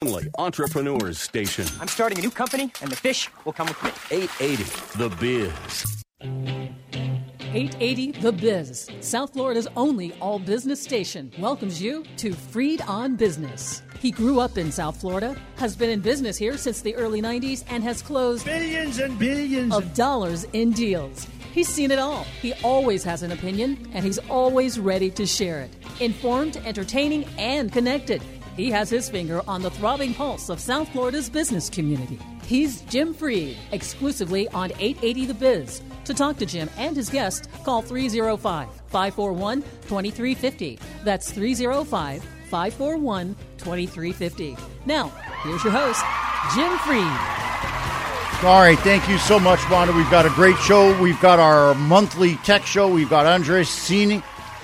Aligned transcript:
Only 0.00 0.28
Entrepreneurs 0.38 1.18
Station. 1.18 1.66
I'm 1.80 1.88
starting 1.88 2.18
a 2.18 2.22
new 2.22 2.30
company, 2.30 2.70
and 2.80 2.88
the 2.88 2.94
fish 2.94 3.28
will 3.44 3.52
come 3.52 3.66
with 3.66 3.82
me. 3.82 3.90
880 4.12 4.62
The 4.96 5.08
Biz. 5.16 6.04
880 7.40 8.12
The 8.12 8.30
Biz, 8.30 8.90
South 9.00 9.32
Florida's 9.32 9.66
only 9.74 10.12
all 10.20 10.38
business 10.38 10.80
station, 10.80 11.32
welcomes 11.40 11.82
you 11.82 12.04
to 12.18 12.32
Freed 12.32 12.80
on 12.82 13.16
Business. 13.16 13.82
He 13.98 14.12
grew 14.12 14.38
up 14.38 14.56
in 14.56 14.70
South 14.70 15.00
Florida, 15.00 15.36
has 15.56 15.74
been 15.74 15.90
in 15.90 15.98
business 15.98 16.36
here 16.36 16.56
since 16.56 16.80
the 16.80 16.94
early 16.94 17.20
90s, 17.20 17.64
and 17.68 17.82
has 17.82 18.00
closed 18.00 18.44
billions 18.44 19.00
and 19.00 19.18
billions 19.18 19.74
of 19.74 19.94
dollars 19.94 20.44
in 20.52 20.70
deals. 20.70 21.26
He's 21.52 21.68
seen 21.68 21.90
it 21.90 21.98
all. 21.98 22.22
He 22.40 22.52
always 22.62 23.02
has 23.02 23.24
an 23.24 23.32
opinion, 23.32 23.90
and 23.92 24.04
he's 24.04 24.18
always 24.30 24.78
ready 24.78 25.10
to 25.10 25.26
share 25.26 25.60
it. 25.62 25.74
Informed, 25.98 26.56
entertaining, 26.58 27.24
and 27.36 27.72
connected. 27.72 28.22
He 28.58 28.72
has 28.72 28.90
his 28.90 29.08
finger 29.08 29.40
on 29.46 29.62
the 29.62 29.70
throbbing 29.70 30.12
pulse 30.14 30.48
of 30.48 30.58
South 30.58 30.88
Florida's 30.88 31.30
business 31.30 31.70
community. 31.70 32.18
He's 32.44 32.80
Jim 32.82 33.14
Freed, 33.14 33.56
exclusively 33.70 34.48
on 34.48 34.72
880 34.80 35.26
The 35.26 35.34
Biz. 35.34 35.80
To 36.06 36.12
talk 36.12 36.38
to 36.38 36.46
Jim 36.46 36.68
and 36.76 36.96
his 36.96 37.08
guest, 37.08 37.48
call 37.62 37.82
305 37.82 38.68
541 38.88 39.62
2350. 39.62 40.76
That's 41.04 41.30
305 41.30 42.24
541 42.50 43.36
2350. 43.58 44.56
Now, 44.86 45.12
here's 45.44 45.62
your 45.62 45.72
host, 45.72 46.02
Jim 46.56 46.76
Freed. 46.78 47.38
All 48.44 48.60
right, 48.60 48.78
thank 48.80 49.08
you 49.08 49.18
so 49.18 49.38
much, 49.38 49.60
Wanda. 49.70 49.92
We've 49.92 50.10
got 50.10 50.26
a 50.26 50.30
great 50.30 50.56
show. 50.56 51.00
We've 51.00 51.20
got 51.20 51.38
our 51.38 51.76
monthly 51.76 52.34
tech 52.38 52.66
show. 52.66 52.88
We've 52.88 53.08
got 53.08 53.24
Andres 53.24 53.68
Cini. 53.68 54.20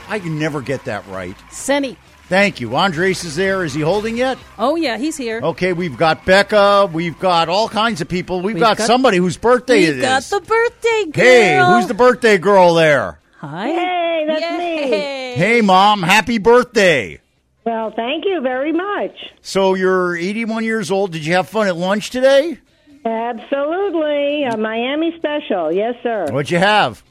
I 0.09 0.19
can 0.19 0.37
never 0.37 0.61
get 0.61 0.85
that 0.87 1.07
right. 1.07 1.37
Senny. 1.53 1.97
Thank 2.29 2.61
you. 2.61 2.75
Andres 2.75 3.23
is 3.25 3.37
there. 3.37 3.65
Is 3.65 3.75
he 3.75 3.83
holding 3.83 4.17
yet? 4.17 4.39
Oh, 4.59 4.77
yeah, 4.77 4.97
he's 4.97 5.17
here. 5.17 5.41
Okay, 5.43 5.73
we've 5.75 5.97
got 5.97 6.25
Becca. 6.25 6.89
We've 6.93 7.19
got 7.19 7.49
all 7.51 7.69
kinds 7.69 8.01
of 8.01 8.09
people. 8.09 8.41
We've, 8.41 8.55
We've 8.55 8.63
got, 8.63 8.79
got- 8.79 8.87
somebody 8.87 9.19
whose 9.19 9.37
birthday 9.37 9.83
is. 9.83 9.89
We've 9.97 10.05
it 10.05 10.17
is. 10.17 10.31
got 10.31 10.41
the 10.41 10.41
birthday 10.47 11.05
girl. 11.11 11.25
hey, 11.25 11.59
who's 11.75 11.87
the 11.87 11.95
birthday 11.95 12.39
girl 12.39 12.75
there? 12.75 13.19
Hi. 13.41 13.67
Hey, 13.69 14.25
that's 14.27 14.41
Yay. 14.41 14.57
me. 14.59 14.91
Hey, 15.37 15.61
Mom, 15.61 16.03
happy 16.03 16.39
birthday. 16.39 17.21
Well, 17.67 17.93
thank 17.95 18.25
you 18.25 18.41
very 18.41 18.73
much. 18.73 19.13
So 19.43 19.75
you're 19.75 20.17
81 20.17 20.65
years 20.65 20.91
old. 20.91 21.13
Did 21.13 21.25
you 21.27 21.35
have 21.35 21.49
fun 21.49 21.67
at 21.67 21.77
lunch 21.77 22.11
today? 22.11 22.59
Absolutely. 23.05 24.45
A 24.45 24.57
Miami 24.57 25.15
special. 25.19 25.73
Yes, 25.73 25.95
sir. 26.03 26.27
What'd 26.31 26.51
you 26.51 26.59
have? 26.59 27.03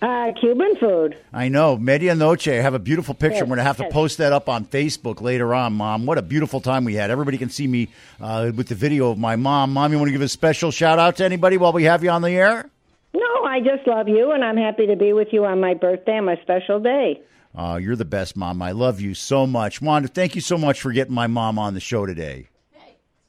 Uh, 0.00 0.30
Cuban 0.40 0.76
food. 0.76 1.18
I 1.32 1.48
know, 1.48 1.76
Medianoche. 1.76 2.52
I 2.56 2.62
have 2.62 2.74
a 2.74 2.78
beautiful 2.78 3.14
picture. 3.14 3.34
Yes, 3.34 3.42
I'm 3.42 3.48
going 3.48 3.56
to 3.58 3.64
have 3.64 3.78
to 3.78 3.88
post 3.90 4.18
that 4.18 4.32
up 4.32 4.48
on 4.48 4.64
Facebook 4.64 5.20
later 5.20 5.52
on, 5.54 5.72
Mom. 5.72 6.06
What 6.06 6.18
a 6.18 6.22
beautiful 6.22 6.60
time 6.60 6.84
we 6.84 6.94
had. 6.94 7.10
Everybody 7.10 7.36
can 7.36 7.50
see 7.50 7.66
me 7.66 7.88
uh, 8.20 8.52
with 8.54 8.68
the 8.68 8.76
video 8.76 9.10
of 9.10 9.18
my 9.18 9.34
mom. 9.34 9.72
Mom, 9.72 9.90
you 9.90 9.98
want 9.98 10.08
to 10.08 10.12
give 10.12 10.22
a 10.22 10.28
special 10.28 10.70
shout 10.70 11.00
out 11.00 11.16
to 11.16 11.24
anybody 11.24 11.56
while 11.56 11.72
we 11.72 11.82
have 11.84 12.04
you 12.04 12.10
on 12.10 12.22
the 12.22 12.30
air? 12.30 12.70
No, 13.12 13.44
I 13.44 13.58
just 13.58 13.88
love 13.88 14.06
you, 14.06 14.30
and 14.30 14.44
I'm 14.44 14.56
happy 14.56 14.86
to 14.86 14.94
be 14.94 15.12
with 15.12 15.28
you 15.32 15.44
on 15.44 15.60
my 15.60 15.74
birthday, 15.74 16.18
on 16.18 16.26
my 16.26 16.36
special 16.42 16.78
day. 16.78 17.20
Uh, 17.56 17.80
you're 17.82 17.96
the 17.96 18.04
best, 18.04 18.36
Mom. 18.36 18.62
I 18.62 18.70
love 18.70 19.00
you 19.00 19.14
so 19.14 19.48
much. 19.48 19.82
Wanda, 19.82 20.06
thank 20.06 20.36
you 20.36 20.40
so 20.40 20.56
much 20.56 20.80
for 20.80 20.92
getting 20.92 21.14
my 21.14 21.26
mom 21.26 21.58
on 21.58 21.74
the 21.74 21.80
show 21.80 22.06
today. 22.06 22.46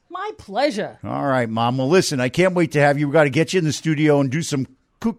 My 0.08 0.30
pleasure. 0.38 0.98
All 1.02 1.24
right, 1.26 1.48
Mom. 1.48 1.78
Well, 1.78 1.88
listen, 1.88 2.20
I 2.20 2.28
can't 2.28 2.54
wait 2.54 2.72
to 2.72 2.80
have 2.80 2.98
you. 2.98 3.06
We've 3.08 3.12
got 3.12 3.24
to 3.24 3.30
get 3.30 3.52
you 3.54 3.58
in 3.58 3.64
the 3.64 3.72
studio 3.72 4.20
and 4.20 4.30
do 4.30 4.42
some 4.42 4.66
cu- 4.66 4.74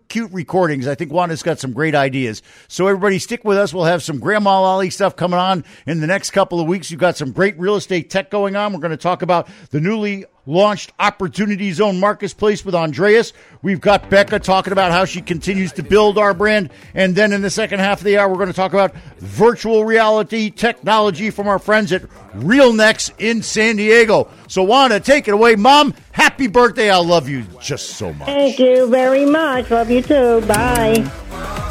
cute 0.08 0.32
recordings. 0.32 0.88
I 0.88 0.96
think 0.96 1.12
Wanda's 1.12 1.44
got 1.44 1.60
some 1.60 1.74
great 1.74 1.96
ideas. 1.96 2.42
So, 2.68 2.88
everybody, 2.88 3.20
stick 3.20 3.44
with 3.44 3.58
us. 3.58 3.74
We'll 3.74 3.86
have 3.86 4.04
some 4.04 4.20
Grandma 4.20 4.62
Lolly 4.62 4.90
stuff 4.90 5.16
coming 5.16 5.40
on 5.40 5.66
in 5.88 6.02
the 6.02 6.08
next 6.08 6.32
couple 6.32 6.60
of 6.60 6.68
weeks. 6.68 6.92
You've 6.92 7.00
got 7.00 7.18
some 7.18 7.32
great 7.32 7.58
real 7.60 7.76
estate 7.76 8.10
tech 8.10 8.30
going 8.30 8.56
on. 8.56 8.73
We're 8.73 8.80
going 8.80 8.92
to 8.92 8.98
talk 8.98 9.22
about 9.22 9.50
the 9.72 9.82
newly 9.82 10.26
launched 10.45 10.92
Opportunity 11.00 11.72
Zone 11.72 12.00
Marketplace 12.00 12.66
with 12.66 12.75
Andreas. 12.75 13.34
We've 13.61 13.81
got 13.81 14.09
Becca 14.09 14.39
talking 14.39 14.73
about 14.73 14.92
how 14.92 15.06
she 15.06 15.22
continues 15.22 15.72
to 15.73 15.83
build 15.83 16.17
our 16.17 16.33
brand. 16.33 16.72
And 16.94 17.16
then 17.16 17.33
in 17.33 17.42
the 17.42 17.49
second 17.49 17.80
half 17.80 17.99
of 17.99 18.05
the 18.05 18.17
hour, 18.17 18.30
we're 18.30 18.36
going 18.36 18.48
to 18.48 18.54
talk 18.54 18.73
about 18.73 18.95
virtual 19.20 19.86
reality 19.86 20.49
technology 20.49 21.30
from 21.30 21.48
our 21.48 21.60
friends 21.60 21.92
at 21.92 22.04
RealNex 22.33 23.11
in 23.20 23.43
San 23.43 23.76
Diego. 23.76 24.30
So, 24.48 24.64
Wanda, 24.64 24.99
take 24.99 25.27
it 25.27 25.33
away. 25.33 25.55
Mom, 25.55 25.93
happy 26.11 26.48
birthday. 26.48 26.89
I 26.89 26.98
love 26.98 27.30
you 27.30 27.43
just 27.61 27.92
so 27.92 28.14
much. 28.14 28.27
Thank 28.27 28.60
you 28.60 28.87
very 28.89 29.26
much. 29.26 29.70
Love 29.70 29.92
you 29.92 30.02
too. 30.02 30.42
Bye. 30.42 31.67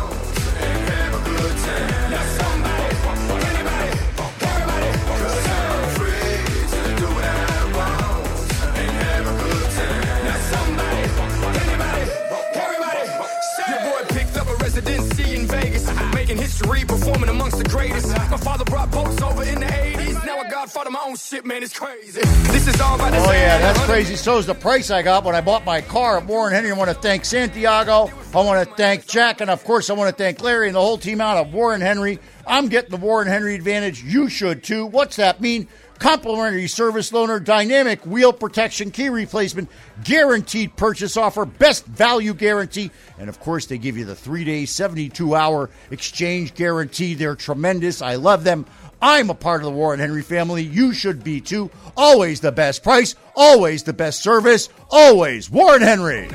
Amongst 17.52 17.64
the 17.64 17.76
greatest. 17.76 18.08
My 18.08 18.36
father 18.36 18.64
brought 18.64 18.90
boats 18.90 19.20
over 19.22 19.42
in 19.42 19.60
the 19.60 19.66
80s. 19.66 20.24
Now 20.24 20.40
a 20.40 20.50
godfather, 20.50 20.90
my 20.90 21.02
own 21.06 21.16
shit, 21.16 21.44
man, 21.44 21.62
it's 21.62 21.76
crazy. 21.76 22.20
This 22.20 22.66
is 22.66 22.80
all 22.80 22.94
about 22.94 23.12
the 23.12 23.18
Oh 23.18 23.32
yeah, 23.32 23.58
that's 23.58 23.78
crazy. 23.84 24.16
So 24.16 24.38
is 24.38 24.46
the 24.46 24.54
price 24.54 24.90
I 24.90 25.02
got 25.02 25.24
when 25.24 25.34
I 25.34 25.40
bought 25.40 25.64
my 25.64 25.80
car 25.80 26.18
at 26.18 26.26
Warren 26.26 26.52
Henry. 26.52 26.70
I 26.70 26.74
want 26.74 26.90
to 26.90 26.94
thank 26.94 27.24
Santiago. 27.24 28.10
I 28.34 28.40
want 28.40 28.68
to 28.68 28.74
thank 28.74 29.06
Jack, 29.06 29.40
and 29.40 29.50
of 29.50 29.64
course, 29.64 29.90
I 29.90 29.94
want 29.94 30.16
to 30.16 30.22
thank 30.22 30.42
Larry 30.42 30.68
and 30.68 30.76
the 30.76 30.80
whole 30.80 30.98
team 30.98 31.20
out 31.20 31.36
of 31.38 31.52
Warren 31.52 31.80
Henry. 31.80 32.18
I'm 32.46 32.68
getting 32.68 32.90
the 32.90 32.96
Warren 32.96 33.28
Henry 33.28 33.54
advantage. 33.54 34.02
You 34.02 34.28
should 34.28 34.62
too. 34.62 34.86
What's 34.86 35.16
that 35.16 35.40
mean? 35.40 35.68
Complimentary 36.00 36.66
service 36.66 37.10
loaner, 37.10 37.44
dynamic 37.44 38.04
wheel 38.06 38.32
protection, 38.32 38.90
key 38.90 39.10
replacement, 39.10 39.68
guaranteed 40.02 40.74
purchase 40.74 41.14
offer, 41.14 41.44
best 41.44 41.84
value 41.84 42.32
guarantee, 42.32 42.90
and 43.18 43.28
of 43.28 43.38
course, 43.38 43.66
they 43.66 43.76
give 43.76 43.98
you 43.98 44.06
the 44.06 44.16
three 44.16 44.42
day, 44.42 44.64
72 44.64 45.34
hour 45.34 45.68
exchange 45.90 46.54
guarantee. 46.54 47.12
They're 47.12 47.36
tremendous. 47.36 48.00
I 48.00 48.14
love 48.14 48.44
them. 48.44 48.64
I'm 49.02 49.28
a 49.28 49.34
part 49.34 49.60
of 49.60 49.66
the 49.66 49.72
Warren 49.72 50.00
Henry 50.00 50.22
family. 50.22 50.62
You 50.62 50.94
should 50.94 51.22
be 51.22 51.38
too. 51.38 51.70
Always 51.98 52.40
the 52.40 52.50
best 52.50 52.82
price, 52.82 53.14
always 53.36 53.82
the 53.82 53.92
best 53.92 54.22
service, 54.22 54.70
always 54.90 55.50
Warren 55.50 55.82
Henry. 55.82 56.30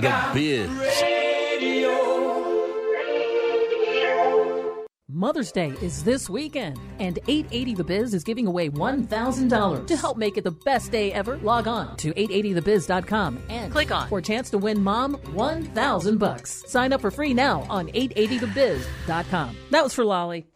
The 0.00 0.30
Biz. 0.34 0.70
Mother's 5.10 5.50
Day 5.50 5.74
is 5.82 6.04
this 6.04 6.30
weekend, 6.30 6.78
and 7.00 7.18
880 7.26 7.74
The 7.74 7.84
Biz 7.84 8.14
is 8.14 8.22
giving 8.22 8.46
away 8.46 8.68
$1,000. 8.70 9.86
To 9.86 9.96
help 9.96 10.16
make 10.16 10.36
it 10.36 10.44
the 10.44 10.52
best 10.52 10.92
day 10.92 11.12
ever, 11.12 11.38
log 11.38 11.66
on 11.66 11.96
to 11.96 12.12
880thebiz.com 12.12 13.42
and 13.48 13.72
click 13.72 13.90
on 13.90 14.08
for 14.08 14.18
a 14.18 14.22
chance 14.22 14.50
to 14.50 14.58
win 14.58 14.80
mom 14.80 15.14
1000 15.32 16.18
bucks. 16.18 16.62
Sign 16.68 16.92
up 16.92 17.00
for 17.00 17.10
free 17.10 17.34
now 17.34 17.66
on 17.68 17.88
880thebiz.com. 17.88 19.56
That 19.70 19.82
was 19.82 19.94
for 19.94 20.04
Lolly. 20.04 20.46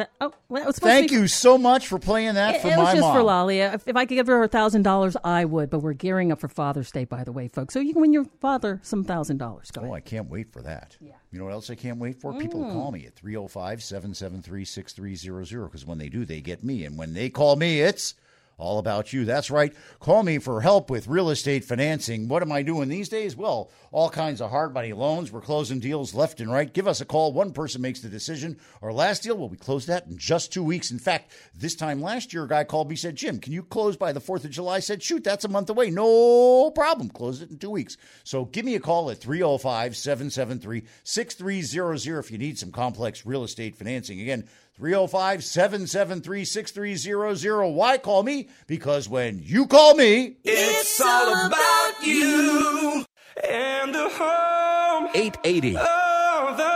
That, 0.00 0.10
oh, 0.20 0.32
well, 0.48 0.62
that 0.62 0.66
was 0.66 0.76
supposed 0.76 0.90
Thank 0.92 1.08
to 1.10 1.14
be 1.16 1.20
you 1.20 1.28
so 1.28 1.58
much 1.58 1.86
for 1.88 1.98
playing 1.98 2.34
that 2.34 2.54
It, 2.56 2.62
for 2.62 2.68
it 2.68 2.76
my 2.76 2.84
was 2.84 2.88
just 2.92 3.00
mom. 3.02 3.16
for 3.16 3.22
Lolly. 3.22 3.60
If, 3.60 3.86
if 3.86 3.96
I 3.96 4.06
could 4.06 4.14
give 4.14 4.26
her 4.28 4.42
a 4.42 4.48
thousand 4.48 4.82
dollars, 4.82 5.14
I 5.22 5.44
would. 5.44 5.68
But 5.68 5.80
we're 5.80 5.92
gearing 5.92 6.32
up 6.32 6.40
for 6.40 6.48
Father's 6.48 6.90
Day, 6.90 7.04
by 7.04 7.22
the 7.22 7.32
way, 7.32 7.48
folks. 7.48 7.74
So 7.74 7.80
you 7.80 7.92
can 7.92 8.00
win 8.00 8.12
your 8.12 8.24
father 8.40 8.80
some 8.82 9.04
thousand 9.04 9.36
dollars. 9.36 9.70
Go 9.70 9.82
Oh, 9.82 9.84
ahead. 9.84 9.96
I 9.96 10.00
can't 10.00 10.30
wait 10.30 10.50
for 10.52 10.62
that. 10.62 10.96
You 11.00 11.38
know 11.38 11.44
what 11.44 11.52
else 11.52 11.68
I 11.70 11.74
can't 11.74 11.98
wait 11.98 12.20
for? 12.20 12.32
People 12.32 12.60
Mm. 12.64 12.72
call 12.72 12.90
me 12.92 13.06
at 13.06 13.14
305 13.14 13.82
773 13.82 14.64
6300 14.64 15.66
because 15.66 15.84
when 15.86 15.98
they 15.98 16.08
do, 16.08 16.24
they 16.24 16.40
get 16.40 16.64
me. 16.64 16.84
And 16.84 16.96
when 16.96 17.12
they 17.14 17.28
call 17.28 17.56
me, 17.56 17.80
it's 17.82 18.14
all 18.60 18.78
about 18.78 19.12
you. 19.12 19.24
That's 19.24 19.50
right. 19.50 19.74
Call 19.98 20.22
me 20.22 20.38
for 20.38 20.60
help 20.60 20.90
with 20.90 21.08
real 21.08 21.30
estate 21.30 21.64
financing. 21.64 22.28
What 22.28 22.42
am 22.42 22.52
I 22.52 22.62
doing 22.62 22.88
these 22.88 23.08
days? 23.08 23.34
Well, 23.34 23.70
all 23.90 24.10
kinds 24.10 24.40
of 24.40 24.50
hard 24.50 24.74
money 24.74 24.92
loans. 24.92 25.32
We're 25.32 25.40
closing 25.40 25.80
deals 25.80 26.14
left 26.14 26.40
and 26.40 26.52
right. 26.52 26.72
Give 26.72 26.86
us 26.86 27.00
a 27.00 27.04
call. 27.04 27.32
One 27.32 27.52
person 27.52 27.82
makes 27.82 28.00
the 28.00 28.08
decision. 28.08 28.58
Our 28.82 28.92
last 28.92 29.22
deal, 29.22 29.36
well, 29.36 29.48
we 29.48 29.56
closed 29.56 29.88
that 29.88 30.06
in 30.06 30.18
just 30.18 30.52
two 30.52 30.62
weeks. 30.62 30.90
In 30.90 30.98
fact, 30.98 31.32
this 31.54 31.74
time 31.74 32.02
last 32.02 32.32
year, 32.32 32.44
a 32.44 32.48
guy 32.48 32.64
called 32.64 32.88
me 32.88 32.96
said, 32.96 33.16
Jim, 33.16 33.38
can 33.38 33.52
you 33.52 33.62
close 33.62 33.96
by 33.96 34.12
the 34.12 34.20
4th 34.20 34.44
of 34.44 34.50
July? 34.50 34.76
I 34.76 34.80
said, 34.80 35.02
shoot, 35.02 35.24
that's 35.24 35.44
a 35.44 35.48
month 35.48 35.70
away. 35.70 35.90
No 35.90 36.70
problem. 36.70 37.08
Close 37.08 37.42
it 37.42 37.50
in 37.50 37.58
two 37.58 37.70
weeks. 37.70 37.96
So 38.24 38.44
give 38.44 38.64
me 38.64 38.74
a 38.74 38.80
call 38.80 39.10
at 39.10 39.18
305 39.18 39.96
773 39.96 40.84
6300 41.02 42.18
if 42.18 42.30
you 42.30 42.38
need 42.38 42.58
some 42.58 42.72
complex 42.72 43.26
real 43.26 43.44
estate 43.44 43.76
financing. 43.76 44.20
Again, 44.20 44.48
305 44.80 45.44
773 45.44 46.44
6300. 46.46 47.66
Why 47.66 47.98
call 47.98 48.22
me? 48.22 48.48
Because 48.66 49.10
when 49.10 49.38
you 49.44 49.66
call 49.66 49.94
me, 49.94 50.38
It's 50.42 50.98
all 50.98 51.46
about 51.46 52.02
you 52.02 53.04
and 53.46 53.94
the 53.94 54.08
home 54.08 55.10
880 55.14 55.76
of 55.76 56.56
the 56.56 56.70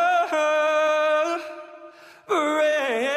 parade. 2.26 3.08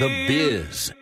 The 0.00 0.26
Biz. 0.26 0.92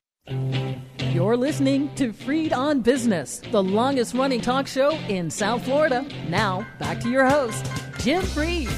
You're 1.15 1.15
You're 1.15 1.37
listening 1.39 1.95
to 1.95 2.13
Freed 2.13 2.53
on 2.53 2.83
Business, 2.83 3.41
the 3.51 3.63
longest 3.63 4.13
running 4.13 4.43
talk 4.43 4.67
show 4.67 4.91
in 5.09 5.31
South 5.31 5.65
Florida. 5.65 6.07
Now, 6.29 6.67
back 6.79 7.01
to 7.01 7.09
your 7.09 7.25
host, 7.25 7.65
Jim 8.01 8.23
Freed. 8.23 8.69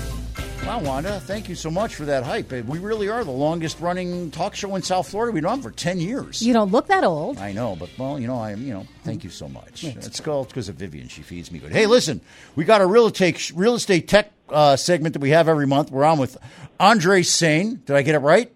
Wow, 0.67 0.81
Wanda, 0.81 1.21
thank 1.21 1.49
you 1.49 1.55
so 1.55 1.71
much 1.71 1.95
for 1.95 2.07
that 2.07 2.25
hype. 2.25 2.51
We 2.51 2.81
really 2.81 3.09
are 3.09 3.23
the 3.23 3.31
longest 3.31 3.79
running 3.79 4.33
talk 4.33 4.57
show 4.57 4.75
in 4.75 4.83
South 4.83 5.09
Florida. 5.09 5.31
We've 5.31 5.45
been 5.45 5.51
on 5.51 5.63
for 5.63 5.71
10 5.71 6.01
years. 6.01 6.43
You 6.43 6.53
don't 6.53 6.73
look 6.73 6.89
that 6.89 7.05
old. 7.05 7.39
I 7.39 7.53
know, 7.53 7.77
but 7.77 7.89
well, 7.97 8.19
you 8.19 8.27
know, 8.27 8.37
I 8.37 8.51
am, 8.51 8.67
you 8.67 8.75
know, 8.75 8.85
thank 9.05 9.23
you 9.23 9.31
so 9.31 9.49
much. 9.49 9.85
It's 9.85 10.19
called 10.19 10.49
because 10.49 10.69
of 10.69 10.75
Vivian. 10.75 11.07
She 11.07 11.23
feeds 11.23 11.53
me 11.53 11.61
good. 11.61 11.71
Hey, 11.71 11.87
listen, 11.87 12.21
we 12.57 12.65
got 12.65 12.81
a 12.81 12.87
real 12.87 13.07
estate, 13.07 13.53
real 13.55 13.77
estate 13.77 14.09
tech 14.09 14.33
uh, 14.49 14.75
segment 14.75 15.13
that 15.13 15.21
we 15.21 15.31
have 15.31 15.49
every 15.49 15.69
month. 15.69 15.93
We're 15.93 16.05
on 16.05 16.19
with 16.19 16.37
Andre 16.81 17.23
Sane. 17.23 17.83
Did 17.87 17.95
I 17.95 18.03
get 18.03 18.17
it 18.17 18.19
right? 18.19 18.53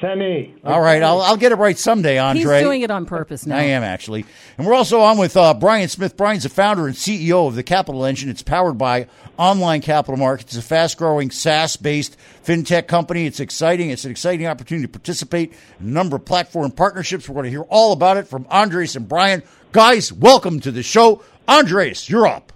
Semi. 0.00 0.54
All 0.64 0.80
right, 0.80 1.02
I'll, 1.02 1.20
I'll 1.20 1.36
get 1.36 1.52
it 1.52 1.56
right 1.56 1.78
someday, 1.78 2.18
Andre. 2.18 2.56
He's 2.56 2.62
doing 2.62 2.82
it 2.82 2.90
on 2.90 3.06
purpose 3.06 3.46
now. 3.46 3.56
I 3.56 3.62
am 3.62 3.82
actually. 3.82 4.24
And 4.56 4.66
we're 4.66 4.74
also 4.74 5.00
on 5.00 5.18
with 5.18 5.36
uh, 5.36 5.54
Brian 5.54 5.88
Smith. 5.88 6.16
Brian's 6.16 6.42
the 6.42 6.48
founder 6.48 6.86
and 6.86 6.96
CEO 6.96 7.46
of 7.46 7.54
the 7.54 7.62
Capital 7.62 8.04
Engine. 8.04 8.28
It's 8.28 8.42
powered 8.42 8.76
by 8.76 9.06
Online 9.36 9.80
Capital 9.80 10.16
Markets. 10.16 10.56
It's 10.56 10.64
a 10.64 10.68
fast 10.68 10.98
growing 10.98 11.30
SaaS 11.30 11.76
based 11.76 12.16
fintech 12.44 12.88
company. 12.88 13.26
It's 13.26 13.40
exciting. 13.40 13.90
It's 13.90 14.04
an 14.04 14.10
exciting 14.10 14.46
opportunity 14.46 14.86
to 14.86 14.92
participate 14.92 15.52
in 15.78 15.86
a 15.86 15.90
number 15.90 16.16
of 16.16 16.24
platform 16.24 16.72
partnerships. 16.72 17.28
We're 17.28 17.34
going 17.34 17.44
to 17.44 17.50
hear 17.50 17.62
all 17.62 17.92
about 17.92 18.16
it 18.16 18.26
from 18.26 18.46
Andres 18.50 18.96
and 18.96 19.08
Brian. 19.08 19.42
Guys, 19.70 20.12
welcome 20.12 20.58
to 20.60 20.72
the 20.72 20.82
show. 20.82 21.22
Andres, 21.46 22.08
you're 22.08 22.26
up. 22.26 22.52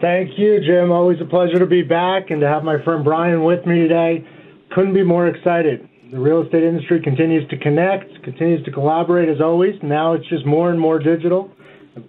Thank 0.00 0.38
you, 0.38 0.60
Jim. 0.64 0.90
Always 0.90 1.20
a 1.20 1.26
pleasure 1.26 1.58
to 1.58 1.66
be 1.66 1.82
back 1.82 2.30
and 2.30 2.40
to 2.40 2.48
have 2.48 2.64
my 2.64 2.82
friend 2.82 3.04
Brian 3.04 3.44
with 3.44 3.66
me 3.66 3.80
today. 3.80 4.26
Couldn't 4.70 4.94
be 4.94 5.02
more 5.02 5.26
excited. 5.26 5.89
The 6.10 6.18
real 6.18 6.42
estate 6.42 6.64
industry 6.64 7.00
continues 7.00 7.48
to 7.50 7.56
connect, 7.56 8.24
continues 8.24 8.64
to 8.64 8.72
collaborate 8.72 9.28
as 9.28 9.40
always. 9.40 9.80
Now 9.80 10.14
it's 10.14 10.26
just 10.26 10.44
more 10.44 10.70
and 10.70 10.80
more 10.80 10.98
digital. 10.98 11.52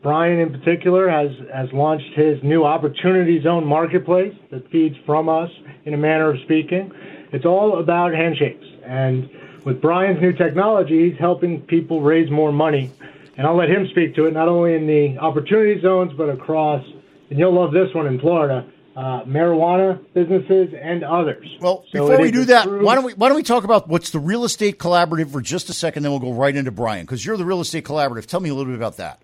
Brian, 0.02 0.40
in 0.40 0.52
particular, 0.52 1.08
has, 1.08 1.30
has 1.54 1.72
launched 1.72 2.12
his 2.16 2.42
new 2.42 2.64
Opportunity 2.64 3.40
Zone 3.44 3.64
marketplace 3.64 4.34
that 4.50 4.68
feeds 4.72 4.96
from 5.06 5.30
us 5.30 5.52
in 5.86 5.94
a 5.94 5.98
manner 5.98 6.32
of 6.32 6.40
speaking. 6.46 6.92
It's 7.32 7.46
all 7.46 7.78
about 7.78 8.12
handshakes. 8.12 8.66
And 8.84 9.30
with 9.66 9.80
Brian's 9.82 10.20
new 10.20 10.34
technology, 10.34 11.12
he's 11.12 11.20
helping 11.20 11.62
people 11.62 12.02
raise 12.02 12.32
more 12.32 12.52
money. 12.52 12.90
And 13.38 13.46
I'll 13.46 13.56
let 13.56 13.70
him 13.70 13.88
speak 13.92 14.16
to 14.16 14.26
it, 14.26 14.34
not 14.34 14.48
only 14.48 14.74
in 14.74 14.88
the 14.88 15.20
Opportunity 15.20 15.80
Zones, 15.80 16.12
but 16.18 16.30
across, 16.30 16.84
and 17.30 17.38
you'll 17.38 17.54
love 17.54 17.72
this 17.72 17.94
one 17.94 18.08
in 18.08 18.20
Florida, 18.20 18.66
uh, 18.96 19.24
marijuana 19.24 20.00
businesses 20.14 20.74
and 20.80 21.04
others. 21.04 21.48
Well, 21.62 21.86
So 21.92 22.08
before 22.08 22.22
we 22.22 22.32
do 22.32 22.46
that, 22.46 22.64
true- 22.64 22.84
why 22.84 22.96
don't 22.96 23.06
we 23.06 23.14
why 23.14 23.30
don't 23.30 23.38
we 23.38 23.44
talk 23.44 23.64
about 23.64 23.88
what's 23.88 24.10
the 24.12 24.20
real 24.20 24.44
estate 24.44 24.80
collaborative 24.80 25.32
for 25.32 25.42
just 25.42 25.70
a 25.70 25.74
second? 25.74 26.04
Then 26.04 26.12
we'll 26.12 26.20
go 26.20 26.34
right 26.34 26.56
into 26.56 26.72
Brian 26.72 27.06
because 27.06 27.26
you're 27.26 27.38
the 27.38 27.46
real 27.46 27.62
estate 27.62 27.86
collaborative. 27.86 28.26
Tell 28.26 28.40
me 28.40 28.50
a 28.50 28.54
little 28.54 28.72
bit 28.72 28.78
about 28.78 28.98
that. 28.98 29.20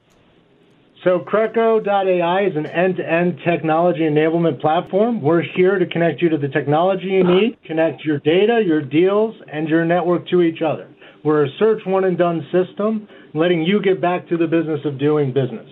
So 1.03 1.19
Creco.ai 1.19 2.41
is 2.41 2.55
an 2.55 2.65
end-to-end 2.65 3.39
technology 3.45 4.01
enablement 4.01 4.59
platform. 4.59 5.21
We're 5.21 5.43
here 5.43 5.77
to 5.77 5.85
connect 5.85 6.21
you 6.21 6.29
to 6.29 6.37
the 6.37 6.47
technology 6.49 7.05
you 7.07 7.23
need, 7.23 7.61
connect 7.63 8.03
your 8.03 8.17
data, 8.19 8.61
your 8.65 8.81
deals, 8.81 9.35
and 9.51 9.69
your 9.69 9.85
network 9.85 10.27
to 10.29 10.41
each 10.41 10.61
other. 10.61 10.89
We're 11.23 11.45
a 11.45 11.49
search 11.59 11.85
one 11.85 12.03
and 12.03 12.17
done 12.17 12.45
system, 12.51 13.07
letting 13.33 13.61
you 13.61 13.81
get 13.81 14.01
back 14.01 14.27
to 14.29 14.37
the 14.37 14.47
business 14.47 14.81
of 14.85 14.97
doing 14.97 15.31
business. 15.33 15.69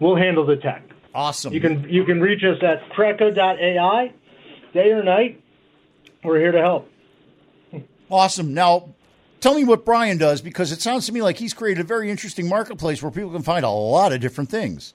We'll 0.00 0.16
handle 0.16 0.44
the 0.44 0.56
tech. 0.56 0.87
Awesome. 1.14 1.52
You 1.52 1.60
can 1.60 1.88
you 1.88 2.04
can 2.04 2.20
reach 2.20 2.44
us 2.44 2.62
at 2.62 2.88
Creco.ai, 2.90 4.12
day 4.72 4.92
or 4.92 5.02
night. 5.02 5.42
We're 6.22 6.38
here 6.38 6.52
to 6.52 6.60
help. 6.60 6.90
Awesome. 8.10 8.54
Now, 8.54 8.94
tell 9.40 9.54
me 9.54 9.64
what 9.64 9.84
Brian 9.84 10.18
does 10.18 10.40
because 10.40 10.72
it 10.72 10.80
sounds 10.80 11.06
to 11.06 11.12
me 11.12 11.22
like 11.22 11.36
he's 11.38 11.54
created 11.54 11.80
a 11.80 11.84
very 11.84 12.10
interesting 12.10 12.48
marketplace 12.48 13.02
where 13.02 13.10
people 13.10 13.30
can 13.30 13.42
find 13.42 13.64
a 13.64 13.70
lot 13.70 14.12
of 14.12 14.20
different 14.20 14.50
things. 14.50 14.94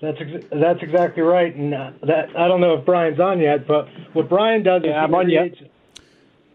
That's 0.00 0.18
ex- 0.20 0.46
that's 0.50 0.82
exactly 0.82 1.22
right, 1.22 1.54
and 1.54 1.72
uh, 1.72 1.92
that 2.02 2.36
I 2.36 2.48
don't 2.48 2.60
know 2.60 2.74
if 2.74 2.84
Brian's 2.84 3.20
on 3.20 3.38
yet, 3.38 3.66
but 3.66 3.88
what 4.14 4.28
Brian 4.28 4.62
does 4.62 4.82
is 4.82 4.88
Yeah, 4.88 4.98
he 5.00 5.04
I'm 5.04 5.14
on 5.14 5.30
yet. 5.30 5.54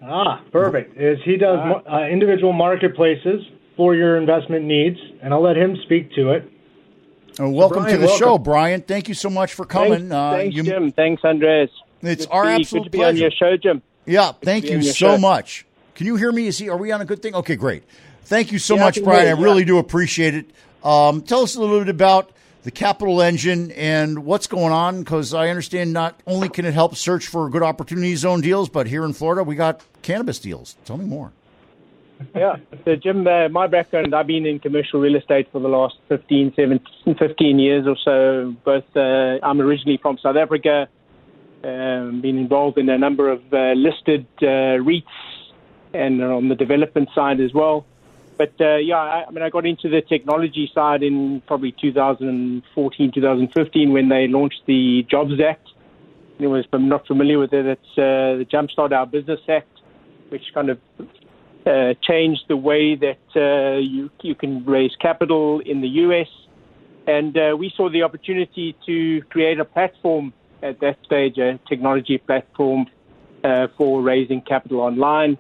Ah, 0.01 0.43
perfect. 0.51 0.97
Is 0.99 1.19
he 1.23 1.37
does 1.37 1.57
mo- 1.57 1.83
uh, 1.91 2.07
individual 2.07 2.51
marketplaces 2.53 3.43
for 3.77 3.95
your 3.95 4.17
investment 4.17 4.65
needs, 4.65 4.99
and 5.21 5.33
I'll 5.33 5.41
let 5.41 5.55
him 5.55 5.77
speak 5.83 6.13
to 6.15 6.31
it. 6.31 6.51
Uh, 7.39 7.49
welcome 7.49 7.83
Brian, 7.83 7.95
to 7.95 8.01
the 8.01 8.07
welcome. 8.07 8.25
show, 8.27 8.37
Brian. 8.37 8.81
Thank 8.81 9.07
you 9.07 9.13
so 9.13 9.29
much 9.29 9.53
for 9.53 9.65
coming. 9.65 10.09
Thanks, 10.09 10.13
Uh, 10.13 10.31
thanks 10.31 10.55
you- 10.55 10.63
Jim. 10.63 10.91
Thanks, 10.91 11.21
Andres. 11.23 11.69
It's 12.01 12.25
Good 12.25 12.31
our 12.31 12.45
be, 12.45 12.49
absolute 12.53 12.81
good 12.81 12.85
to 12.85 12.89
be 12.91 12.97
pleasure. 12.99 13.09
on 13.09 13.17
your 13.21 13.31
show, 13.31 13.57
Jim. 13.57 13.81
Yeah, 14.05 14.31
thank 14.41 14.65
you 14.65 14.81
so 14.81 14.93
show. 14.93 15.17
much. 15.17 15.65
Can 15.95 16.07
you 16.07 16.15
hear 16.15 16.31
me? 16.31 16.47
Is 16.47 16.57
he? 16.59 16.69
Are 16.69 16.77
we 16.77 16.91
on 16.91 17.01
a 17.01 17.05
good 17.05 17.21
thing? 17.21 17.35
Okay, 17.35 17.55
great. 17.55 17.83
Thank 18.25 18.51
you 18.51 18.59
so 18.59 18.75
Yeah, 18.75 18.83
much, 18.83 19.03
Brian. 19.03 19.27
hear 19.27 19.35
I 19.35 19.39
really 19.39 19.65
do 19.65 19.77
appreciate 19.77 20.33
it. 20.35 20.45
Um, 20.83 21.21
tell 21.21 21.41
us 21.41 21.55
a 21.55 21.59
little 21.59 21.79
bit 21.79 21.89
about 21.89 22.29
the 22.63 22.71
Capital 22.71 23.21
Engine 23.21 23.71
and 23.71 24.25
what's 24.25 24.47
going 24.47 24.71
on, 24.73 24.99
because 24.99 25.33
I 25.33 25.49
understand 25.49 25.93
not 25.93 26.19
only 26.27 26.49
can 26.49 26.65
it 26.65 26.73
help 26.73 26.95
search 26.95 27.27
for 27.27 27.49
good 27.49 27.63
opportunity 27.63 28.15
zone 28.15 28.41
deals, 28.41 28.69
but 28.69 28.87
here 28.87 29.03
in 29.05 29.13
Florida 29.13 29.43
we 29.43 29.55
got 29.55 29.81
cannabis 30.01 30.39
deals. 30.39 30.75
Tell 30.85 30.97
me 30.97 31.05
more. 31.05 31.31
Yeah. 32.35 32.57
So, 32.85 32.95
Jim, 32.95 33.27
uh, 33.27 33.49
my 33.49 33.67
background, 33.67 34.13
I've 34.13 34.27
been 34.27 34.45
in 34.45 34.59
commercial 34.59 34.99
real 34.99 35.15
estate 35.15 35.51
for 35.51 35.59
the 35.59 35.67
last 35.67 35.95
15, 36.09 36.53
17, 36.55 37.15
15 37.15 37.59
years 37.59 37.85
or 37.87 37.95
so. 38.03 38.55
Both, 38.63 38.85
uh, 38.95 39.39
I'm 39.43 39.61
originally 39.61 39.97
from 39.97 40.17
South 40.17 40.35
Africa, 40.35 40.87
um, 41.63 42.21
been 42.21 42.37
involved 42.37 42.77
in 42.77 42.89
a 42.89 42.97
number 42.97 43.29
of 43.29 43.41
uh, 43.53 43.73
listed 43.73 44.25
uh, 44.41 44.79
REITs 44.81 45.03
and 45.93 46.23
on 46.23 46.49
the 46.49 46.55
development 46.55 47.09
side 47.13 47.39
as 47.39 47.53
well. 47.53 47.85
But 48.37 48.53
uh, 48.61 48.75
yeah, 48.75 48.97
I, 48.97 49.25
I 49.27 49.31
mean, 49.31 49.41
I 49.41 49.49
got 49.49 49.65
into 49.65 49.89
the 49.89 50.01
technology 50.01 50.71
side 50.73 51.01
in 51.01 51.41
probably 51.47 51.71
2014, 51.71 53.11
2015 53.11 53.91
when 53.91 54.09
they 54.09 54.27
launched 54.27 54.61
the 54.67 55.05
Jobs 55.09 55.39
Act. 55.41 55.67
Anyone 56.37 56.63
who's 56.63 56.81
not 56.81 57.07
familiar 57.07 57.39
with 57.39 57.53
it, 57.53 57.65
it's 57.65 57.97
uh, 57.97 58.37
the 58.37 58.45
Jumpstart 58.45 58.91
Our 58.91 59.07
Business 59.07 59.39
Act, 59.49 59.81
which 60.29 60.43
kind 60.53 60.69
of 60.69 60.79
uh, 61.65 61.94
changed 62.01 62.44
the 62.48 62.57
way 62.57 62.95
that 62.95 63.19
uh, 63.36 63.77
you 63.77 64.09
you 64.21 64.36
can 64.36 64.65
raise 64.65 64.95
capital 65.00 65.59
in 65.59 65.81
the 65.81 65.89
U.S. 66.06 66.27
And 67.07 67.38
uh, 67.38 67.56
we 67.57 67.71
saw 67.75 67.89
the 67.89 68.04
opportunity 68.04 68.75
to 68.86 69.21
create 69.30 69.59
a 69.59 69.65
platform 69.65 70.33
at 70.62 70.80
that 70.81 70.98
stage, 71.06 71.38
a 71.38 71.59
technology 71.68 72.18
platform 72.18 72.88
uh, 73.44 73.68
for 73.77 74.01
raising 74.01 74.42
capital 74.42 74.81
online. 74.81 75.38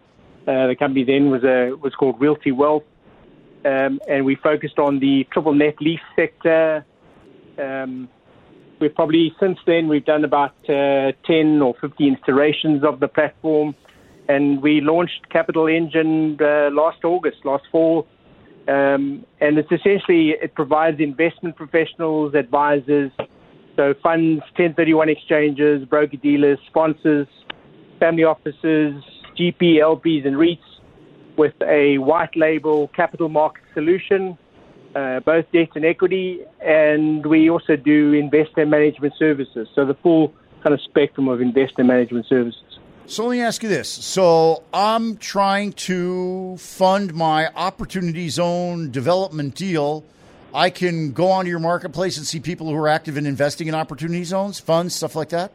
Uh, 0.47 0.67
the 0.67 0.75
company 0.75 1.03
then 1.03 1.29
was 1.29 1.43
a 1.43 1.71
was 1.81 1.93
called 1.95 2.19
Realty 2.21 2.51
Wealth, 2.51 2.83
um, 3.65 3.99
and 4.07 4.25
we 4.25 4.35
focused 4.35 4.79
on 4.79 4.99
the 4.99 5.25
triple 5.31 5.53
net 5.53 5.81
lease 5.81 5.99
sector. 6.15 6.85
Um, 7.57 8.07
we've 8.79 8.95
probably 8.95 9.35
since 9.39 9.59
then 9.65 9.87
we've 9.87 10.05
done 10.05 10.23
about 10.23 10.55
uh, 10.69 11.11
10 11.25 11.61
or 11.61 11.73
15 11.81 12.19
iterations 12.21 12.83
of 12.83 12.99
the 12.99 13.07
platform 13.07 13.75
and 14.29 14.61
we 14.61 14.81
launched 14.81 15.29
Capital 15.29 15.67
Engine 15.67 16.37
uh, 16.41 16.69
last 16.71 17.03
August, 17.03 17.45
last 17.45 17.65
fall. 17.71 18.07
Um, 18.67 19.25
and 19.39 19.57
it's 19.57 19.71
essentially 19.71 20.31
it 20.31 20.53
provides 20.53 20.99
investment 20.99 21.55
professionals, 21.55 22.35
advisors, 22.35 23.11
so 23.77 23.93
funds, 24.03 24.41
1031 24.57 25.07
exchanges, 25.07 25.85
broker 25.85 26.17
dealers, 26.17 26.59
sponsors, 26.67 27.27
family 27.99 28.23
offices, 28.23 29.03
GP, 29.37 29.75
LPs, 29.75 30.25
and 30.25 30.35
REITs 30.35 30.57
with 31.37 31.53
a 31.61 31.99
white 31.99 32.35
label 32.35 32.87
capital 32.89 33.29
market 33.29 33.63
solution, 33.73 34.37
uh, 34.95 35.19
both 35.19 35.45
debt 35.53 35.69
and 35.75 35.85
equity. 35.85 36.41
And 36.59 37.25
we 37.25 37.49
also 37.49 37.75
do 37.75 38.13
investor 38.13 38.65
management 38.65 39.13
services, 39.17 39.69
so 39.75 39.85
the 39.85 39.93
full 39.93 40.33
kind 40.63 40.73
of 40.73 40.81
spectrum 40.81 41.27
of 41.27 41.39
investor 41.39 41.83
management 41.83 42.25
services. 42.25 42.79
So 43.09 43.23
let 43.25 43.37
me 43.37 43.41
ask 43.41 43.63
you 43.63 43.69
this. 43.69 43.87
So 43.87 44.63
I'm 44.73 45.15
trying 45.15 45.71
to 45.73 46.57
fund 46.57 47.13
my 47.13 47.47
opportunity 47.55 48.27
zone 48.27 48.91
development 48.91 49.55
deal. 49.55 50.03
I 50.53 50.69
can 50.69 51.13
go 51.13 51.31
onto 51.31 51.49
your 51.49 51.59
marketplace 51.59 52.17
and 52.17 52.27
see 52.27 52.41
people 52.41 52.67
who 52.67 52.75
are 52.75 52.89
active 52.89 53.15
in 53.15 53.25
investing 53.25 53.69
in 53.69 53.75
opportunity 53.75 54.25
zones, 54.25 54.59
funds, 54.59 54.93
stuff 54.93 55.15
like 55.15 55.29
that. 55.29 55.53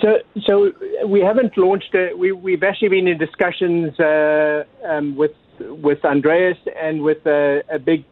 So, 0.00 0.18
so 0.44 0.72
we 1.04 1.22
haven't 1.22 1.58
launched 1.58 1.94
it. 1.94 2.16
We, 2.16 2.30
we've 2.30 2.62
actually 2.62 2.90
been 2.90 3.08
in 3.08 3.18
discussions 3.18 3.98
uh, 3.98 4.62
um, 4.84 5.16
with 5.16 5.32
with 5.60 6.04
Andreas 6.04 6.58
and 6.80 7.02
with 7.02 7.26
a, 7.26 7.64
a 7.68 7.80
big 7.80 8.04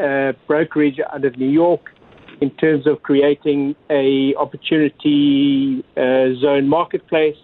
uh, 0.00 0.32
brokerage 0.46 0.98
out 1.00 1.22
of 1.26 1.36
New 1.36 1.50
York 1.50 1.92
in 2.42 2.50
terms 2.50 2.88
of 2.88 3.00
creating 3.04 3.76
a 3.88 4.34
opportunity 4.34 5.84
uh, 5.96 6.34
zone 6.40 6.68
marketplace. 6.68 7.36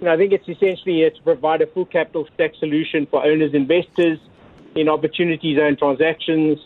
And 0.00 0.08
I 0.08 0.16
think 0.16 0.32
it's 0.32 0.48
essentially 0.48 1.08
to 1.08 1.22
provide 1.22 1.62
a 1.62 1.68
full 1.68 1.86
capital 1.86 2.26
stack 2.34 2.52
solution 2.58 3.06
for 3.06 3.24
owners, 3.24 3.54
investors 3.54 4.18
in 4.74 4.88
opportunity 4.88 5.54
zone 5.54 5.76
transactions. 5.76 6.58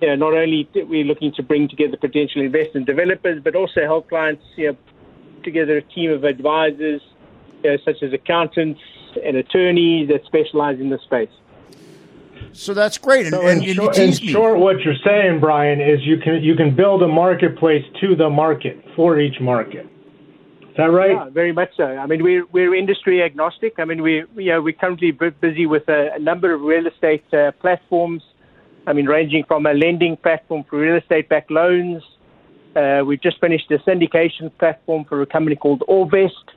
You 0.00 0.08
know, 0.08 0.14
not 0.14 0.34
only 0.34 0.68
that 0.74 0.86
we're 0.86 1.04
looking 1.04 1.32
to 1.32 1.42
bring 1.42 1.68
together 1.68 1.96
potential 1.96 2.42
investors 2.42 2.76
and 2.76 2.86
developers, 2.86 3.42
but 3.42 3.56
also 3.56 3.80
help 3.82 4.08
clients 4.08 4.44
you 4.54 4.68
know, 4.68 4.76
together 5.42 5.78
a 5.78 5.82
team 5.82 6.12
of 6.12 6.22
advisors, 6.22 7.02
you 7.64 7.70
know, 7.72 7.78
such 7.84 8.04
as 8.04 8.12
accountants 8.12 8.80
and 9.24 9.36
attorneys 9.36 10.06
that 10.10 10.24
specialize 10.26 10.78
in 10.78 10.90
the 10.90 11.00
space. 11.00 11.36
So 12.52 12.74
that's 12.74 12.98
great. 12.98 13.26
And, 13.26 13.34
So 13.34 13.46
and, 13.46 13.62
in, 13.62 13.68
and 13.68 13.76
short, 13.76 13.98
in 13.98 14.10
me. 14.10 14.32
short, 14.32 14.58
what 14.58 14.80
you're 14.80 14.94
saying, 15.04 15.40
Brian, 15.40 15.80
is 15.80 16.00
you 16.02 16.18
can 16.18 16.42
you 16.42 16.54
can 16.54 16.74
build 16.74 17.02
a 17.02 17.08
marketplace 17.08 17.84
to 18.00 18.16
the 18.16 18.30
market 18.30 18.82
for 18.94 19.20
each 19.20 19.40
market. 19.40 19.86
Is 20.62 20.76
that 20.76 20.90
right? 20.90 21.12
Yeah, 21.12 21.30
very 21.30 21.52
much 21.52 21.70
so. 21.76 21.84
I 21.84 22.06
mean, 22.06 22.22
we're 22.22 22.44
we're 22.52 22.74
industry 22.74 23.22
agnostic. 23.22 23.74
I 23.78 23.84
mean, 23.84 24.02
we 24.02 24.24
you 24.36 24.52
know 24.52 24.60
we're 24.62 24.74
currently 24.74 25.10
busy 25.10 25.66
with 25.66 25.88
a, 25.88 26.14
a 26.14 26.18
number 26.18 26.52
of 26.52 26.60
real 26.60 26.86
estate 26.86 27.24
uh, 27.32 27.52
platforms. 27.52 28.22
I 28.86 28.92
mean, 28.92 29.06
ranging 29.06 29.44
from 29.44 29.66
a 29.66 29.72
lending 29.72 30.16
platform 30.16 30.64
for 30.68 30.78
real 30.78 30.96
estate-backed 30.96 31.50
loans. 31.50 32.02
Uh, 32.76 33.02
we've 33.04 33.20
just 33.20 33.40
finished 33.40 33.70
a 33.70 33.78
syndication 33.78 34.56
platform 34.58 35.04
for 35.04 35.22
a 35.22 35.26
company 35.26 35.56
called 35.56 35.82
Allvest. 35.88 36.52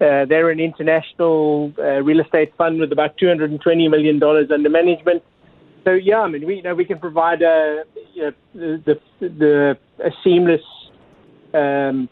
Uh, 0.00 0.24
they're 0.24 0.50
an 0.50 0.60
international 0.60 1.72
uh, 1.78 2.02
real 2.02 2.20
estate 2.20 2.52
fund 2.56 2.78
with 2.78 2.92
about 2.92 3.16
220 3.18 3.88
million 3.88 4.18
dollars 4.18 4.50
under 4.50 4.68
management. 4.68 5.22
So 5.84 5.92
yeah, 5.92 6.20
I 6.20 6.28
mean, 6.28 6.46
we 6.46 6.56
you 6.56 6.62
know 6.62 6.74
we 6.74 6.84
can 6.84 6.98
provide 6.98 7.42
a 7.42 7.84
you 8.14 8.22
know, 8.22 8.32
the 8.54 9.00
the, 9.20 9.28
the 9.28 9.78
a 10.04 10.10
seamless 10.22 10.62
um, 11.54 12.08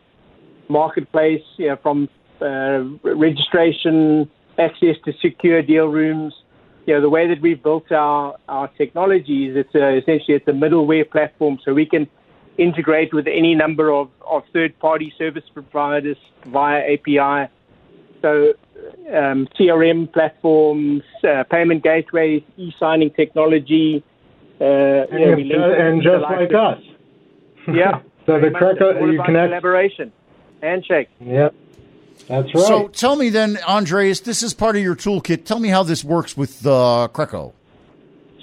marketplace, 0.68 1.42
you 1.56 1.68
know, 1.68 1.76
from 1.76 2.08
uh, 2.40 2.82
registration, 3.02 4.30
access 4.58 4.96
to 5.04 5.12
secure 5.20 5.62
deal 5.62 5.86
rooms. 5.86 6.34
You 6.86 6.94
know, 6.94 7.00
the 7.00 7.10
way 7.10 7.26
that 7.26 7.40
we've 7.40 7.62
built 7.62 7.90
our, 7.90 8.36
our 8.48 8.68
technology 8.68 9.48
is 9.48 9.56
it's 9.56 9.74
a, 9.74 9.96
essentially 9.96 10.36
it's 10.36 10.46
a 10.46 10.52
middleware 10.52 11.08
platform, 11.08 11.58
so 11.64 11.74
we 11.74 11.86
can 11.86 12.06
integrate 12.58 13.12
with 13.12 13.26
any 13.26 13.54
number 13.54 13.92
of, 13.92 14.08
of 14.26 14.44
third-party 14.52 15.12
service 15.18 15.44
providers 15.52 16.16
via 16.46 16.94
API. 16.94 17.50
So 18.22 18.54
um, 19.12 19.48
CRM 19.58 20.12
platforms, 20.12 21.02
uh, 21.24 21.44
payment 21.44 21.82
gateways, 21.82 22.42
e-signing 22.56 23.10
technology. 23.10 24.02
Uh, 24.60 24.64
And, 24.64 25.10
you 25.12 25.18
know, 25.26 25.32
if- 25.32 25.36
we 25.36 25.44
link 25.44 25.60
them 25.60 25.86
and 25.86 26.02
just 26.02 26.22
like 26.22 26.50
likes 26.52 26.54
us. 26.54 26.82
Yeah. 27.74 28.00
So 28.26 28.32
the 28.40 28.50
very 28.50 28.50
much 28.50 28.62
Creco, 28.62 28.98
so. 28.98 29.04
You 29.06 29.22
connect. 29.22 29.50
collaboration, 29.50 30.12
handshake. 30.60 31.08
Yep, 31.20 31.54
that's 32.26 32.52
right. 32.52 32.64
So 32.64 32.88
tell 32.88 33.14
me 33.14 33.28
then, 33.28 33.56
Andreas, 33.68 34.18
this 34.18 34.42
is 34.42 34.52
part 34.52 34.74
of 34.74 34.82
your 34.82 34.96
toolkit. 34.96 35.44
Tell 35.44 35.60
me 35.60 35.68
how 35.68 35.84
this 35.84 36.02
works 36.02 36.36
with 36.36 36.66
uh, 36.66 37.06
Creco. 37.12 37.52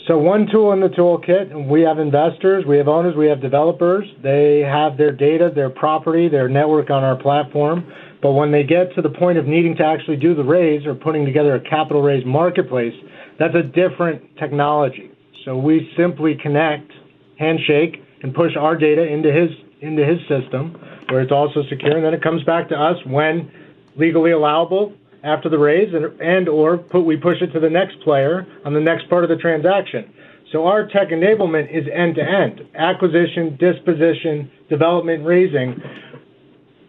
So 0.07 0.17
one 0.17 0.47
tool 0.47 0.71
in 0.71 0.79
the 0.79 0.87
toolkit, 0.87 1.51
and 1.51 1.67
we 1.67 1.81
have 1.81 1.99
investors, 1.99 2.65
we 2.65 2.77
have 2.77 2.87
owners, 2.87 3.17
we 3.17 3.27
have 3.27 3.41
developers. 3.41 4.05
They 4.21 4.59
have 4.61 4.95
their 4.95 5.11
data, 5.11 5.51
their 5.53 5.69
property, 5.69 6.29
their 6.29 6.47
network 6.47 6.89
on 6.89 7.03
our 7.03 7.17
platform. 7.17 7.85
But 8.23 8.31
when 8.31 8.53
they 8.53 8.63
get 8.63 8.95
to 8.95 9.01
the 9.01 9.09
point 9.09 9.37
of 9.37 9.45
needing 9.45 9.75
to 9.75 9.83
actually 9.83 10.15
do 10.15 10.33
the 10.33 10.45
raise 10.45 10.87
or 10.87 10.95
putting 10.95 11.25
together 11.25 11.55
a 11.55 11.59
capital 11.59 12.01
raise 12.01 12.25
marketplace, 12.25 12.95
that's 13.37 13.53
a 13.53 13.63
different 13.63 14.23
technology. 14.37 15.11
So 15.43 15.57
we 15.57 15.91
simply 15.97 16.35
connect, 16.41 16.89
handshake, 17.37 18.01
and 18.23 18.33
push 18.33 18.53
our 18.57 18.77
data 18.77 19.05
into 19.05 19.31
his 19.31 19.49
into 19.81 20.05
his 20.05 20.19
system, 20.29 20.79
where 21.09 21.19
it's 21.19 21.33
also 21.33 21.61
secure, 21.69 21.97
and 21.97 22.05
then 22.05 22.13
it 22.13 22.23
comes 22.23 22.41
back 22.43 22.69
to 22.69 22.75
us 22.75 22.95
when 23.05 23.51
legally 23.97 24.31
allowable 24.31 24.93
after 25.25 25.49
the 25.49 25.57
raise, 25.57 25.93
and, 25.93 26.05
and 26.21 26.47
or 26.47 26.77
put 26.77 27.01
we 27.01 27.17
push 27.17 27.41
it 27.41 27.47
to 27.47 27.59
the 27.59 27.69
next 27.69 27.99
player 28.01 28.47
on 28.63 28.73
the 28.73 28.79
next 28.79 29.09
part 29.09 29.25
of 29.25 29.29
the 29.29 29.35
transaction. 29.35 30.13
So 30.53 30.65
our 30.65 30.87
tech 30.87 31.09
enablement 31.09 31.75
is 31.75 31.83
end 31.93 32.15
to 32.15 32.23
end: 32.23 32.61
acquisition, 32.75 33.57
disposition, 33.59 34.49
development, 34.69 35.25
raising. 35.25 35.81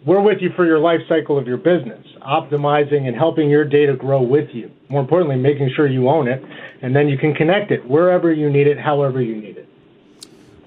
We're 0.07 0.21
with 0.21 0.43
you 0.43 0.51
for 0.55 0.67
your 0.67 0.81
life 0.81 1.01
cycle 1.09 1.39
of 1.39 1.47
your 1.47 1.57
business, 1.57 2.07
optimizing 2.21 3.09
and 3.09 3.17
helping 3.17 3.49
your 3.49 3.65
data 3.65 3.95
grow 3.95 4.21
with 4.21 4.51
you. 4.53 4.71
More 4.91 5.01
importantly, 5.01 5.37
making 5.37 5.71
sure 5.75 5.87
you 5.87 6.11
own 6.11 6.29
it, 6.29 6.45
and 6.83 6.95
then 6.95 7.09
you 7.09 7.17
can 7.17 7.35
connect 7.35 7.71
it 7.71 7.89
wherever 7.89 8.31
you 8.31 8.51
need 8.51 8.67
it, 8.67 8.79
however 8.79 9.23
you 9.23 9.35
need 9.35 9.57
it. 9.57 9.67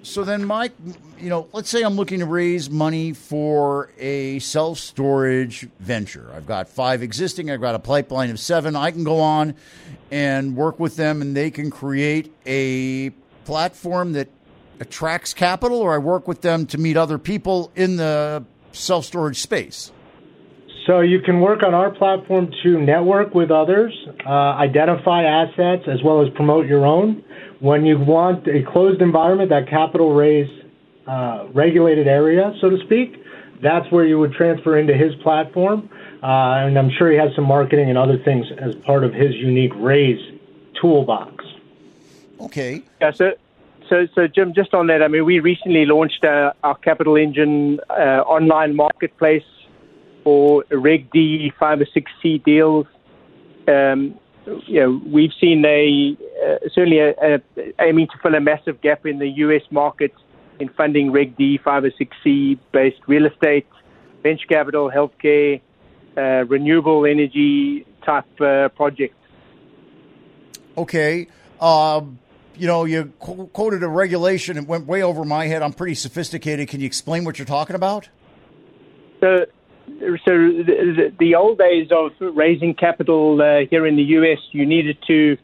So 0.01 0.23
then, 0.23 0.43
Mike, 0.43 0.71
you 1.19 1.29
know, 1.29 1.47
let's 1.53 1.69
say 1.69 1.83
I'm 1.83 1.93
looking 1.93 2.19
to 2.19 2.25
raise 2.25 2.71
money 2.71 3.13
for 3.13 3.91
a 3.99 4.39
self 4.39 4.79
storage 4.79 5.69
venture. 5.79 6.31
I've 6.35 6.47
got 6.47 6.67
five 6.67 7.03
existing, 7.03 7.51
I've 7.51 7.61
got 7.61 7.75
a 7.75 7.79
pipeline 7.79 8.31
of 8.31 8.39
seven. 8.39 8.75
I 8.75 8.89
can 8.89 9.03
go 9.03 9.19
on 9.19 9.53
and 10.09 10.55
work 10.55 10.79
with 10.79 10.95
them, 10.95 11.21
and 11.21 11.37
they 11.37 11.51
can 11.51 11.69
create 11.69 12.33
a 12.47 13.11
platform 13.45 14.13
that 14.13 14.29
attracts 14.79 15.35
capital, 15.35 15.79
or 15.79 15.93
I 15.93 15.99
work 15.99 16.27
with 16.27 16.41
them 16.41 16.65
to 16.67 16.79
meet 16.79 16.97
other 16.97 17.19
people 17.19 17.71
in 17.75 17.97
the 17.97 18.43
self 18.77 19.05
storage 19.05 19.39
space. 19.39 19.91
So 20.85 21.01
you 21.01 21.19
can 21.19 21.41
work 21.41 21.63
on 21.63 21.73
our 21.73 21.91
platform 21.91 22.49
to 22.63 22.79
network 22.79 23.35
with 23.35 23.51
others, 23.51 23.93
uh, 24.25 24.29
identify 24.29 25.23
assets, 25.23 25.83
as 25.85 26.01
well 26.01 26.25
as 26.25 26.33
promote 26.33 26.65
your 26.65 26.85
own. 26.85 27.23
When 27.59 27.85
you 27.85 27.99
want 27.99 28.47
a 28.47 28.63
closed 28.63 29.01
environment, 29.01 29.49
that 29.49 29.67
capital 29.67 30.13
raise 30.13 30.49
uh, 31.05 31.47
regulated 31.53 32.07
area, 32.07 32.53
so 32.61 32.69
to 32.69 32.77
speak, 32.85 33.21
that's 33.61 33.91
where 33.91 34.05
you 34.05 34.17
would 34.19 34.33
transfer 34.33 34.77
into 34.77 34.93
his 34.93 35.13
platform. 35.23 35.89
Uh, 36.23 36.67
and 36.67 36.77
I'm 36.77 36.89
sure 36.97 37.11
he 37.11 37.17
has 37.17 37.35
some 37.35 37.45
marketing 37.45 37.89
and 37.89 37.97
other 37.97 38.17
things 38.23 38.45
as 38.57 38.75
part 38.75 39.03
of 39.03 39.13
his 39.13 39.35
unique 39.35 39.73
raise 39.75 40.19
toolbox. 40.81 41.43
Okay. 42.39 42.83
That's 42.99 43.17
so, 43.17 43.33
so, 43.89 44.07
so 44.15 44.27
Jim, 44.27 44.53
just 44.53 44.73
on 44.73 44.87
that, 44.87 45.01
I 45.01 45.07
mean, 45.07 45.25
we 45.25 45.39
recently 45.39 45.85
launched 45.85 46.23
uh, 46.23 46.53
our 46.63 46.75
Capital 46.75 47.15
Engine 47.15 47.79
uh, 47.89 48.23
online 48.25 48.75
marketplace 48.75 49.43
for 50.23 50.63
Reg 50.71 51.11
D 51.11 51.51
five 51.59 51.81
or 51.81 51.87
six 51.93 52.11
C 52.21 52.37
deals. 52.39 52.87
Um, 53.67 54.17
you 54.65 54.79
know, 54.79 55.01
we've 55.05 55.33
seen 55.39 55.65
a 55.65 56.17
uh, 56.45 56.57
certainly 56.73 56.99
a, 56.99 57.13
a, 57.21 57.41
aiming 57.81 58.07
to 58.07 58.17
fill 58.21 58.35
a 58.35 58.39
massive 58.39 58.81
gap 58.81 59.05
in 59.05 59.19
the 59.19 59.27
U.S. 59.27 59.63
market 59.71 60.13
in 60.59 60.69
funding 60.69 61.11
Reg 61.11 61.35
D 61.37 61.57
five 61.57 61.83
or 61.83 61.91
six 61.97 62.15
C 62.23 62.59
based 62.71 62.99
real 63.07 63.25
estate, 63.25 63.67
venture 64.23 64.47
capital, 64.47 64.89
healthcare, 64.89 65.61
uh, 66.17 66.45
renewable 66.45 67.05
energy 67.05 67.85
type 68.05 68.25
uh, 68.41 68.69
projects. 68.69 69.15
Okay. 70.77 71.27
Um, 71.59 72.19
you 72.57 72.67
know, 72.67 72.85
you 72.85 73.13
qu- 73.19 73.47
quoted 73.47 73.83
a 73.83 73.87
regulation. 73.87 74.57
It 74.57 74.67
went 74.67 74.85
way 74.85 75.03
over 75.03 75.23
my 75.23 75.47
head. 75.47 75.61
I'm 75.61 75.73
pretty 75.73 75.95
sophisticated. 75.95 76.67
Can 76.67 76.79
you 76.79 76.85
explain 76.85 77.23
what 77.23 77.39
you're 77.39 77.45
talking 77.45 77.75
about? 77.75 78.09
So, 79.19 79.45
so 79.89 80.31
the, 80.31 81.13
the 81.19 81.35
old 81.35 81.57
days 81.57 81.89
of 81.91 82.11
raising 82.19 82.73
capital 82.73 83.41
uh, 83.41 83.65
here 83.69 83.87
in 83.87 83.95
the 83.95 84.03
U.S., 84.03 84.39
you 84.51 84.65
needed 84.65 84.97
to 85.07 85.37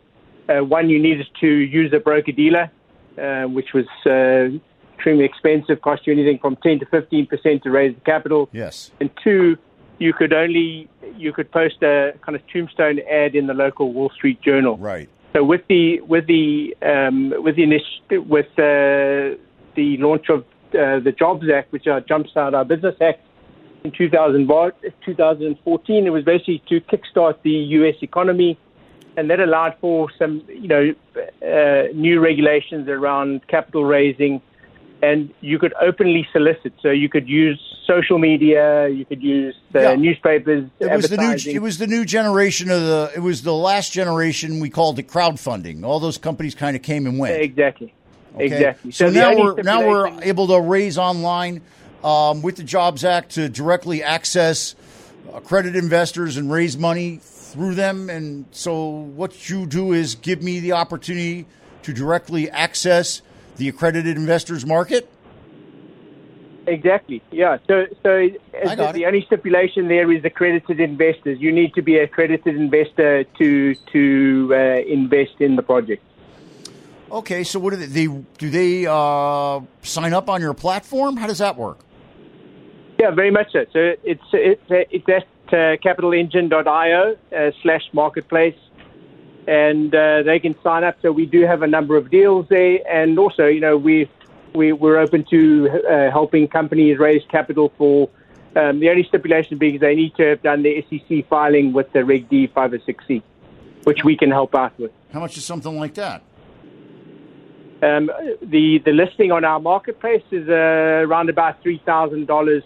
uh, 0.49 0.63
one, 0.63 0.89
you 0.89 1.01
needed 1.01 1.27
to 1.39 1.47
use 1.47 1.93
a 1.93 1.99
broker 1.99 2.31
dealer, 2.31 2.69
uh, 3.17 3.43
which 3.43 3.73
was 3.73 3.85
uh, 4.05 4.57
extremely 4.95 5.25
expensive, 5.25 5.81
cost 5.81 6.05
you 6.05 6.13
anything 6.13 6.39
from 6.39 6.55
10 6.57 6.79
to 6.79 6.85
15 6.87 7.27
percent 7.27 7.63
to 7.63 7.71
raise 7.71 7.95
the 7.95 8.01
capital. 8.01 8.49
Yes. 8.51 8.91
And 8.99 9.09
two, 9.23 9.57
you 9.99 10.13
could 10.13 10.33
only 10.33 10.89
you 11.17 11.31
could 11.33 11.51
post 11.51 11.81
a 11.81 12.13
kind 12.21 12.35
of 12.35 12.41
tombstone 12.47 12.99
ad 13.09 13.35
in 13.35 13.47
the 13.47 13.53
local 13.53 13.93
Wall 13.93 14.09
Street 14.09 14.41
Journal. 14.41 14.77
Right. 14.77 15.09
So 15.33 15.43
with 15.43 15.61
the 15.67 15.99
with 16.01 16.27
the 16.27 16.77
um, 16.83 17.33
with 17.43 17.55
the 17.55 17.63
initi- 17.63 18.27
with 18.27 18.47
uh, 18.59 19.35
the 19.75 19.97
launch 19.97 20.29
of 20.29 20.41
uh, 20.41 20.99
the 20.99 21.11
Jobs 21.17 21.49
Act, 21.49 21.71
which 21.71 21.87
uh, 21.87 22.01
jumpstart 22.01 22.53
our 22.53 22.63
Business 22.63 22.95
Act 23.01 23.21
in 23.83 23.91
2000, 23.91 24.47
2014, 25.03 26.07
it 26.07 26.09
was 26.09 26.23
basically 26.23 26.61
to 26.69 26.79
kickstart 26.81 27.41
the 27.41 27.49
U.S. 27.49 27.95
economy, 28.01 28.59
and 29.17 29.29
that 29.29 29.39
allowed 29.39 29.75
for 29.81 30.11
some 30.19 30.43
you 30.47 30.67
know 30.67 30.95
uh, 31.41 31.91
new 31.95 32.19
regulations 32.19 32.87
around 32.87 33.47
capital 33.47 33.85
raising, 33.85 34.39
and 35.03 35.33
you 35.41 35.59
could 35.59 35.73
openly 35.81 36.27
solicit. 36.31 36.73
So 36.81 36.89
you 36.89 37.09
could 37.09 37.27
use 37.27 37.59
social 37.85 38.17
media, 38.17 38.87
you 38.87 39.05
could 39.05 39.21
use 39.21 39.55
uh, 39.75 39.79
Yeah. 39.79 39.95
newspapers, 39.95 40.69
It 40.79 40.89
was 40.91 41.09
the 41.09 41.17
new. 41.17 41.51
It 41.57 41.61
was 41.61 41.77
the 41.77 41.87
new 41.87 42.05
generation 42.05 42.71
of 42.71 42.81
the. 42.81 43.11
It 43.15 43.19
was 43.19 43.41
the 43.43 43.53
last 43.53 43.91
generation. 43.91 44.59
We 44.59 44.69
called 44.69 44.97
it 44.99 45.07
crowdfunding. 45.07 45.83
All 45.83 45.99
those 45.99 46.17
companies 46.17 46.55
kind 46.55 46.75
of 46.75 46.81
came 46.81 47.05
and 47.05 47.19
went. 47.19 47.41
exactly. 47.41 47.93
Okay? 48.35 48.45
Exactly. 48.45 48.91
So, 48.91 49.11
the 49.11 49.19
now 49.19 49.37
we're 49.37 49.61
now 49.61 49.87
we're 49.87 50.21
able 50.23 50.47
to 50.47 50.59
raise 50.59 50.97
online 50.97 51.61
um, 52.03 52.41
with 52.41 52.55
the 52.55 52.63
Jobs 52.63 53.03
Act 53.05 53.31
to 53.35 53.49
directly 53.49 54.01
access 54.01 54.75
accredited 55.33 55.75
investors 55.83 56.37
and 56.37 56.51
raise 56.51 56.77
money 56.77 57.19
through 57.21 57.75
them. 57.75 58.09
And 58.09 58.45
so 58.51 58.89
what 58.89 59.49
you 59.49 59.65
do 59.65 59.93
is 59.93 60.15
give 60.15 60.41
me 60.41 60.59
the 60.59 60.73
opportunity 60.73 61.45
to 61.83 61.93
directly 61.93 62.49
access 62.49 63.21
the 63.57 63.69
accredited 63.69 64.17
investors 64.17 64.65
market. 64.65 65.09
Exactly. 66.65 67.21
Yeah. 67.31 67.57
So, 67.67 67.87
so 68.03 68.29
the, 68.53 68.91
the 68.93 69.05
only 69.05 69.21
stipulation 69.25 69.87
there 69.87 70.09
is 70.11 70.23
accredited 70.23 70.79
investors. 70.79 71.39
You 71.41 71.51
need 71.51 71.73
to 71.73 71.81
be 71.81 71.97
an 71.97 72.05
accredited 72.05 72.55
investor 72.55 73.25
to 73.25 73.75
to 73.75 74.49
uh, 74.51 74.57
invest 74.87 75.35
in 75.39 75.55
the 75.55 75.61
project. 75.61 76.03
Okay, 77.11 77.43
so 77.43 77.59
what 77.59 77.71
do 77.71 77.75
they, 77.75 77.85
they 77.85 78.07
do? 78.37 78.49
They 78.49 78.85
uh, 78.87 79.59
sign 79.83 80.13
up 80.13 80.29
on 80.29 80.41
your 80.41 80.53
platform? 80.53 81.17
How 81.17 81.27
does 81.27 81.39
that 81.39 81.57
work? 81.57 81.79
Yeah, 82.97 83.11
very 83.11 83.31
much 83.31 83.51
so. 83.51 83.65
So 83.73 83.93
it's 84.03 84.23
it's 84.31 84.63
it's 84.69 85.09
at 85.09 85.27
uh, 85.49 85.77
capitalengine.io 85.77 87.17
uh, 87.35 87.51
slash 87.61 87.83
marketplace. 87.91 88.55
And 89.47 89.93
uh, 89.93 90.23
they 90.23 90.39
can 90.39 90.55
sign 90.63 90.83
up. 90.83 90.95
So 91.01 91.11
we 91.11 91.25
do 91.25 91.41
have 91.41 91.61
a 91.61 91.67
number 91.67 91.97
of 91.97 92.09
deals 92.09 92.47
there, 92.49 92.79
and 92.89 93.17
also, 93.19 93.47
you 93.47 93.59
know, 93.59 93.77
we, 93.77 94.09
we 94.53 94.71
we're 94.71 94.97
open 94.97 95.25
to 95.29 95.69
uh, 95.69 96.11
helping 96.11 96.47
companies 96.47 96.97
raise 96.99 97.23
capital 97.29 97.71
for. 97.77 98.09
Um, 98.55 98.79
the 98.79 98.89
only 98.91 99.03
stipulation 99.03 99.57
being 99.57 99.79
they 99.79 99.95
need 99.95 100.15
to 100.17 100.23
have 100.29 100.43
done 100.43 100.61
the 100.61 100.85
SEC 100.87 101.27
filing 101.27 101.73
with 101.73 101.91
the 101.91 102.05
Reg 102.05 102.29
D 102.29 102.47
506C, 102.47 103.23
which 103.83 104.03
we 104.03 104.15
can 104.15 104.29
help 104.29 104.53
out 104.53 104.77
with. 104.77 104.91
How 105.11 105.21
much 105.21 105.37
is 105.37 105.43
something 105.43 105.75
like 105.75 105.95
that? 105.95 106.21
Um, 107.81 108.11
the 108.41 108.77
the 108.85 108.91
listing 108.91 109.31
on 109.31 109.43
our 109.43 109.59
marketplace 109.59 110.23
is 110.29 110.47
uh, 110.47 110.53
around 110.53 111.29
about 111.29 111.63
three 111.63 111.81
thousand 111.83 112.23
uh, 112.23 112.27
dollars 112.27 112.63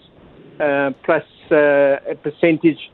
plus 1.04 1.24
uh, 1.52 2.00
a 2.12 2.16
percentage 2.22 2.92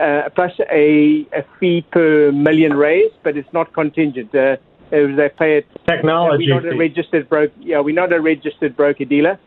uh, 0.00 0.28
plus 0.34 0.52
a, 0.70 1.26
a 1.32 1.44
fee 1.60 1.84
per 1.90 2.32
million 2.32 2.74
raised, 2.74 3.14
but 3.22 3.36
it's 3.36 3.52
not 3.52 3.72
contingent. 3.72 4.34
Uh, 4.34 4.56
they 4.90 5.30
pay 5.38 5.58
it. 5.58 5.66
Technology. 5.86 6.46
we're 6.52 6.60
not 6.60 6.72
a 6.72 6.76
registered 6.76 7.28
broker. 7.28 7.52
Yeah, 7.60 7.80
we're 7.80 7.94
not 7.94 8.12
a 8.12 8.20
registered 8.20 8.76
broker 8.76 9.04
dealer. 9.04 9.38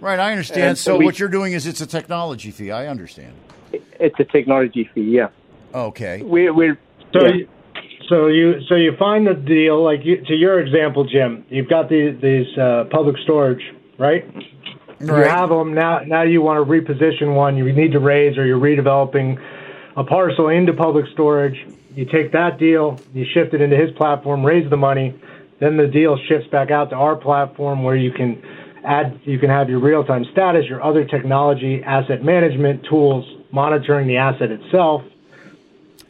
Right, 0.00 0.18
I 0.18 0.30
understand. 0.30 0.62
And 0.62 0.78
so 0.78 0.92
so 0.92 0.98
we- 0.98 1.04
what 1.06 1.18
you're 1.18 1.28
doing 1.28 1.52
is 1.54 1.66
it's 1.66 1.80
a 1.80 1.86
technology 1.86 2.50
fee. 2.50 2.70
I 2.70 2.86
understand. 2.86 3.32
It's 3.98 4.18
a 4.20 4.24
technology 4.24 4.88
fee. 4.94 5.02
Yeah, 5.02 5.28
Okay. 5.74 6.22
we're 6.22 6.52
we're 6.52 6.78
So, 7.12 7.26
yeah. 7.26 7.34
you, 7.34 7.48
so 8.08 8.26
you 8.28 8.60
so 8.68 8.74
you 8.74 8.94
find 8.96 9.26
the 9.26 9.34
deal 9.34 9.82
like 9.82 10.04
you, 10.04 10.18
to 10.24 10.34
your 10.34 10.60
example, 10.60 11.04
Jim. 11.04 11.44
You've 11.48 11.68
got 11.68 11.88
the, 11.88 12.10
these 12.10 12.56
uh, 12.58 12.84
public 12.90 13.16
storage, 13.24 13.62
right? 13.98 14.24
You 15.00 15.12
have 15.12 15.50
them 15.50 15.74
now. 15.74 16.00
Now 16.00 16.22
you 16.22 16.40
want 16.42 16.64
to 16.64 16.70
reposition 16.70 17.34
one. 17.34 17.56
You 17.56 17.70
need 17.72 17.92
to 17.92 18.00
raise, 18.00 18.38
or 18.38 18.46
you're 18.46 18.60
redeveloping 18.60 19.38
a 19.96 20.04
parcel 20.04 20.48
into 20.48 20.72
public 20.72 21.06
storage. 21.12 21.66
You 21.94 22.04
take 22.04 22.32
that 22.32 22.58
deal, 22.58 23.00
you 23.14 23.24
shift 23.32 23.54
it 23.54 23.62
into 23.62 23.76
his 23.76 23.90
platform, 23.92 24.44
raise 24.44 24.68
the 24.68 24.76
money. 24.76 25.18
Then 25.60 25.78
the 25.78 25.86
deal 25.86 26.18
shifts 26.28 26.48
back 26.48 26.70
out 26.70 26.90
to 26.90 26.96
our 26.96 27.16
platform 27.16 27.82
where 27.82 27.96
you 27.96 28.12
can 28.12 28.42
add, 28.84 29.18
you 29.24 29.38
can 29.38 29.48
have 29.48 29.70
your 29.70 29.80
real-time 29.80 30.26
status, 30.30 30.66
your 30.68 30.82
other 30.82 31.06
technology, 31.06 31.82
asset 31.82 32.22
management 32.22 32.84
tools, 32.84 33.24
monitoring 33.50 34.06
the 34.06 34.18
asset 34.18 34.50
itself. 34.50 35.02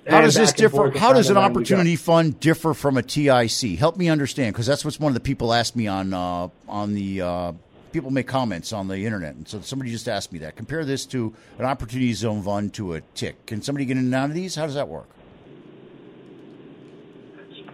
How 0.09 0.21
does 0.21 0.35
this 0.35 0.53
differ? 0.53 0.91
How 0.97 1.13
does 1.13 1.31
an 1.31 1.37
around 1.37 1.47
and 1.47 1.57
around 1.57 1.57
we 1.57 1.65
go. 1.65 1.77
opportunity 1.77 1.97
fund 1.97 2.41
differ 2.41 2.75
from 2.75 2.97
a 2.97 3.03
TIC? 3.03 3.79
Help 3.79 3.97
me 3.97 4.09
understand, 4.09 4.55
because 4.55 4.67
that's 4.67 4.85
what's 4.85 5.01
one 5.01 5.11
of 5.11 5.15
the 5.15 5.21
people 5.21 5.53
asked 5.53 5.75
me 5.75 5.89
on 5.89 6.15
uh, 6.15 6.49
on 6.69 6.95
the 6.95 7.23
uh, 7.23 7.53
people 7.97 8.11
make 8.11 8.27
comments 8.27 8.75
on 8.75 8.89
the 8.89 9.07
internet, 9.07 9.35
and 9.37 9.49
so 9.49 9.59
somebody 9.63 9.91
just 9.91 10.07
asked 10.07 10.31
me 10.31 10.39
that. 10.41 10.55
Compare 10.55 10.85
this 10.85 11.07
to 11.07 11.35
an 11.59 11.65
opportunity 11.65 12.13
zone 12.13 12.43
fund 12.43 12.75
to 12.75 12.93
a 12.93 13.01
TIC. 13.01 13.47
Can 13.47 13.63
somebody 13.63 13.87
get 13.87 13.97
in 13.97 14.05
and 14.05 14.15
out 14.15 14.29
of 14.29 14.35
these? 14.35 14.55
How 14.55 14.67
does 14.67 14.75
that 14.75 14.87
work? 14.87 15.09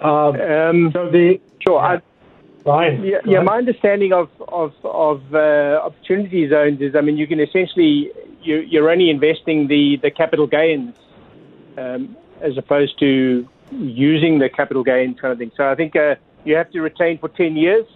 Um, 0.00 0.41
Um, 0.41 0.91
so 0.93 1.11
the 1.11 1.41
sure. 1.59 1.81
I, 1.81 2.00
fine. 2.64 3.02
Yeah, 3.05 3.19
yeah. 3.25 3.41
My 3.41 3.59
understanding 3.59 4.12
of 4.12 4.31
of 4.47 4.73
of 4.85 5.35
uh, 5.35 5.81
opportunity 5.83 6.49
zones 6.49 6.81
is, 6.81 6.95
I 6.95 7.00
mean, 7.00 7.17
you 7.17 7.26
can 7.26 7.41
essentially 7.41 8.12
you, 8.43 8.59
you're 8.59 8.91
only 8.91 9.11
investing 9.11 9.67
the 9.67 9.97
the 10.02 10.11
capital 10.12 10.47
gains 10.47 10.95
um, 11.79 12.17
as 12.41 12.57
opposed 12.57 12.97
to 13.00 13.49
using 13.73 14.38
the 14.38 14.49
capital 14.49 14.85
gains 14.85 15.19
kind 15.21 15.33
of 15.33 15.38
thing. 15.38 15.50
So 15.57 15.69
I 15.69 15.75
think 15.75 15.97
uh, 15.97 16.14
you 16.45 16.55
have 16.55 16.71
to 16.71 16.81
retain 16.81 17.19
for 17.19 17.29
ten 17.29 17.57
years 17.57 17.87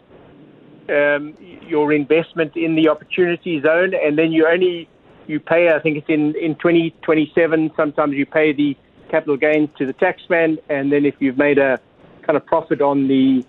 um, 0.90 1.35
your 1.66 1.93
investment 1.93 2.57
in 2.57 2.75
the 2.75 2.88
opportunity 2.88 3.61
zone, 3.61 3.95
and 3.95 4.16
then 4.19 4.33
you 4.33 4.47
only 4.47 4.88
you 5.26 5.40
pay. 5.40 5.73
I 5.75 5.78
think 5.81 5.99
it's 5.99 6.09
in 6.09 6.35
in 6.37 6.55
2027. 6.57 7.73
Sometimes 7.76 8.14
you 8.14 8.26
pay 8.26 8.52
the 8.52 8.76
capital 9.09 9.37
gains 9.37 9.69
to 9.78 9.87
the 9.87 9.95
taxman, 9.95 10.59
and 10.69 10.93
then 10.93 11.05
if 11.05 11.14
you've 11.21 11.38
made 11.38 11.59
a 11.59 11.81
kind 12.23 12.37
of 12.37 12.45
profit 12.47 12.81
on 12.81 13.09
the 13.09 13.45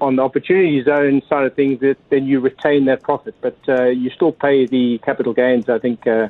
on 0.00 0.16
the 0.16 0.22
opportunity 0.22 0.82
zone 0.82 1.22
side 1.28 1.44
of 1.46 1.54
things, 1.54 1.80
that 1.80 1.96
then 2.10 2.26
you 2.26 2.40
retain 2.40 2.86
that 2.86 3.02
profit, 3.02 3.34
but 3.40 3.56
uh, 3.68 3.84
you 3.84 4.10
still 4.10 4.32
pay 4.32 4.66
the 4.66 4.98
capital 4.98 5.32
gains. 5.32 5.68
I 5.68 5.78
think 5.78 6.06
uh, 6.06 6.28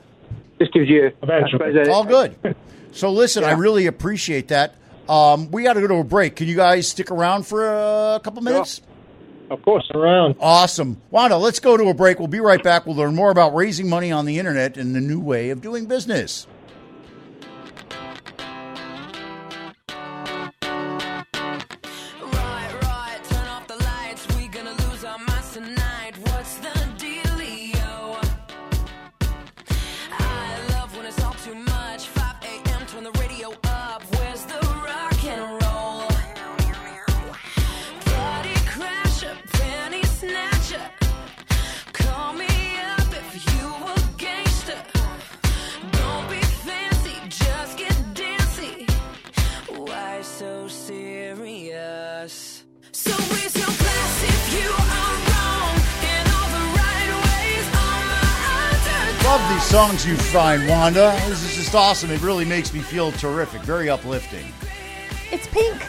this 0.58 0.68
gives 0.68 0.88
you 0.90 1.06
I 1.06 1.12
Eventually. 1.24 1.72
suppose, 1.72 1.88
a- 1.88 1.92
All 1.92 2.04
good. 2.04 2.36
So 2.94 3.10
listen, 3.10 3.42
I 3.42 3.52
really 3.52 3.86
appreciate 3.86 4.48
that. 4.48 4.74
Um, 5.08 5.50
we 5.50 5.62
got 5.62 5.72
to 5.72 5.80
go 5.80 5.86
to 5.86 5.94
a 5.94 6.04
break. 6.04 6.36
Can 6.36 6.46
you 6.46 6.54
guys 6.56 6.86
stick 6.88 7.10
around 7.10 7.46
for 7.46 7.64
a 7.64 8.20
couple 8.22 8.42
minutes? 8.42 8.82
Of 9.52 9.62
course. 9.62 9.90
around. 9.94 10.36
Awesome. 10.40 11.00
Wanda, 11.10 11.36
let's 11.36 11.60
go 11.60 11.76
to 11.76 11.88
a 11.88 11.94
break. 11.94 12.18
We'll 12.18 12.28
be 12.28 12.40
right 12.40 12.62
back. 12.62 12.86
We'll 12.86 12.96
learn 12.96 13.14
more 13.14 13.30
about 13.30 13.54
raising 13.54 13.88
money 13.88 14.10
on 14.10 14.24
the 14.24 14.38
internet 14.38 14.78
and 14.78 14.94
the 14.94 15.00
new 15.00 15.20
way 15.20 15.50
of 15.50 15.60
doing 15.60 15.84
business. 15.84 16.46
You 60.12 60.18
find, 60.18 60.68
Wanda. 60.68 61.18
This 61.26 61.42
is 61.42 61.56
just 61.56 61.74
awesome. 61.74 62.10
It 62.10 62.20
really 62.20 62.44
makes 62.44 62.74
me 62.74 62.80
feel 62.80 63.12
terrific. 63.12 63.62
Very 63.62 63.88
uplifting. 63.88 64.44
It's 65.30 65.46
pink. 65.46 65.86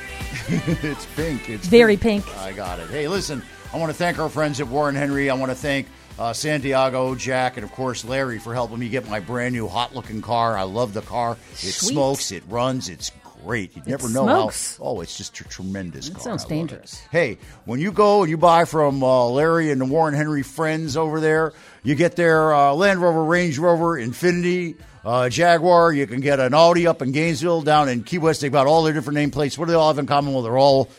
it's 0.82 1.06
pink. 1.08 1.50
It's 1.50 1.68
Very 1.68 1.98
pink. 1.98 2.26
I 2.38 2.54
got 2.54 2.80
it. 2.80 2.90
Hey, 2.90 3.10
listen, 3.10 3.44
I 3.74 3.78
want 3.78 3.90
to 3.90 3.94
thank 3.94 4.20
our 4.20 4.30
friends 4.30 4.62
at 4.62 4.68
Warren 4.68 4.96
Henry. 4.96 5.30
I 5.30 5.34
want 5.34 5.52
to 5.52 5.56
thank 5.56 5.88
uh, 6.18 6.32
Santiago, 6.32 7.16
Jack, 7.16 7.58
and 7.58 7.66
of 7.66 7.74
course 7.74 8.06
Larry 8.06 8.40
for 8.40 8.54
helping 8.54 8.80
me 8.80 8.88
get 8.88 9.10
my 9.10 9.20
brand 9.20 9.56
new 9.56 9.68
hot 9.68 9.94
looking 9.94 10.22
car. 10.22 10.58
I 10.58 10.64
love 10.64 10.94
the 10.94 11.02
car. 11.02 11.34
It 11.52 11.58
Sweet. 11.74 11.92
smokes, 11.92 12.32
it 12.32 12.44
runs, 12.48 12.88
it's 12.88 13.12
great. 13.44 13.76
You 13.76 13.82
never 13.86 14.10
know 14.10 14.26
how. 14.26 14.52
Oh, 14.80 15.02
it's 15.02 15.18
just 15.18 15.40
a 15.40 15.44
tremendous 15.46 16.08
That 16.10 16.16
car. 16.16 16.24
sounds 16.24 16.44
love 16.44 16.52
it. 16.52 16.56
dangerous. 16.56 17.00
Hey, 17.12 17.38
when 17.66 17.80
you 17.80 17.92
go 17.92 18.22
and 18.22 18.30
you 18.30 18.38
buy 18.38 18.66
from 18.66 19.04
uh, 19.04 19.26
Larry 19.28 19.72
and 19.72 19.80
the 19.82 19.86
Warren 19.86 20.14
Henry 20.14 20.44
friends 20.44 20.96
over 20.98 21.20
there, 21.20 21.54
you 21.84 21.96
get 21.96 22.16
their 22.16 22.54
uh, 22.54 22.74
Land 22.74 23.02
Rover, 23.02 23.24
Range 23.24 23.58
Rover, 23.58 23.98
Infiniti, 24.00 24.76
uh, 25.06 25.30
Jaguar. 25.30 25.92
You 25.94 26.08
can 26.08 26.22
get 26.22 26.40
an 26.40 26.54
Audi 26.54 26.88
up 26.88 27.02
in 27.02 27.12
Gainesville, 27.12 27.62
down 27.62 27.90
in 27.90 28.04
Key 28.04 28.20
West. 28.20 28.42
They've 28.42 28.52
got 28.52 28.68
all 28.68 28.84
their 28.84 28.94
different 28.94 29.20
nameplates. 29.20 29.58
What 29.58 29.66
do 29.66 29.72
they 29.72 29.78
all 29.78 29.88
have 29.90 30.00
in 30.00 30.06
common? 30.06 30.34
Well, 30.34 30.44
they're 30.44 30.58
all 30.58 30.90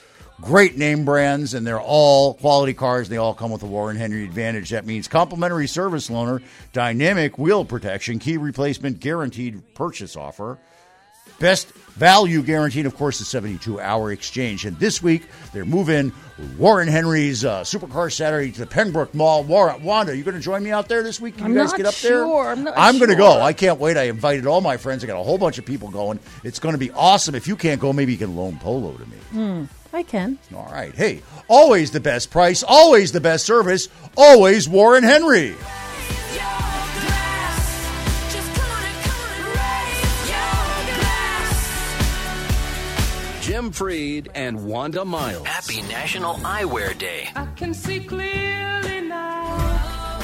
great 0.41 0.77
name 0.77 1.05
brands 1.05 1.55
and 1.55 1.65
they're 1.67 1.81
all 1.81 2.35
quality 2.35 2.75
cars. 2.75 3.09
They 3.09 3.17
all 3.17 3.35
come 3.35 3.51
with 3.51 3.63
a 3.63 3.67
Warren 3.67 3.97
Henry 3.97 4.25
Advantage. 4.25 4.71
That 4.71 4.85
means 4.85 5.09
complimentary 5.09 5.69
service 5.69 6.11
loaner, 6.11 6.43
dynamic 6.73 7.39
wheel 7.39 7.65
protection, 7.65 8.19
key 8.19 8.37
replacement, 8.37 9.01
guaranteed 9.01 9.63
purchase 9.75 10.17
offer. 10.17 10.59
Best 11.39 11.73
value 11.95 12.43
guaranteed, 12.43 12.87
of 12.87 12.97
course, 12.97 13.19
the 13.19 13.25
72 13.25 13.81
hour 13.81 14.13
exchange. 14.13 14.65
And 14.65 14.79
this 14.79 15.03
week, 15.03 15.27
they're 15.53 15.65
moving 15.65 16.13
Warren 16.59 16.89
Henry's 16.89 17.45
uh, 17.45 17.63
Supercar 17.63 18.13
Saturday 18.13 18.51
to 18.53 18.61
the 18.61 18.67
Pembroke 18.67 19.15
Mall. 19.15 19.45
Warren, 19.45 19.83
Wanda, 19.83 20.17
you 20.17 20.25
going 20.25 20.35
to 20.37 20.41
join 20.41 20.63
me 20.63 20.71
out 20.71 20.89
there 20.89 21.03
this 21.03 21.21
week? 21.21 21.37
Can 21.37 21.47
I'm 21.47 21.53
you 21.53 21.59
guys 21.59 21.71
not 21.71 21.77
get 21.77 21.87
up 21.87 21.95
there? 21.97 22.25
sure. 22.25 22.49
I'm 22.49 22.65
not 22.65 22.75
going 22.75 23.11
to 23.11 23.17
go. 23.17 23.41
I 23.41 23.53
can't 23.53 23.79
wait. 23.79 23.97
I 23.97 24.05
invited 24.05 24.47
all 24.47 24.61
my 24.61 24.77
friends. 24.77 25.05
I 25.05 25.07
got 25.07 25.21
a 25.21 25.23
whole 25.23 25.39
bunch 25.39 25.59
of 25.59 25.65
people 25.65 25.91
going. 25.91 26.19
It's 26.43 26.59
going 26.59 26.75
to 26.75 26.79
be 26.79 26.91
awesome. 26.93 27.35
If 27.35 27.47
you 27.47 27.57
can't 27.57 27.81
go, 27.81 27.93
maybe 27.93 28.13
you 28.13 28.19
can 28.19 28.35
loan 28.37 28.59
Polo 28.59 28.97
to 28.97 29.07
me. 29.07 29.69
I 29.93 30.03
can. 30.03 30.39
All 30.55 30.69
right. 30.73 30.93
Hey, 30.95 31.23
always 31.47 31.93
the 31.93 32.01
best 32.01 32.31
price, 32.31 32.65
always 32.65 33.13
the 33.13 33.21
best 33.21 33.47
service, 33.47 33.89
always 34.17 34.69
Warren 34.69 35.05
Henry. 35.05 35.55
Glass. 43.71 43.73
Jim 43.73 43.73
Freed 43.73 44.31
and 44.35 44.67
Wanda 44.67 45.05
Miles. 45.05 45.47
Happy 45.47 45.83
National 45.89 46.35
Eyewear 46.37 46.97
Day. 46.99 47.29
I 47.35 47.47
can 47.57 47.73
see 47.73 48.01
clearly 48.01 49.01
now. 49.03 50.21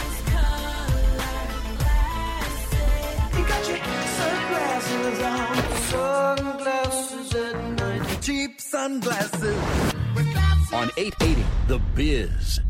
You 3.37 3.45
got 3.47 3.69
your 3.69 3.79
sunglasses 4.19 5.21
on, 5.23 5.57
sunglasses 5.89 7.35
at 7.35 7.65
night, 7.79 8.23
cheap 8.23 8.61
sunglasses. 8.61 9.57
On 10.73 10.89
880, 10.97 11.45
The 11.67 11.79
Biz. 11.97 12.61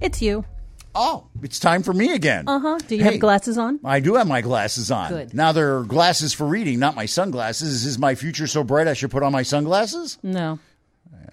It's 0.00 0.22
you. 0.22 0.44
Oh, 0.94 1.26
it's 1.42 1.58
time 1.58 1.82
for 1.82 1.92
me 1.92 2.12
again. 2.12 2.44
Uh 2.48 2.58
huh. 2.60 2.78
Do 2.86 2.96
you 2.96 3.02
Hey. 3.04 3.12
have 3.12 3.20
glasses 3.20 3.58
on? 3.58 3.80
I 3.84 4.00
do 4.00 4.14
have 4.14 4.28
my 4.28 4.40
glasses 4.40 4.90
on. 4.90 5.10
Good. 5.10 5.34
Now 5.34 5.52
they're 5.52 5.82
glasses 5.82 6.32
for 6.32 6.46
reading, 6.46 6.78
not 6.78 6.94
my 6.94 7.06
sunglasses. 7.06 7.84
Is 7.84 7.98
my 7.98 8.14
future 8.14 8.46
so 8.46 8.62
bright 8.62 8.86
I 8.88 8.94
should 8.94 9.10
put 9.10 9.22
on 9.22 9.32
my 9.32 9.42
sunglasses? 9.42 10.18
No. 10.22 10.58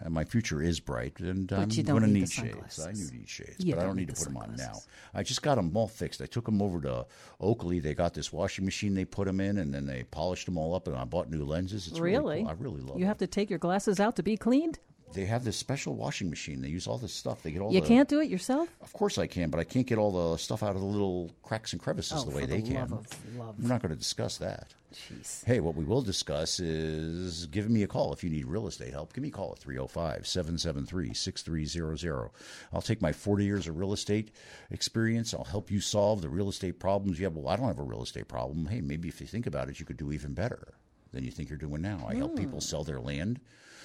Uh, 0.04 0.10
my 0.10 0.24
future 0.24 0.64
is 0.64 0.80
bright, 0.80 1.20
and 1.20 1.52
I'm 1.52 1.70
going 1.70 2.02
to 2.02 2.08
need 2.08 2.30
shades. 2.32 2.80
I 2.84 2.92
do 2.92 3.00
need 3.12 3.30
shades, 3.30 3.64
You 3.64 3.76
but 3.76 3.82
I 3.84 3.86
don't 3.86 3.96
need 3.96 4.08
need 4.08 4.16
to 4.16 4.20
put 4.20 4.26
them 4.34 4.38
on 4.38 4.56
now. 4.58 4.80
I 5.14 5.22
just 5.22 5.44
got 5.44 5.56
them 5.56 5.76
all 5.78 5.88
fixed. 5.88 6.22
I 6.22 6.26
took 6.26 6.46
them 6.46 6.60
over 6.62 6.82
to 6.82 7.06
Oakley. 7.40 7.80
They 7.80 7.94
got 7.94 8.16
this 8.16 8.34
washing 8.34 8.66
machine 8.66 8.96
they 8.96 9.06
put 9.06 9.28
them 9.28 9.40
in, 9.40 9.60
and 9.60 9.72
then 9.72 9.86
they 9.86 10.04
polished 10.04 10.48
them 10.48 10.58
all 10.58 10.74
up, 10.74 10.88
and 10.88 10.96
I 10.96 11.04
bought 11.06 11.30
new 11.30 11.44
lenses. 11.46 11.88
It's 11.88 12.00
really, 12.00 12.18
really? 12.18 12.40
cool. 12.42 12.50
I 12.50 12.54
really 12.54 12.82
love 12.82 13.00
You 13.00 13.06
have 13.06 13.20
to 13.20 13.28
take 13.28 13.50
your 13.52 13.60
glasses 13.60 14.00
out 14.00 14.16
to 14.16 14.24
be 14.24 14.38
cleaned? 14.38 14.80
They 15.14 15.26
have 15.26 15.44
this 15.44 15.58
special 15.58 15.96
washing 15.96 16.30
machine. 16.30 16.62
They 16.62 16.70
use 16.70 16.88
all 16.88 16.98
this 16.98 17.14
stuff. 17.14 17.44
They 17.44 17.52
get 17.52 17.62
all 17.62 17.72
You 17.74 17.82
the, 17.82 17.88
can't 17.88 18.08
do 18.08 18.20
it 18.20 18.30
yourself? 18.30 18.70
Of 18.82 18.94
course 18.94 19.18
I 19.18 19.28
can, 19.28 19.50
but 19.50 19.60
I 19.60 19.64
can't 19.64 19.88
get 19.88 19.98
all 19.98 20.12
the 20.12 20.38
stuff 20.38 20.64
out 20.64 20.76
of 20.76 20.82
the 20.82 20.88
little 20.88 21.32
cracks 21.44 21.74
and 21.74 21.82
crevices 21.82 22.24
Oh, 22.24 22.30
the 22.30 22.36
way 22.36 22.46
they 22.46 22.62
the 22.62 22.70
can. 22.70 22.90
love 22.90 22.94
of 22.94 23.38
love. 23.38 23.56
We're 23.60 23.70
not 23.70 23.82
going 23.82 23.92
to 23.92 23.98
discuss 23.98 24.38
that. 24.38 24.74
Jeez. 24.94 25.46
Hey, 25.46 25.62
what 25.62 25.76
we 25.76 25.86
will 25.86 26.02
discuss 26.02 26.60
is 26.60 27.46
giving 27.46 27.74
me 27.74 27.84
a 27.84 27.88
call 27.88 28.12
if 28.12 28.24
you 28.24 28.30
need 28.30 28.46
real 28.46 28.68
estate 28.68 28.92
help. 28.92 29.14
Give 29.14 29.22
me 29.22 29.30
a 29.30 29.32
call 29.32 29.54
at 29.54 29.60
305 29.60 30.28
773 30.28 31.14
6300. 31.14 32.30
I'll 32.74 32.82
take 32.82 33.02
my 33.02 33.14
40 33.14 33.46
years 33.46 33.68
of 33.68 33.78
real 33.78 33.94
estate 33.94 34.32
experience. 34.70 35.34
I'll 35.34 35.46
help 35.46 35.72
you 35.72 35.80
solve 35.80 36.22
the 36.22 36.30
real 36.30 36.50
estate 36.50 36.80
problems 36.80 37.20
you 37.20 37.26
have. 37.26 37.36
Well, 37.36 37.48
I 37.48 37.56
don't 37.56 37.68
have 37.68 37.80
a 37.80 37.84
real 37.84 38.04
estate 38.04 38.28
problem. 38.28 38.66
Hey, 38.66 38.82
maybe 38.82 39.08
if 39.08 39.22
you 39.22 39.28
think 39.28 39.48
about 39.48 39.70
it, 39.70 39.80
you 39.80 39.86
could 39.86 39.98
do 39.98 40.12
even 40.12 40.34
better 40.34 40.74
than 41.14 41.24
you 41.24 41.32
think 41.32 41.50
you're 41.50 41.58
doing 41.58 41.82
now. 41.82 42.06
I 42.08 42.16
help 42.16 42.32
hmm. 42.32 42.38
people 42.38 42.62
sell 42.62 42.84
their 42.84 43.00
land. 43.00 43.40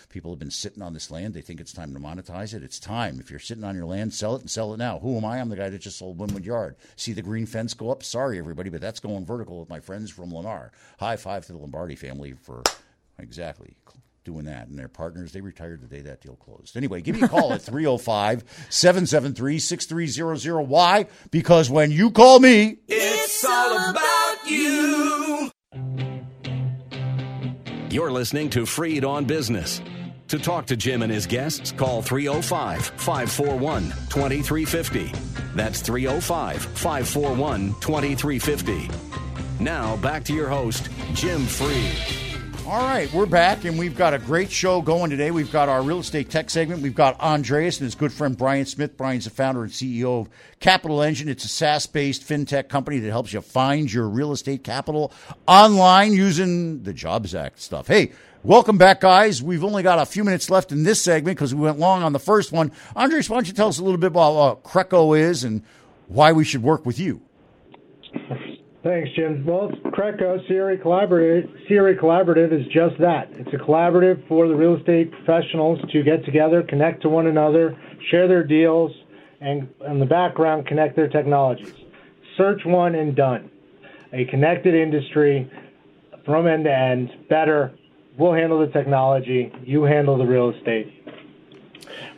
People 0.09 0.31
have 0.33 0.38
been 0.38 0.51
sitting 0.51 0.83
on 0.83 0.92
this 0.95 1.11
land. 1.11 1.35
They 1.35 1.40
think 1.40 1.61
it's 1.61 1.73
time 1.73 1.92
to 1.95 2.01
monetize 2.01 2.55
it. 2.55 2.62
It's 2.62 2.79
time. 2.81 3.19
If 3.21 3.31
you're 3.31 3.38
sitting 3.40 3.64
on 3.64 3.75
your 3.75 3.87
land, 3.87 4.14
sell 4.14 4.35
it 4.37 4.40
and 4.40 4.51
sell 4.51 4.73
it 4.73 4.79
now. 4.79 4.99
Who 5.01 5.16
am 5.16 5.25
I? 5.25 5.38
I'm 5.40 5.49
the 5.49 5.57
guy 5.57 5.69
that 5.69 5.81
just 5.81 5.99
sold 5.99 6.19
Wynwood 6.19 6.45
Yard. 6.45 6.77
See 6.97 7.12
the 7.12 7.23
green 7.23 7.47
fence 7.47 7.75
go 7.75 7.90
up? 7.90 8.03
Sorry, 8.03 8.38
everybody, 8.38 8.71
but 8.71 8.81
that's 8.81 9.01
going 9.01 9.27
vertical 9.27 9.61
with 9.61 9.69
my 9.69 9.81
friends 9.81 10.11
from 10.11 10.31
Lennar. 10.31 10.71
High 10.99 11.16
five 11.16 11.45
to 11.47 11.53
the 11.53 11.59
Lombardi 11.59 11.97
family 11.97 12.35
for 12.42 12.62
exactly 13.19 13.77
doing 14.25 14.45
that. 14.47 14.69
And 14.69 14.79
their 14.79 14.88
partners, 14.88 15.33
they 15.33 15.40
retired 15.40 15.81
the 15.83 15.87
day 15.87 16.01
that 16.03 16.21
deal 16.21 16.37
closed. 16.37 16.77
Anyway, 16.77 17.01
give 17.03 17.16
me 17.16 17.23
a 17.23 17.29
call 17.29 17.53
at 17.53 17.62
305 17.62 18.45
773 18.71 19.59
6300. 19.59 20.62
Why? 20.62 21.07
Because 21.31 21.71
when 21.71 21.90
you 21.90 22.11
call 22.11 22.40
me, 22.40 22.79
It's 22.88 23.45
all 23.45 23.90
about 23.90 24.51
you. 24.51 25.51
You're 27.90 28.12
listening 28.12 28.51
to 28.51 28.66
Freed 28.66 29.05
on 29.05 29.25
Business. 29.25 29.81
To 30.28 30.40
talk 30.40 30.66
to 30.66 30.76
Jim 30.76 31.02
and 31.02 31.12
his 31.12 31.24
guests, 31.24 31.70
call 31.70 32.02
305 32.02 32.86
541 32.86 33.82
2350. 34.10 35.12
That's 35.54 35.80
305 35.80 36.62
541 36.62 37.74
2350. 37.80 38.90
Now, 39.60 39.96
back 39.98 40.24
to 40.24 40.34
your 40.34 40.48
host, 40.48 40.88
Jim 41.14 41.42
Freed. 41.46 42.26
All 42.66 42.84
right, 42.84 43.10
we're 43.12 43.26
back, 43.26 43.64
and 43.64 43.78
we've 43.78 43.96
got 43.96 44.14
a 44.14 44.18
great 44.18 44.50
show 44.50 44.82
going 44.82 45.10
today. 45.10 45.30
We've 45.30 45.52
got 45.52 45.68
our 45.68 45.80
real 45.82 46.00
estate 46.00 46.28
tech 46.28 46.50
segment. 46.50 46.82
We've 46.82 46.96
got 46.96 47.20
Andreas 47.20 47.78
and 47.78 47.84
his 47.84 47.94
good 47.94 48.12
friend 48.12 48.36
Brian 48.36 48.66
Smith. 48.66 48.96
Brian's 48.96 49.24
the 49.24 49.30
founder 49.30 49.62
and 49.62 49.70
CEO 49.70 50.22
of 50.22 50.28
Capital 50.58 51.00
Engine. 51.02 51.28
It's 51.28 51.44
a 51.44 51.48
SaaS 51.48 51.86
based 51.86 52.22
fintech 52.28 52.68
company 52.68 52.98
that 52.98 53.10
helps 53.12 53.32
you 53.32 53.40
find 53.40 53.92
your 53.92 54.08
real 54.08 54.32
estate 54.32 54.64
capital 54.64 55.12
online 55.46 56.12
using 56.12 56.82
the 56.82 56.92
Jobs 56.92 57.36
Act 57.36 57.60
stuff. 57.60 57.86
Hey, 57.86 58.10
welcome 58.46 58.78
back, 58.78 59.00
guys. 59.00 59.42
We've 59.42 59.64
only 59.64 59.82
got 59.82 59.98
a 59.98 60.06
few 60.06 60.22
minutes 60.22 60.48
left 60.48 60.70
in 60.70 60.85
this 60.85 61.02
segment 61.02 61.37
because 61.37 61.54
we 61.54 61.62
went 61.62 61.78
long 61.78 62.04
on 62.04 62.12
the 62.12 62.20
first 62.20 62.52
one. 62.52 62.70
Andres, 62.94 63.28
why 63.28 63.37
don't 63.37 63.48
you 63.48 63.52
tell 63.52 63.68
us 63.68 63.78
a 63.78 63.82
little 63.82 63.98
bit 63.98 64.06
about 64.09 64.35
what 64.35 64.62
Creco 64.62 65.18
is 65.18 65.42
and 65.42 65.62
why 66.06 66.32
we 66.32 66.44
should 66.44 66.62
work 66.62 66.87
with 66.87 66.98
you? 66.98 67.20
Thanks, 68.85 69.11
Jim. 69.16 69.44
Well, 69.44 69.72
Creco 69.87 70.46
CRE 70.46 70.80
Collaborative, 70.80 71.50
CRE 71.66 72.00
Collaborative 72.00 72.52
is 72.52 72.66
just 72.66 72.96
that. 73.00 73.28
It's 73.32 73.52
a 73.52 73.56
collaborative 73.56 74.26
for 74.28 74.46
the 74.46 74.54
real 74.54 74.76
estate 74.76 75.11
professionals 75.11 75.80
to 75.90 76.04
get 76.04 76.24
together, 76.24 76.62
connect 76.62 77.02
to 77.02 77.09
one 77.09 77.26
another, 77.26 77.76
share 78.12 78.28
their 78.28 78.44
deals, 78.44 78.92
and 79.40 79.68
in 79.88 79.98
the 79.98 80.06
background, 80.06 80.68
connect 80.68 80.94
their 80.94 81.09
technologies. 81.09 81.74
Search 82.37 82.61
one 82.64 82.94
and 82.94 83.16
done. 83.16 83.50
A 84.12 84.24
connected 84.26 84.74
industry 84.74 85.50
from 86.24 86.46
end 86.46 86.64
to 86.64 86.72
end, 86.72 87.11
better. 87.28 87.76
We'll 88.18 88.33
handle 88.33 88.61
the 88.61 88.72
technology, 88.72 89.52
you 89.64 89.83
handle 89.85 90.16
the 90.16 90.26
real 90.26 90.50
estate. 90.50 90.92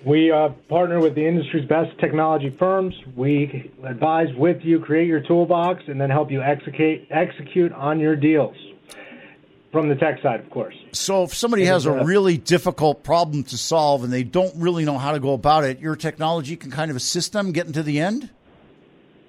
We 0.07 0.31
uh, 0.31 0.51
partner 0.69 1.01
with 1.01 1.15
the 1.15 1.27
industry's 1.27 1.69
best 1.69 1.99
technology 1.99 2.55
firms. 2.59 2.95
We 3.17 3.73
advise 3.85 4.29
with 4.37 4.63
you, 4.63 4.81
create 4.81 5.09
your 5.09 5.21
toolbox, 5.21 5.83
and 5.89 6.01
then 6.01 6.09
help 6.09 6.31
you 6.31 6.41
execute 6.41 7.07
execute 7.11 7.73
on 7.73 7.99
your 7.99 8.17
deals. 8.17 8.57
From 9.73 9.91
the 9.91 9.97
tech 9.97 10.23
side, 10.23 10.41
of 10.41 10.49
course. 10.49 10.75
So, 10.93 11.25
if 11.25 11.35
somebody 11.35 11.67
has 11.67 11.85
a 11.85 12.03
really 12.03 12.39
difficult 12.39 13.05
problem 13.05 13.43
to 13.45 13.59
solve 13.59 14.03
and 14.03 14.11
they 14.11 14.23
don't 14.23 14.55
really 14.57 14.87
know 14.87 14.97
how 14.97 15.13
to 15.13 15.21
go 15.21 15.35
about 15.35 15.65
it, 15.65 15.79
your 15.79 15.95
technology 15.95 16.57
can 16.57 16.71
kind 16.71 16.91
of 16.91 16.97
assist 16.97 17.35
them 17.35 17.53
getting 17.53 17.75
to 17.75 17.83
the 17.83 18.01
end? 18.01 18.31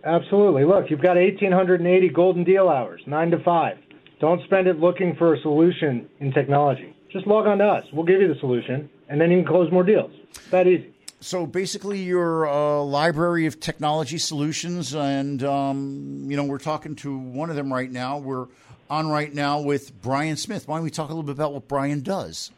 Absolutely. 0.05 0.63
Look, 0.63 0.89
you've 0.89 1.01
got 1.01 1.17
1,880 1.17 2.09
golden 2.09 2.45
deal 2.45 2.69
hours, 2.69 3.01
9 3.05 3.31
to 3.31 3.39
5. 3.43 3.77
Don't 4.19 4.43
spend 4.43 4.67
it 4.67 4.79
looking 4.79 5.15
for 5.15 5.33
a 5.33 5.41
solution 5.41 6.09
in 6.19 6.31
technology. 6.33 6.95
Just 7.11 7.25
log 7.25 7.47
on 7.47 7.57
to 7.59 7.65
us. 7.65 7.85
We'll 7.93 8.05
give 8.05 8.21
you 8.21 8.27
the 8.27 8.39
solution, 8.39 8.89
and 9.07 9.19
then 9.19 9.31
you 9.31 9.39
can 9.39 9.47
close 9.47 9.71
more 9.71 9.83
deals. 9.83 10.11
It's 10.29 10.49
that 10.49 10.67
easy. 10.67 10.93
So 11.21 11.45
basically, 11.45 11.99
you're 11.99 12.45
a 12.45 12.81
library 12.81 13.45
of 13.45 13.59
technology 13.59 14.17
solutions, 14.17 14.93
and 14.93 15.43
um, 15.43 16.25
you 16.29 16.37
know 16.37 16.43
we're 16.43 16.59
talking 16.59 16.95
to 16.97 17.17
one 17.17 17.49
of 17.49 17.55
them 17.55 17.73
right 17.73 17.91
now. 17.91 18.17
We're 18.19 18.47
on 18.89 19.09
right 19.09 19.33
now 19.33 19.61
with 19.61 20.01
Brian 20.01 20.37
Smith. 20.37 20.67
Why 20.67 20.77
don't 20.77 20.83
we 20.83 20.91
talk 20.91 21.09
a 21.09 21.13
little 21.13 21.23
bit 21.23 21.33
about 21.33 21.53
what 21.53 21.67
Brian 21.67 22.01
does? 22.01 22.51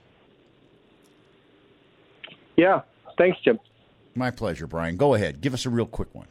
Yeah, 2.57 2.81
thanks, 3.17 3.39
Jim. 3.43 3.59
My 4.13 4.29
pleasure, 4.29 4.67
Brian. 4.67 4.97
Go 4.97 5.13
ahead. 5.13 5.41
Give 5.41 5.53
us 5.53 5.65
a 5.65 5.69
real 5.69 5.85
quick 5.85 6.13
one. 6.13 6.27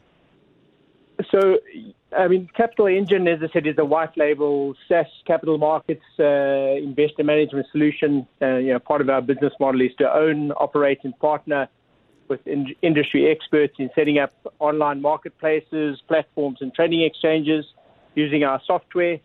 So, 1.30 1.58
I 2.16 2.28
mean, 2.28 2.48
Capital 2.56 2.86
Engine, 2.86 3.28
as 3.28 3.40
I 3.42 3.48
said, 3.52 3.66
is 3.66 3.76
a 3.78 3.84
white 3.84 4.16
label 4.16 4.74
SaaS 4.88 5.06
capital 5.26 5.58
markets 5.58 6.04
uh, 6.18 6.24
investor 6.82 7.22
management 7.22 7.66
solution. 7.70 8.26
Uh, 8.42 8.56
you 8.56 8.72
know, 8.72 8.78
part 8.78 9.00
of 9.00 9.08
our 9.08 9.22
business 9.22 9.52
model 9.60 9.80
is 9.80 9.92
to 9.98 10.12
own, 10.12 10.50
operate, 10.52 10.98
and 11.04 11.16
partner 11.20 11.68
with 12.28 12.44
in- 12.46 12.74
industry 12.82 13.30
experts 13.30 13.74
in 13.78 13.90
setting 13.94 14.18
up 14.18 14.32
online 14.58 15.00
marketplaces, 15.00 16.00
platforms, 16.08 16.58
and 16.60 16.74
trading 16.74 17.02
exchanges 17.02 17.64
using 18.14 18.42
our 18.44 18.60
software. 18.66 19.18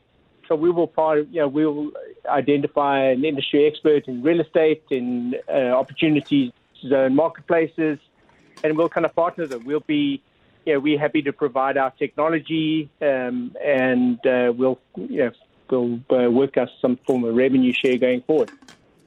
So 0.47 0.55
we 0.55 0.69
will, 0.69 0.87
part, 0.87 1.27
you 1.29 1.41
know, 1.41 1.47
we 1.47 1.65
will 1.65 1.91
identify 2.27 3.05
an 3.05 3.25
industry 3.25 3.65
expert 3.65 4.07
in 4.07 4.21
real 4.21 4.41
estate, 4.41 4.83
in 4.91 5.35
uh, 5.49 5.73
opportunity 5.73 6.53
zone 6.87 7.15
marketplaces, 7.15 7.97
and 8.63 8.77
we'll 8.77 8.89
kind 8.89 9.05
of 9.05 9.15
partner 9.15 9.47
them. 9.47 9.65
We'll 9.65 9.79
be 9.79 10.21
you 10.65 10.73
know, 10.73 10.79
we're 10.79 10.99
happy 10.99 11.21
to 11.23 11.33
provide 11.33 11.77
our 11.77 11.91
technology, 11.91 12.89
um, 13.01 13.55
and 13.63 14.25
uh, 14.25 14.51
we'll, 14.55 14.79
you 14.95 15.25
know, 15.25 15.31
we'll 15.69 16.25
uh, 16.25 16.29
work 16.29 16.57
us 16.57 16.69
some 16.81 16.97
form 17.07 17.23
of 17.23 17.35
revenue 17.35 17.73
share 17.73 17.97
going 17.97 18.21
forward. 18.21 18.51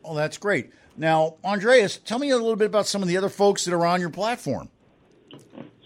Oh, 0.05 0.15
that's 0.15 0.39
great. 0.39 0.71
Now, 0.97 1.35
Andreas, 1.45 1.99
tell 1.99 2.19
me 2.19 2.31
a 2.31 2.37
little 2.37 2.57
bit 2.57 2.67
about 2.67 2.87
some 2.87 3.03
of 3.03 3.09
the 3.09 3.17
other 3.17 3.29
folks 3.29 3.65
that 3.65 3.75
are 3.75 3.87
on 3.87 4.01
your 4.01 4.11
platform. 4.11 4.69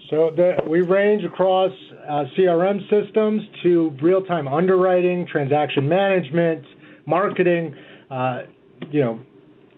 So 0.09 0.31
the, 0.31 0.63
we 0.67 0.83
range 0.83 1.25
across 1.25 1.73
uh, 2.07 2.25
CRM 2.37 2.89
systems 2.91 3.43
to 3.63 3.97
real-time 4.03 4.47
underwriting, 4.47 5.27
transaction 5.27 5.89
management, 5.89 6.67
marketing. 7.07 7.75
Uh, 8.11 8.43
you 8.91 9.01
know, 9.01 9.21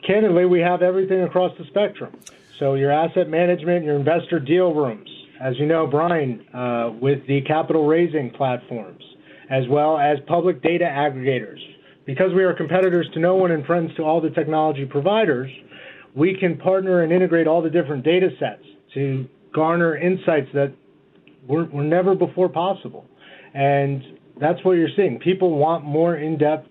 candidly, 0.05 0.45
we 0.45 0.61
have 0.61 0.83
everything 0.83 1.23
across 1.23 1.57
the 1.57 1.65
spectrum. 1.67 2.13
So 2.59 2.75
your 2.75 2.91
asset 2.91 3.29
management, 3.29 3.85
your 3.85 3.97
investor 3.97 4.41
deal 4.41 4.73
rooms, 4.75 5.09
as 5.41 5.59
you 5.59 5.67
know, 5.67 5.87
Brian, 5.87 6.45
uh, 6.55 6.93
with 7.01 7.27
the 7.27 7.41
capital 7.43 7.87
raising 7.87 8.31
platforms, 8.31 9.03
as 9.51 9.65
well 9.69 9.99
as 9.99 10.19
public 10.27 10.63
data 10.63 10.85
aggregators. 10.85 11.59
Because 12.07 12.33
we 12.35 12.45
are 12.45 12.55
competitors 12.55 13.09
to 13.15 13.21
no 13.21 13.35
one 13.35 13.51
and 13.51 13.65
friends 13.65 13.91
to 13.97 14.03
all 14.03 14.21
the 14.21 14.31
technology 14.31 14.85
providers, 14.85 15.51
we 16.15 16.37
can 16.39 16.57
partner 16.57 17.03
and 17.03 17.13
integrate 17.13 17.47
all 17.47 17.63
the 17.63 17.71
different 17.71 18.05
data 18.05 18.29
sets 18.39 18.63
to 18.95 19.27
garner 19.53 19.97
insights 19.97 20.49
that 20.55 20.73
were, 21.47 21.65
were 21.67 21.83
never 21.83 22.15
before 22.15 22.49
possible. 22.49 23.07
And 23.55 24.03
that's 24.41 24.63
what 24.65 24.73
you're 24.73 24.89
seeing. 24.97 25.19
People 25.19 25.57
want 25.57 25.85
more 25.85 26.17
in 26.17 26.39
depth 26.39 26.69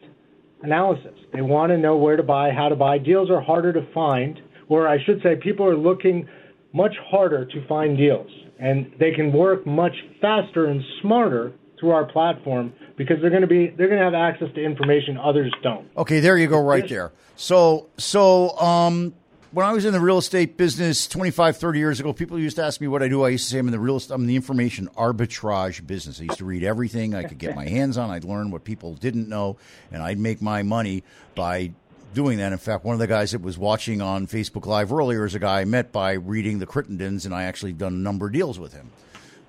analysis. 0.61 1.13
They 1.33 1.41
want 1.41 1.71
to 1.71 1.77
know 1.77 1.97
where 1.97 2.15
to 2.15 2.23
buy, 2.23 2.51
how 2.51 2.69
to 2.69 2.75
buy. 2.75 2.97
Deals 2.97 3.29
are 3.29 3.41
harder 3.41 3.73
to 3.73 3.85
find, 3.93 4.39
or 4.69 4.87
I 4.87 5.03
should 5.03 5.21
say, 5.21 5.35
people 5.35 5.65
are 5.65 5.75
looking 5.75 6.27
much 6.73 6.95
harder 7.09 7.45
to 7.45 7.67
find 7.67 7.97
deals. 7.97 8.29
And 8.63 8.93
they 8.97 9.11
can 9.11 9.33
work 9.33 9.67
much 9.67 9.93
faster 10.21 10.67
and 10.67 10.81
smarter 11.01 11.51
through 11.79 11.91
our 11.91 12.05
platform 12.05 12.71
because 12.97 13.17
they're 13.19 13.29
going 13.29 13.41
to 13.41 13.47
be 13.47 13.67
they're 13.67 13.89
going 13.89 13.99
to 13.99 14.05
have 14.05 14.13
access 14.13 14.47
to 14.55 14.63
information 14.63 15.17
others 15.17 15.53
don't. 15.61 15.85
Okay, 15.97 16.21
there 16.21 16.37
you 16.37 16.47
go, 16.47 16.61
right 16.61 16.87
there. 16.87 17.11
So, 17.35 17.89
so 17.97 18.57
um, 18.57 19.13
when 19.51 19.65
I 19.65 19.73
was 19.73 19.85
in 19.85 19.93
the 19.93 19.99
real 19.99 20.17
estate 20.17 20.57
business 20.57 21.07
25, 21.07 21.57
30 21.57 21.79
years 21.79 21.99
ago, 21.99 22.11
people 22.11 22.39
used 22.39 22.55
to 22.55 22.63
ask 22.63 22.81
me 22.81 22.87
what 22.87 23.03
I 23.03 23.07
do. 23.07 23.23
I 23.23 23.29
used 23.29 23.45
to 23.45 23.51
say 23.51 23.59
I'm 23.59 23.67
in 23.67 23.71
the 23.71 23.79
real 23.79 23.97
estate, 23.97 24.15
I'm 24.15 24.21
in 24.21 24.27
the 24.27 24.35
information 24.35 24.87
arbitrage 24.97 25.85
business. 25.85 26.19
I 26.19 26.23
used 26.23 26.39
to 26.39 26.45
read 26.45 26.63
everything 26.63 27.13
I 27.13 27.23
could 27.23 27.37
get 27.37 27.55
my 27.55 27.67
hands 27.69 27.97
on. 27.97 28.09
I'd 28.09 28.23
learn 28.23 28.49
what 28.49 28.63
people 28.63 28.95
didn't 28.95 29.29
know, 29.29 29.57
and 29.91 30.01
I'd 30.01 30.17
make 30.17 30.41
my 30.41 30.63
money 30.63 31.03
by 31.35 31.71
doing 32.13 32.37
that. 32.37 32.51
In 32.51 32.57
fact, 32.57 32.85
one 32.85 32.93
of 32.93 32.99
the 32.99 33.07
guys 33.07 33.31
that 33.31 33.41
was 33.41 33.57
watching 33.57 34.01
on 34.01 34.27
Facebook 34.27 34.65
Live 34.65 34.93
earlier 34.93 35.25
is 35.25 35.35
a 35.35 35.39
guy 35.39 35.61
I 35.61 35.65
met 35.65 35.91
by 35.91 36.13
reading 36.13 36.59
the 36.59 36.65
Crittendens, 36.65 37.25
and 37.25 37.33
I 37.33 37.43
actually 37.43 37.73
done 37.73 37.93
a 37.93 37.97
number 37.97 38.27
of 38.27 38.33
deals 38.33 38.59
with 38.59 38.73
him. 38.73 38.91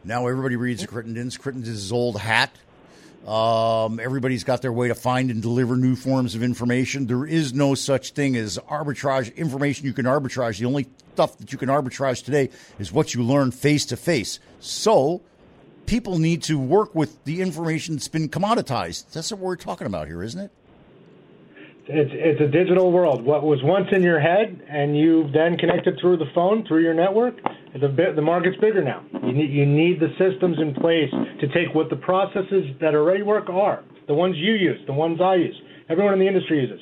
Now 0.04 0.26
everybody 0.26 0.56
reads 0.56 0.82
the 0.82 0.88
Crittendens. 0.88 1.36
Crittendens 1.36 1.76
is 1.76 1.92
old 1.92 2.18
hat. 2.18 2.50
Um, 3.26 4.00
everybody's 4.00 4.44
got 4.44 4.60
their 4.60 4.72
way 4.72 4.88
to 4.88 4.94
find 4.94 5.30
and 5.30 5.40
deliver 5.40 5.76
new 5.76 5.96
forms 5.96 6.34
of 6.34 6.42
information. 6.42 7.06
There 7.06 7.24
is 7.24 7.54
no 7.54 7.74
such 7.74 8.10
thing 8.10 8.36
as 8.36 8.58
arbitrage 8.58 9.34
information 9.34 9.86
you 9.86 9.94
can 9.94 10.04
arbitrage. 10.04 10.58
The 10.58 10.66
only 10.66 10.88
stuff 11.14 11.38
that 11.38 11.50
you 11.50 11.56
can 11.56 11.70
arbitrage 11.70 12.22
today 12.22 12.50
is 12.78 12.92
what 12.92 13.14
you 13.14 13.22
learn 13.22 13.50
face 13.50 13.86
to 13.86 13.96
face. 13.96 14.40
So 14.60 15.22
people 15.86 16.18
need 16.18 16.42
to 16.44 16.58
work 16.58 16.94
with 16.94 17.24
the 17.24 17.40
information 17.40 17.94
that's 17.94 18.08
been 18.08 18.28
commoditized. 18.28 19.10
That's 19.12 19.30
what 19.32 19.40
we're 19.40 19.56
talking 19.56 19.86
about 19.86 20.06
here, 20.06 20.22
isn't 20.22 20.40
it? 20.40 20.50
It's 21.86 22.10
it's 22.14 22.40
a 22.40 22.46
digital 22.46 22.90
world. 22.90 23.24
What 23.24 23.42
was 23.42 23.62
once 23.62 23.88
in 23.92 24.02
your 24.02 24.18
head, 24.18 24.62
and 24.68 24.96
you 24.96 25.28
then 25.32 25.58
connected 25.58 25.98
through 26.00 26.16
the 26.16 26.30
phone, 26.34 26.64
through 26.66 26.82
your 26.82 26.94
network, 26.94 27.36
the 27.78 27.88
bit, 27.88 28.16
the 28.16 28.22
market's 28.22 28.56
bigger 28.56 28.82
now. 28.82 29.04
You 29.22 29.32
need 29.32 29.50
you 29.50 29.66
need 29.66 30.00
the 30.00 30.08
systems 30.18 30.58
in 30.58 30.74
place 30.74 31.10
to 31.40 31.48
take 31.48 31.74
what 31.74 31.90
the 31.90 31.96
processes 31.96 32.74
that 32.80 32.94
already 32.94 33.22
work 33.22 33.50
are, 33.50 33.84
the 34.06 34.14
ones 34.14 34.36
you 34.38 34.54
use, 34.54 34.80
the 34.86 34.94
ones 34.94 35.20
I 35.20 35.34
use, 35.34 35.60
everyone 35.90 36.14
in 36.14 36.20
the 36.20 36.26
industry 36.26 36.60
uses. 36.60 36.80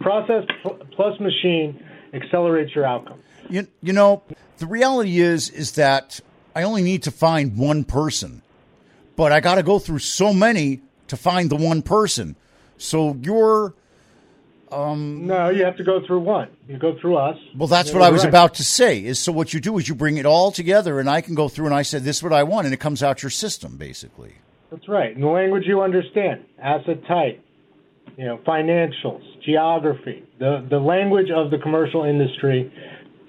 Process 0.00 0.44
pl- 0.62 0.78
plus 0.96 1.20
machine 1.20 1.84
accelerates 2.14 2.74
your 2.74 2.86
outcome. 2.86 3.20
You, 3.50 3.66
you 3.82 3.92
know, 3.92 4.22
the 4.58 4.66
reality 4.66 5.20
is 5.20 5.50
is 5.50 5.72
that 5.72 6.20
I 6.56 6.62
only 6.62 6.82
need 6.82 7.02
to 7.02 7.10
find 7.10 7.58
one 7.58 7.84
person, 7.84 8.40
but 9.14 9.30
I 9.30 9.40
got 9.40 9.56
to 9.56 9.62
go 9.62 9.78
through 9.78 9.98
so 9.98 10.32
many 10.32 10.80
to 11.08 11.18
find 11.18 11.50
the 11.50 11.56
one 11.56 11.82
person. 11.82 12.36
So 12.78 13.16
you're 13.20 13.74
um, 14.72 15.26
No, 15.26 15.50
you 15.50 15.64
have 15.64 15.76
to 15.76 15.84
go 15.84 16.04
through 16.06 16.20
one. 16.20 16.48
You 16.68 16.78
go 16.78 16.98
through 17.00 17.16
us. 17.16 17.36
well, 17.56 17.68
that's 17.68 17.92
what 17.92 18.02
I 18.02 18.10
was 18.10 18.22
right. 18.22 18.28
about 18.28 18.54
to 18.54 18.64
say. 18.64 19.04
Is 19.04 19.18
so 19.18 19.32
what 19.32 19.52
you 19.52 19.60
do 19.60 19.78
is 19.78 19.88
you 19.88 19.94
bring 19.94 20.16
it 20.16 20.26
all 20.26 20.50
together, 20.50 20.98
and 20.98 21.08
I 21.08 21.20
can 21.20 21.34
go 21.34 21.48
through 21.48 21.66
and 21.66 21.74
I 21.74 21.82
said 21.82 22.04
this 22.04 22.18
is 22.18 22.22
what 22.22 22.32
I 22.32 22.42
want, 22.42 22.66
and 22.66 22.74
it 22.74 22.80
comes 22.80 23.02
out 23.02 23.22
your 23.22 23.30
system 23.30 23.76
basically. 23.76 24.34
That's 24.70 24.88
right. 24.88 25.14
In 25.14 25.20
the 25.20 25.28
language 25.28 25.64
you 25.66 25.82
understand, 25.82 26.44
asset 26.58 27.06
type, 27.06 27.44
you 28.16 28.24
know, 28.24 28.38
financials, 28.38 29.22
geography, 29.44 30.24
the 30.38 30.66
the 30.70 30.78
language 30.78 31.30
of 31.30 31.50
the 31.50 31.58
commercial 31.58 32.04
industry 32.04 32.72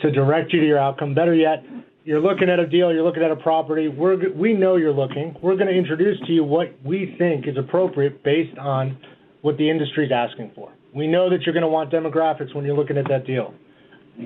to 0.01 0.11
direct 0.11 0.53
you 0.53 0.61
to 0.61 0.65
your 0.65 0.79
outcome. 0.79 1.13
Better 1.13 1.33
yet, 1.33 1.63
you're 2.05 2.21
looking 2.21 2.49
at 2.49 2.59
a 2.59 2.67
deal, 2.67 2.93
you're 2.93 3.03
looking 3.03 3.23
at 3.23 3.31
a 3.31 3.35
property. 3.35 3.87
We're 3.87 4.31
we 4.33 4.53
know 4.53 4.75
you're 4.75 4.93
looking. 4.93 5.35
We're 5.41 5.55
going 5.55 5.67
to 5.67 5.77
introduce 5.77 6.19
to 6.27 6.31
you 6.31 6.43
what 6.43 6.73
we 6.83 7.15
think 7.17 7.47
is 7.47 7.57
appropriate 7.57 8.23
based 8.23 8.57
on 8.57 8.97
what 9.41 9.57
the 9.57 9.69
industry 9.69 10.05
is 10.05 10.11
asking 10.11 10.51
for. 10.55 10.71
We 10.95 11.07
know 11.07 11.29
that 11.29 11.41
you're 11.41 11.53
going 11.53 11.63
to 11.63 11.69
want 11.69 11.91
demographics 11.91 12.53
when 12.55 12.65
you're 12.65 12.75
looking 12.75 12.97
at 12.97 13.07
that 13.09 13.25
deal. 13.25 13.53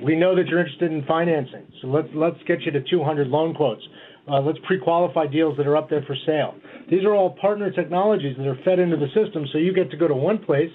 We 0.04 0.16
know 0.16 0.36
that 0.36 0.46
you're 0.48 0.60
interested 0.60 0.92
in 0.92 1.04
financing, 1.06 1.66
so 1.80 1.88
let's 1.88 2.08
let's 2.14 2.36
get 2.46 2.60
you 2.62 2.72
to 2.72 2.82
200 2.82 3.28
loan 3.28 3.54
quotes. 3.54 3.82
Uh, 4.30 4.40
let's 4.40 4.58
pre-qualify 4.66 5.26
deals 5.26 5.56
that 5.56 5.66
are 5.66 5.76
up 5.76 5.88
there 5.88 6.02
for 6.06 6.14
sale. 6.26 6.54
These 6.90 7.04
are 7.04 7.14
all 7.14 7.30
partner 7.40 7.70
technologies 7.70 8.36
that 8.36 8.46
are 8.46 8.58
fed 8.62 8.78
into 8.78 8.96
the 8.96 9.06
system, 9.14 9.46
so 9.50 9.56
you 9.56 9.72
get 9.72 9.90
to 9.90 9.96
go 9.96 10.06
to 10.06 10.14
one 10.14 10.36
place, 10.38 10.70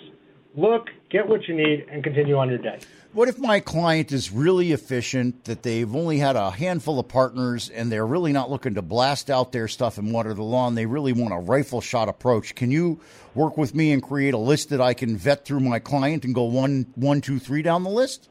look, 0.57 0.87
get 1.13 1.29
what 1.29 1.47
you 1.47 1.55
need, 1.55 1.85
and 1.89 2.03
continue 2.03 2.35
on 2.37 2.49
your 2.49 2.57
day. 2.57 2.79
What 3.13 3.29
if 3.29 3.37
my 3.37 3.59
client 3.59 4.11
is 4.11 4.31
really 4.31 4.71
efficient, 4.71 5.43
that 5.45 5.61
they've 5.61 5.95
only 5.95 6.17
had 6.17 6.35
a 6.35 6.49
handful 6.49 6.99
of 6.99 7.07
partners 7.07 7.69
and 7.69 7.91
they're 7.91 8.07
really 8.07 8.33
not 8.33 8.49
looking 8.49 8.73
to 8.73 8.81
blast 8.81 9.29
out 9.29 9.51
their 9.51 9.67
stuff 9.67 9.99
and 9.99 10.11
water 10.11 10.33
the 10.33 10.41
lawn? 10.41 10.73
They 10.73 10.87
really 10.87 11.13
want 11.13 11.31
a 11.31 11.37
rifle 11.37 11.79
shot 11.79 12.09
approach. 12.09 12.55
Can 12.55 12.71
you 12.71 12.99
work 13.35 13.55
with 13.55 13.75
me 13.75 13.91
and 13.91 14.01
create 14.01 14.33
a 14.33 14.39
list 14.39 14.69
that 14.69 14.81
I 14.81 14.95
can 14.95 15.15
vet 15.15 15.45
through 15.45 15.59
my 15.59 15.77
client 15.77 16.25
and 16.25 16.33
go 16.33 16.45
one, 16.45 16.87
one, 16.95 17.21
two, 17.21 17.37
three 17.37 17.61
down 17.61 17.83
the 17.83 17.91
list? 17.91 18.29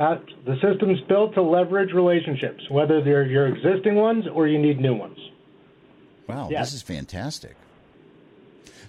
Uh, 0.00 0.16
the 0.46 0.56
system's 0.60 1.00
built 1.02 1.34
to 1.34 1.42
leverage 1.42 1.92
relationships, 1.92 2.64
whether 2.70 3.04
they're 3.04 3.24
your 3.24 3.46
existing 3.46 3.94
ones 3.94 4.24
or 4.34 4.48
you 4.48 4.58
need 4.58 4.80
new 4.80 4.94
ones. 4.94 5.18
Wow, 6.28 6.48
Yes. 6.50 6.72
this 6.72 6.74
is 6.74 6.82
fantastic. 6.82 7.54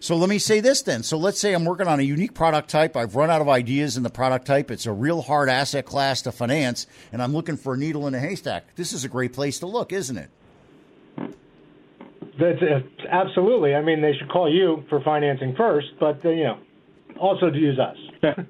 So 0.04 0.18
let 0.18 0.28
me 0.28 0.38
say 0.38 0.60
this 0.60 0.82
then. 0.82 1.02
So 1.02 1.18
let's 1.18 1.40
say 1.40 1.54
I'm 1.54 1.64
working 1.64 1.88
on 1.88 2.02
a 2.02 2.04
unique 2.04 2.34
product 2.34 2.70
type. 2.70 2.98
I've 2.98 3.16
run 3.16 3.30
out 3.30 3.40
of 3.40 3.48
ideas 3.48 3.96
in 3.96 4.04
the 4.04 4.10
product 4.10 4.46
type. 4.46 4.70
It's 4.70 4.86
a 4.86 4.92
real 4.92 5.22
hard 5.22 5.48
asset 5.48 5.86
class 5.86 6.22
to 6.24 6.34
finance, 6.34 6.88
and 7.14 7.24
I'm 7.24 7.32
looking 7.32 7.56
for 7.56 7.76
a 7.76 7.78
needle 7.78 8.06
in 8.08 8.14
a 8.14 8.20
haystack. 8.20 8.76
This 8.76 8.92
is 8.92 9.06
a 9.06 9.08
great 9.08 9.32
place 9.32 9.60
to 9.60 9.66
look, 9.66 9.94
isn't 9.94 10.18
it? 10.18 10.30
That's 12.38 12.62
uh, 12.62 12.82
absolutely. 13.10 13.76
I 13.76 13.82
mean, 13.82 14.02
they 14.02 14.12
should 14.12 14.28
call 14.28 14.54
you 14.54 14.84
for 14.90 15.00
financing 15.00 15.56
first, 15.56 15.88
but 16.02 16.20
uh, 16.26 16.32
you 16.32 16.44
know, 16.44 16.58
also 17.18 17.50
to 17.50 17.58
use 17.58 17.80
us. 17.80 17.98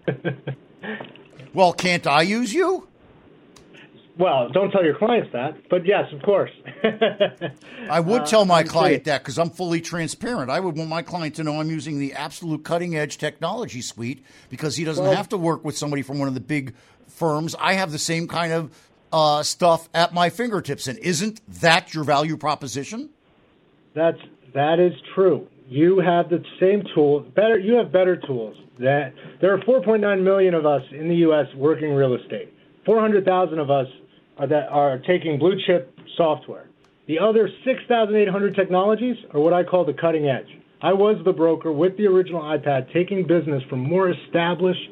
Well, 1.53 1.71
can't 1.71 2.07
I 2.07 2.23
use 2.23 2.51
you? 2.51 2.87
Well, 4.17 4.49
don't 4.49 4.71
tell 4.71 4.83
your 4.83 4.95
clients 4.97 5.31
that, 5.33 5.55
but 5.69 5.85
yes, 5.85 6.05
of 6.13 6.21
course. 6.21 6.51
I 7.89 7.99
would 7.99 8.21
Uh, 8.21 8.25
tell 8.25 8.45
my 8.45 8.63
client 8.63 9.05
that 9.05 9.21
because 9.21 9.37
I'm 9.37 9.49
fully 9.49 9.81
transparent. 9.81 10.49
I 10.49 10.59
would 10.59 10.75
want 10.77 10.89
my 10.89 11.01
client 11.01 11.35
to 11.35 11.43
know 11.43 11.59
I'm 11.59 11.69
using 11.69 11.99
the 11.99 12.13
absolute 12.13 12.63
cutting 12.63 12.95
edge 12.95 13.17
technology 13.17 13.81
suite 13.81 14.23
because 14.49 14.75
he 14.75 14.83
doesn't 14.83 15.03
Well- 15.03 15.15
have 15.15 15.29
to 15.29 15.37
work 15.37 15.63
with 15.65 15.77
somebody 15.77 16.01
from 16.03 16.19
one 16.19 16.27
of 16.27 16.33
the 16.33 16.39
big 16.39 16.73
firms. 17.07 17.55
I 17.59 17.73
have 17.73 17.91
the 17.91 17.99
same 17.99 18.27
kind 18.27 18.53
of 18.53 18.71
uh, 19.11 19.43
stuff 19.43 19.89
at 19.93 20.13
my 20.13 20.29
fingertips. 20.29 20.87
And 20.87 20.97
isn't 20.99 21.41
that 21.61 21.93
your 21.93 22.03
value 22.03 22.35
proposition? 22.37 23.09
That's 23.93 24.17
that 24.53 24.79
is 24.79 24.93
true. 25.13 25.47
You 25.69 25.99
have 25.99 26.29
the 26.29 26.43
same 26.59 26.83
tool. 26.93 27.19
Better, 27.21 27.57
you 27.59 27.75
have 27.75 27.91
better 27.91 28.15
tools. 28.17 28.55
That 28.79 29.13
there 29.39 29.53
are 29.53 29.59
4.9 29.59 30.23
million 30.23 30.55
of 30.55 30.65
us 30.65 30.81
in 30.91 31.07
the 31.09 31.15
U.S. 31.27 31.45
working 31.55 31.93
real 31.93 32.15
estate. 32.15 32.51
400,000 32.87 33.59
of 33.59 33.69
us 33.69 33.87
that 34.39 34.67
are 34.69 34.99
taking 34.99 35.39
blue 35.39 35.59
chip 35.65 35.97
software. 36.17 36.67
The 37.07 37.19
other 37.19 37.49
6,800 37.65 38.55
technologies 38.55 39.17
are 39.33 39.39
what 39.39 39.53
I 39.53 39.63
call 39.63 39.85
the 39.85 39.93
cutting 39.93 40.27
edge. 40.27 40.47
I 40.81 40.93
was 40.93 41.17
the 41.23 41.33
broker 41.33 41.71
with 41.71 41.97
the 41.97 42.07
original 42.07 42.41
iPad 42.41 42.91
taking 42.93 43.25
business 43.25 43.63
from 43.69 43.79
more 43.79 44.09
established 44.09 44.89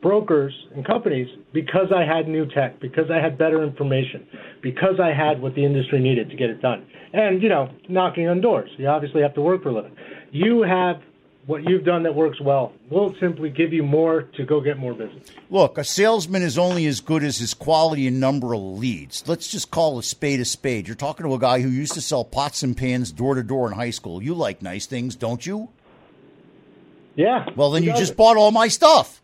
brokers 0.00 0.54
and 0.74 0.86
companies 0.86 1.28
because 1.52 1.92
I 1.94 2.04
had 2.04 2.28
new 2.28 2.46
tech, 2.46 2.80
because 2.80 3.10
I 3.10 3.20
had 3.20 3.36
better 3.36 3.62
information, 3.62 4.26
because 4.62 5.00
I 5.02 5.12
had 5.12 5.42
what 5.42 5.54
the 5.54 5.64
industry 5.64 6.00
needed 6.00 6.30
to 6.30 6.36
get 6.36 6.50
it 6.50 6.62
done. 6.62 6.86
And, 7.12 7.42
you 7.42 7.48
know, 7.48 7.70
knocking 7.88 8.28
on 8.28 8.40
doors. 8.40 8.70
You 8.76 8.88
obviously 8.88 9.22
have 9.22 9.34
to 9.34 9.40
work 9.40 9.62
for 9.62 9.70
a 9.70 9.74
living. 9.74 9.96
You 10.30 10.62
have 10.62 11.00
what 11.48 11.66
you've 11.66 11.82
done 11.82 12.02
that 12.02 12.14
works 12.14 12.38
well. 12.42 12.74
We'll 12.90 13.14
simply 13.18 13.48
give 13.48 13.72
you 13.72 13.82
more 13.82 14.22
to 14.22 14.44
go 14.44 14.60
get 14.60 14.76
more 14.76 14.92
business. 14.92 15.26
Look, 15.48 15.78
a 15.78 15.82
salesman 15.82 16.42
is 16.42 16.58
only 16.58 16.84
as 16.84 17.00
good 17.00 17.24
as 17.24 17.38
his 17.38 17.54
quality 17.54 18.06
and 18.06 18.20
number 18.20 18.52
of 18.52 18.60
leads. 18.60 19.26
Let's 19.26 19.48
just 19.48 19.70
call 19.70 19.98
a 19.98 20.02
spade 20.02 20.40
a 20.40 20.44
spade. 20.44 20.86
You're 20.86 20.94
talking 20.94 21.24
to 21.24 21.32
a 21.32 21.38
guy 21.38 21.62
who 21.62 21.70
used 21.70 21.94
to 21.94 22.02
sell 22.02 22.22
pots 22.22 22.62
and 22.62 22.76
pans 22.76 23.10
door 23.12 23.34
to 23.34 23.42
door 23.42 23.66
in 23.66 23.72
high 23.72 23.90
school. 23.90 24.22
You 24.22 24.34
like 24.34 24.60
nice 24.60 24.84
things, 24.84 25.16
don't 25.16 25.44
you? 25.44 25.70
Yeah. 27.16 27.46
Well, 27.56 27.70
then 27.70 27.82
you 27.82 27.94
just 27.94 28.14
bought 28.14 28.36
all 28.36 28.50
my 28.50 28.68
stuff. 28.68 29.22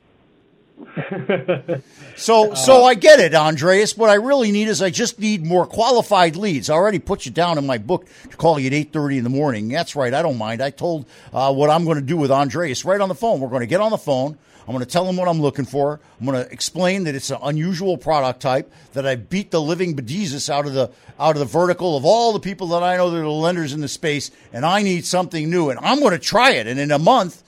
So, 2.17 2.55
so 2.55 2.85
I 2.85 2.95
get 2.95 3.19
it, 3.19 3.35
Andreas. 3.35 3.97
What 3.97 4.09
I 4.09 4.15
really 4.15 4.53
need 4.53 4.69
is 4.69 4.81
I 4.81 4.91
just 4.91 5.19
need 5.19 5.45
more 5.45 5.67
qualified 5.67 6.37
leads. 6.37 6.71
I 6.71 6.75
already 6.75 7.01
put 7.01 7.27
you 7.27 7.33
down 7.33 7.59
in 7.59 7.67
my 7.67 7.77
book 7.77 8.07
to 8.31 8.37
call 8.37 8.61
you 8.61 8.69
at 8.69 8.73
eight 8.73 8.93
thirty 8.93 9.19
in 9.19 9.25
the 9.25 9.31
morning. 9.31 9.69
That's 9.69 9.97
right. 9.97 10.15
I 10.15 10.23
don't 10.23 10.39
mind. 10.39 10.63
I 10.63 10.71
told 10.71 11.07
uh, 11.33 11.53
what 11.53 11.71
I'm 11.71 11.85
going 11.85 11.97
to 11.97 12.05
do 12.05 12.17
with 12.17 12.31
Andreas 12.31 12.85
right 12.85 13.01
on 13.01 13.09
the 13.09 13.17
phone. 13.17 13.41
We're 13.41 13.49
going 13.49 13.63
to 13.63 13.67
get 13.67 13.81
on 13.81 13.91
the 13.91 13.99
phone. 13.99 14.39
I'm 14.67 14.73
going 14.73 14.85
to 14.85 14.91
tell 14.91 15.07
him 15.09 15.17
what 15.17 15.29
I'm 15.29 15.43
looking 15.43 15.65
for. 15.65 16.01
I'm 16.21 16.27
going 16.27 16.43
to 16.43 16.51
explain 16.53 17.05
that 17.05 17.17
it's 17.17 17.31
an 17.31 17.39
unusual 17.43 17.99
product 17.99 18.41
type 18.41 18.73
that 18.93 19.07
I 19.07 19.17
beat 19.17 19.51
the 19.51 19.61
living 19.61 19.97
bejesus 19.97 20.49
out 20.49 20.67
of 20.67 20.73
the 20.73 20.91
out 21.19 21.35
of 21.35 21.41
the 21.41 21.47
vertical 21.47 21.97
of 21.97 22.05
all 22.05 22.33
the 22.33 22.41
people 22.41 22.69
that 22.69 22.83
I 22.85 22.97
know 22.97 23.11
that 23.11 23.21
are 23.21 23.29
lenders 23.29 23.73
in 23.73 23.81
the 23.81 23.89
space, 23.89 24.31
and 24.53 24.65
I 24.65 24.83
need 24.83 25.05
something 25.05 25.51
new, 25.51 25.71
and 25.71 25.81
I'm 25.81 25.99
going 25.99 26.13
to 26.13 26.19
try 26.19 26.53
it. 26.53 26.69
And 26.69 26.79
in 26.79 26.93
a 26.93 26.99
month, 26.99 27.43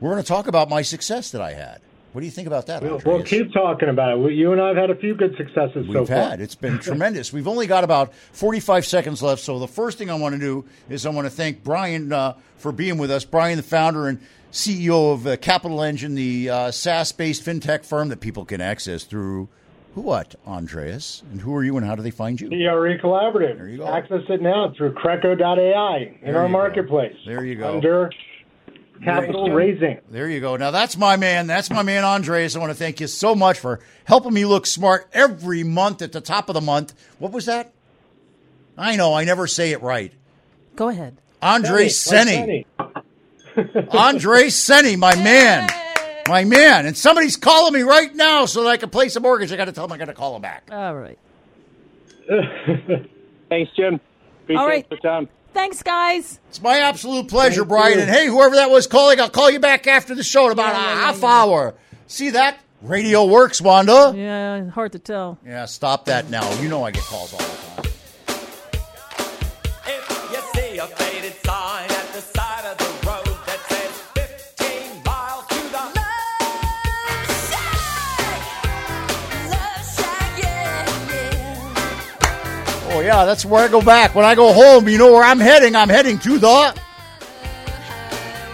we're 0.00 0.10
going 0.10 0.22
to 0.22 0.28
talk 0.28 0.48
about 0.48 0.68
my 0.68 0.82
success 0.82 1.30
that 1.30 1.40
I 1.40 1.52
had. 1.52 1.80
What 2.14 2.20
do 2.20 2.26
you 2.26 2.30
think 2.30 2.46
about 2.46 2.68
that? 2.68 2.80
We'll, 2.80 3.02
we'll 3.04 3.24
keep 3.24 3.52
talking 3.52 3.88
about 3.88 4.16
it. 4.16 4.32
You 4.34 4.52
and 4.52 4.60
I 4.60 4.68
have 4.68 4.76
had 4.76 4.88
a 4.90 4.94
few 4.94 5.16
good 5.16 5.34
successes 5.36 5.84
so 5.92 5.98
We've 5.98 6.06
far. 6.06 6.16
had. 6.16 6.40
It's 6.40 6.54
been 6.54 6.78
tremendous. 6.78 7.32
We've 7.32 7.48
only 7.48 7.66
got 7.66 7.82
about 7.82 8.14
45 8.14 8.86
seconds 8.86 9.20
left. 9.20 9.42
So 9.42 9.58
the 9.58 9.66
first 9.66 9.98
thing 9.98 10.10
I 10.10 10.14
want 10.14 10.36
to 10.36 10.40
do 10.40 10.64
is 10.88 11.06
I 11.06 11.10
want 11.10 11.26
to 11.26 11.30
thank 11.30 11.64
Brian 11.64 12.12
uh, 12.12 12.34
for 12.56 12.70
being 12.70 12.98
with 12.98 13.10
us. 13.10 13.24
Brian, 13.24 13.56
the 13.56 13.64
founder 13.64 14.06
and 14.06 14.20
CEO 14.52 15.12
of 15.12 15.26
uh, 15.26 15.36
Capital 15.38 15.82
Engine, 15.82 16.14
the 16.14 16.50
uh, 16.50 16.70
SaaS-based 16.70 17.44
fintech 17.44 17.84
firm 17.84 18.10
that 18.10 18.20
people 18.20 18.44
can 18.44 18.60
access 18.60 19.02
through 19.02 19.48
Who 19.96 20.02
what, 20.02 20.36
Andreas? 20.46 21.24
And 21.32 21.40
who 21.40 21.52
are 21.56 21.64
you 21.64 21.76
and 21.76 21.84
how 21.84 21.96
do 21.96 22.02
they 22.02 22.12
find 22.12 22.40
you? 22.40 22.48
CRE 22.48 22.96
Collaborative. 23.04 23.56
There 23.58 23.68
you 23.68 23.78
go. 23.78 23.88
Access 23.88 24.22
it 24.28 24.40
now 24.40 24.72
through 24.78 24.94
Creco.ai 24.94 25.96
in 25.98 26.32
There 26.32 26.36
our 26.36 26.42
you 26.46 26.48
go. 26.48 26.48
marketplace. 26.48 27.16
There 27.26 27.44
you 27.44 27.56
go. 27.56 27.74
Under 27.74 28.10
capital 29.02 29.50
raising. 29.50 30.00
There 30.10 30.28
you 30.28 30.40
go. 30.40 30.56
Now 30.56 30.70
that's 30.70 30.96
my 30.96 31.16
man. 31.16 31.46
That's 31.46 31.70
my 31.70 31.82
man, 31.82 32.04
Andres. 32.04 32.56
I 32.56 32.58
want 32.60 32.70
to 32.70 32.78
thank 32.78 33.00
you 33.00 33.06
so 33.06 33.34
much 33.34 33.58
for 33.58 33.80
helping 34.04 34.32
me 34.32 34.44
look 34.44 34.66
smart 34.66 35.08
every 35.12 35.62
month 35.64 36.02
at 36.02 36.12
the 36.12 36.20
top 36.20 36.48
of 36.48 36.54
the 36.54 36.60
month. 36.60 36.94
What 37.18 37.32
was 37.32 37.46
that? 37.46 37.72
I 38.76 38.96
know. 38.96 39.14
I 39.14 39.24
never 39.24 39.46
say 39.46 39.72
it 39.72 39.82
right. 39.82 40.12
Go 40.76 40.88
ahead. 40.88 41.16
Andre 41.40 41.88
Senny, 41.88 42.66
Senny. 42.76 43.86
Andre 43.90 44.48
Senny, 44.48 44.96
my 44.96 45.14
man. 45.16 45.68
My 46.26 46.44
man. 46.44 46.86
And 46.86 46.96
somebody's 46.96 47.36
calling 47.36 47.74
me 47.74 47.82
right 47.82 48.14
now 48.14 48.46
so 48.46 48.62
that 48.62 48.70
I 48.70 48.76
can 48.78 48.90
place 48.90 49.14
a 49.16 49.20
mortgage. 49.20 49.52
I 49.52 49.56
got 49.56 49.66
to 49.66 49.72
tell 49.72 49.86
them 49.86 49.92
I 49.94 49.98
got 49.98 50.06
to 50.06 50.14
call 50.14 50.34
him 50.36 50.42
back. 50.42 50.68
All 50.72 50.94
right. 50.94 51.18
Thanks, 53.48 53.70
Jim. 53.76 54.00
Appreciate 54.42 54.60
All 54.60 54.66
right. 54.66 54.88
the 54.88 54.96
time. 54.96 55.28
Thanks, 55.54 55.82
guys. 55.82 56.40
It's 56.50 56.60
my 56.60 56.78
absolute 56.80 57.28
pleasure, 57.28 57.64
Brian. 57.64 57.98
And 57.98 58.10
hey, 58.10 58.26
whoever 58.26 58.56
that 58.56 58.70
was 58.70 58.86
calling, 58.86 59.20
I'll 59.20 59.30
call 59.30 59.50
you 59.50 59.60
back 59.60 59.86
after 59.86 60.14
the 60.14 60.22
show 60.24 60.46
in 60.46 60.52
about 60.52 60.74
Yeah, 60.74 60.80
a 60.80 60.82
yeah, 60.82 60.94
yeah, 60.94 61.00
half 61.06 61.22
yeah. 61.22 61.28
hour. 61.28 61.74
See 62.08 62.30
that? 62.30 62.58
Radio 62.82 63.24
works, 63.24 63.62
Wanda. 63.62 64.12
Yeah, 64.14 64.68
hard 64.70 64.92
to 64.92 64.98
tell. 64.98 65.38
Yeah, 65.46 65.64
stop 65.64 66.04
that 66.06 66.28
now. 66.28 66.52
You 66.60 66.68
know 66.68 66.82
I 66.84 66.90
get 66.90 67.02
calls 67.04 67.32
all 67.32 67.38
the 67.38 67.44
time. 67.44 67.63
Yeah, 83.04 83.24
that's 83.24 83.44
where 83.44 83.64
I 83.64 83.68
go 83.68 83.80
back. 83.82 84.14
When 84.14 84.24
I 84.24 84.34
go 84.34 84.52
home, 84.52 84.88
you 84.88 84.98
know 84.98 85.12
where 85.12 85.22
I'm 85.24 85.40
heading. 85.40 85.76
I'm 85.76 85.88
heading 85.88 86.18
to 86.20 86.38
the. 86.38 86.80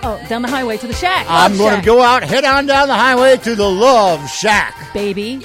Oh, 0.02 0.26
down 0.30 0.40
the 0.42 0.48
highway 0.48 0.78
to 0.78 0.86
the 0.86 0.94
shack. 0.94 1.26
I'm 1.28 1.52
Love 1.52 1.58
going 1.58 1.80
to 1.80 1.86
go 1.86 2.00
out, 2.00 2.22
head 2.22 2.44
on 2.44 2.64
down 2.66 2.88
the 2.88 2.94
highway 2.94 3.36
to 3.38 3.54
the 3.54 3.68
Love 3.68 4.28
Shack. 4.30 4.74
baby. 4.94 5.42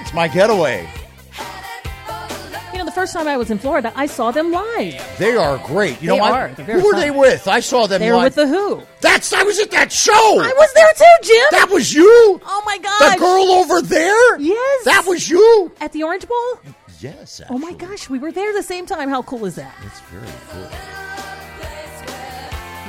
It's 0.00 0.12
my 0.12 0.28
getaway. 0.28 0.86
You 2.72 2.78
know, 2.78 2.84
the 2.84 2.92
first 2.92 3.14
time 3.14 3.26
I 3.28 3.36
was 3.38 3.50
in 3.50 3.58
Florida, 3.58 3.90
I 3.96 4.04
saw 4.06 4.30
them 4.30 4.50
live. 4.50 5.02
They 5.18 5.36
are 5.36 5.56
great. 5.66 6.00
You 6.02 6.08
know 6.08 6.14
They 6.16 6.20
what? 6.20 6.32
are. 6.32 6.48
They're 6.50 6.66
very 6.66 6.80
Who 6.80 6.86
were 6.88 6.92
fun. 6.92 7.00
they 7.00 7.10
with? 7.10 7.48
I 7.48 7.60
saw 7.60 7.86
them. 7.86 8.00
They 8.00 8.10
were 8.10 8.16
live. 8.18 8.24
with 8.24 8.34
the 8.34 8.46
Who. 8.46 8.82
That's. 9.00 9.32
I 9.32 9.42
was 9.42 9.58
at 9.58 9.70
that 9.70 9.90
show. 9.90 10.12
I 10.12 10.52
was 10.56 10.72
there 10.74 10.92
too, 10.96 11.26
Jim. 11.28 11.44
That 11.52 11.68
was 11.70 11.94
you. 11.94 12.40
oh 12.44 12.62
my 12.66 12.76
God. 12.78 13.14
The 13.14 13.18
girl 13.20 13.52
over 13.52 13.80
there. 13.82 14.38
Yes. 14.38 14.84
That 14.84 15.04
was 15.06 15.28
you. 15.30 15.72
at 15.80 15.92
the 15.92 16.02
Orange 16.02 16.26
Bowl. 16.28 16.58
Yes. 17.02 17.40
Oh 17.50 17.58
my 17.58 17.72
gosh, 17.72 18.08
we 18.08 18.18
were 18.18 18.30
there 18.30 18.52
the 18.52 18.62
same 18.62 18.86
time. 18.86 19.08
How 19.08 19.22
cool 19.22 19.44
is 19.44 19.56
that? 19.56 19.74
It's 19.84 20.00
very 20.02 20.26
cool. 20.50 20.68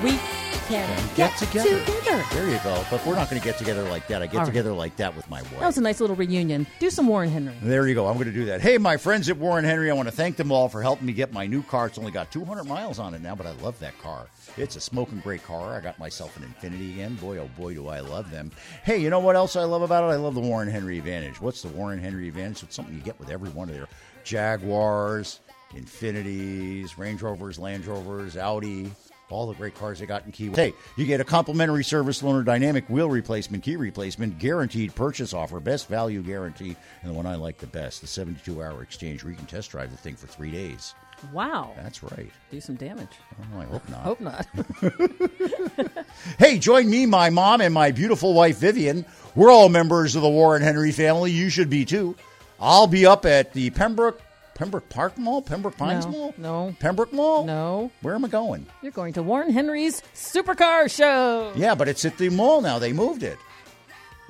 We 0.04 0.20
can 0.68 1.10
Get 1.16 1.38
together. 1.38 1.80
together. 1.86 2.24
There 2.32 2.50
you 2.50 2.60
go. 2.64 2.84
But 2.90 3.06
we're 3.06 3.16
not 3.16 3.30
going 3.30 3.42
to 3.42 3.46
get 3.46 3.58
together 3.58 3.84
like 3.84 4.08
that. 4.08 4.22
I 4.22 4.26
get 4.28 4.36
All 4.36 4.40
right. 4.42 4.46
together 4.48 4.74
like 4.74 4.96
that 4.98 5.16
with 5.16 5.30
my 5.30 5.42
wife. 5.42 5.60
That 5.60 5.66
was 5.68 5.78
a 5.78 5.82
nice 5.82 6.00
little 6.02 6.16
reunion. 6.16 6.66
Do 6.80 6.90
some 6.90 7.08
Warren 7.08 7.30
Henry. 7.30 7.54
There 7.62 7.88
you 7.88 7.96
go. 7.96 8.08
I'm 8.08 8.16
going 8.16 8.26
to 8.28 8.32
do 8.34 8.46
that. 8.46 8.62
Hey, 8.62 8.78
my 8.78 8.98
friends 8.98 9.30
at 9.30 9.38
Warren 9.38 9.66
Henry, 9.66 9.90
I 9.90 9.94
want 9.94 10.08
to 10.08 10.14
thank 10.16 10.36
them 10.38 10.52
all 10.52 10.70
for 10.70 10.82
helping 10.82 11.06
me 11.06 11.14
get 11.14 11.32
my 11.34 11.46
new 11.46 11.62
car. 11.64 11.88
It's 11.88 11.98
only 11.98 12.12
got 12.12 12.32
200 12.32 12.64
miles 12.66 13.00
on 13.00 13.14
it 13.14 13.22
now, 13.22 13.36
but 13.36 13.46
I 13.46 13.52
love 13.62 13.78
that 13.80 13.98
car. 14.02 14.28
It's 14.58 14.76
a 14.76 14.82
smoking 14.82 15.20
great 15.20 15.44
car. 15.44 15.76
I 15.76 15.80
got 15.82 15.98
myself 16.00 16.36
an 16.38 16.44
Infiniti 16.44 16.94
again. 16.94 17.16
Boy, 17.16 17.38
oh 17.38 17.50
boy, 17.58 17.74
do 17.74 17.88
I 17.88 18.00
love 18.00 18.32
them. 18.32 18.52
Hey, 18.84 18.98
you 18.98 19.10
know 19.10 19.20
what 19.20 19.36
else 19.36 19.56
I 19.56 19.64
love 19.64 19.82
about 19.82 20.04
it? 20.10 20.14
I 20.14 20.16
love 20.18 20.36
the 20.36 20.42
Warren 20.42 20.70
Henry 20.70 20.98
Advantage. 20.98 21.40
What's 21.42 21.62
the 21.62 21.70
Warren 21.70 22.00
Henry 22.00 22.28
Advantage? 22.28 22.64
It's 22.64 22.76
something 22.76 22.94
you 22.96 23.02
get 23.02 23.20
with 23.20 23.30
every 23.30 23.50
one 23.50 23.70
of 23.70 23.76
their 23.76 23.88
Jaguars, 24.24 25.40
Infinitis, 25.76 26.98
Range 26.98 27.22
Rovers, 27.22 27.58
Land 27.60 27.86
Rovers, 27.86 28.38
Audi. 28.38 28.92
All 29.34 29.48
the 29.48 29.56
great 29.56 29.76
cars 29.76 30.00
they 30.00 30.06
got 30.06 30.26
in 30.26 30.32
Key 30.32 30.50
West. 30.50 30.60
Hey, 30.60 30.74
you 30.96 31.06
get 31.06 31.20
a 31.20 31.24
complimentary 31.24 31.84
service 31.84 32.22
loaner 32.22 32.46
dynamic 32.46 32.88
wheel 32.90 33.10
replacement, 33.10 33.64
key 33.64 33.76
replacement, 33.76 34.38
guaranteed 34.38 34.94
purchase 34.94 35.34
offer, 35.34 35.60
best 35.60 35.88
value 35.88 36.22
guarantee, 36.22 36.76
and 37.02 37.10
the 37.10 37.14
one 37.14 37.26
I 37.26 37.36
like 37.36 37.58
the 37.58 37.68
best, 37.68 38.02
the 38.02 38.08
72 38.08 38.62
hour 38.62 38.84
exchange 38.84 39.24
where 39.24 39.32
you 39.32 39.38
can 39.38 39.48
test 39.48 39.72
drive 39.72 39.92
the 39.92 39.98
thing 39.98 40.16
for 40.16 40.28
three 40.28 40.52
days. 40.52 40.94
Wow. 41.32 41.74
That's 41.78 42.04
right. 42.04 42.30
Do 42.52 42.62
some 42.62 42.76
damage. 42.76 43.10
Oh, 43.56 43.60
I 43.60 43.66
hope 43.66 43.90
not. 43.90 44.02
Hope 44.02 44.22
not. 44.22 44.48
Hey, 46.40 46.58
join 46.58 46.90
me, 46.90 47.06
my 47.06 47.30
mom, 47.30 47.62
and 47.62 47.74
my 47.74 47.92
beautiful 47.92 48.34
wife, 48.34 48.58
Vivian. 48.58 49.06
We're 49.36 49.52
all 49.52 49.68
members 49.70 50.16
of 50.16 50.22
the 50.22 50.30
Warren 50.30 50.62
Henry 50.62 50.92
family. 50.92 51.32
You 51.32 51.50
should 51.50 51.70
be 51.70 51.86
too. 51.86 52.16
I'll 52.60 52.88
be 52.88 53.06
up 53.06 53.26
at 53.26 53.52
the 53.54 53.72
Pembroke 53.72 54.22
Pembroke 54.56 54.88
Park 54.90 55.18
Mall, 55.18 55.42
Pembroke 55.42 55.78
Pines 55.78 56.06
No, 56.06 56.12
Mall, 56.12 56.34
no. 56.38 56.76
Pembroke 56.80 57.12
Mall. 57.14 57.44
No. 57.46 57.92
Where 58.02 58.14
am 58.16 58.24
I 58.24 58.28
going? 58.28 58.66
You're 58.82 58.92
going 58.92 59.14
to 59.14 59.24
Warren 59.24 59.52
Henry's 59.52 60.02
Supercar 60.14 60.90
Show. 60.96 61.52
Yeah, 61.56 61.74
but 61.76 61.88
it's 61.88 62.06
at 62.06 62.18
the 62.18 62.30
mall 62.30 62.62
now. 62.62 62.78
They 62.80 62.94
moved 62.94 63.24
it 63.24 63.38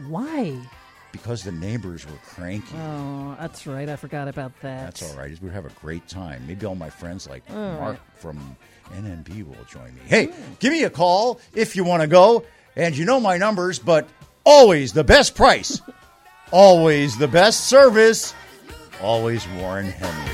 Why? 0.08 0.58
because 1.12 1.44
the 1.44 1.52
neighbors 1.52 2.06
were 2.08 2.18
cranky. 2.26 2.76
Oh, 2.76 3.36
that's 3.40 3.68
right. 3.68 3.88
I 3.88 3.96
forgot 3.98 4.28
about 4.28 4.52
that. 4.62 4.86
That's 4.98 5.04
all 5.12 5.16
right. 5.18 5.40
We 5.42 5.50
have 5.52 5.66
a 5.66 5.70
great 5.82 6.08
time. 6.08 6.48
Maybe 6.48 6.66
all 6.66 6.74
my 6.74 6.90
friends 6.90 7.30
like 7.30 7.44
All 7.52 7.56
Mark 7.56 7.80
right. 7.92 8.00
from 8.16 8.58
NNB 8.96 9.46
will 9.46 9.64
join 9.70 9.94
me. 9.94 10.02
Hey, 10.08 10.30
give 10.60 10.72
me 10.74 10.84
a 10.84 10.90
call 10.90 11.40
if 11.54 11.76
you 11.76 11.84
want 11.84 12.02
to 12.02 12.08
go. 12.08 12.46
And 12.76 12.98
you 12.98 13.06
know 13.06 13.20
my 13.20 13.38
numbers, 13.38 13.78
but 13.78 14.08
always 14.44 14.94
the 14.94 15.04
best 15.04 15.36
price, 15.36 15.80
always 16.52 17.16
the 17.20 17.28
best 17.28 17.68
service, 17.68 18.34
always 19.02 19.48
Warren 19.50 19.86
Henry. 19.88 20.34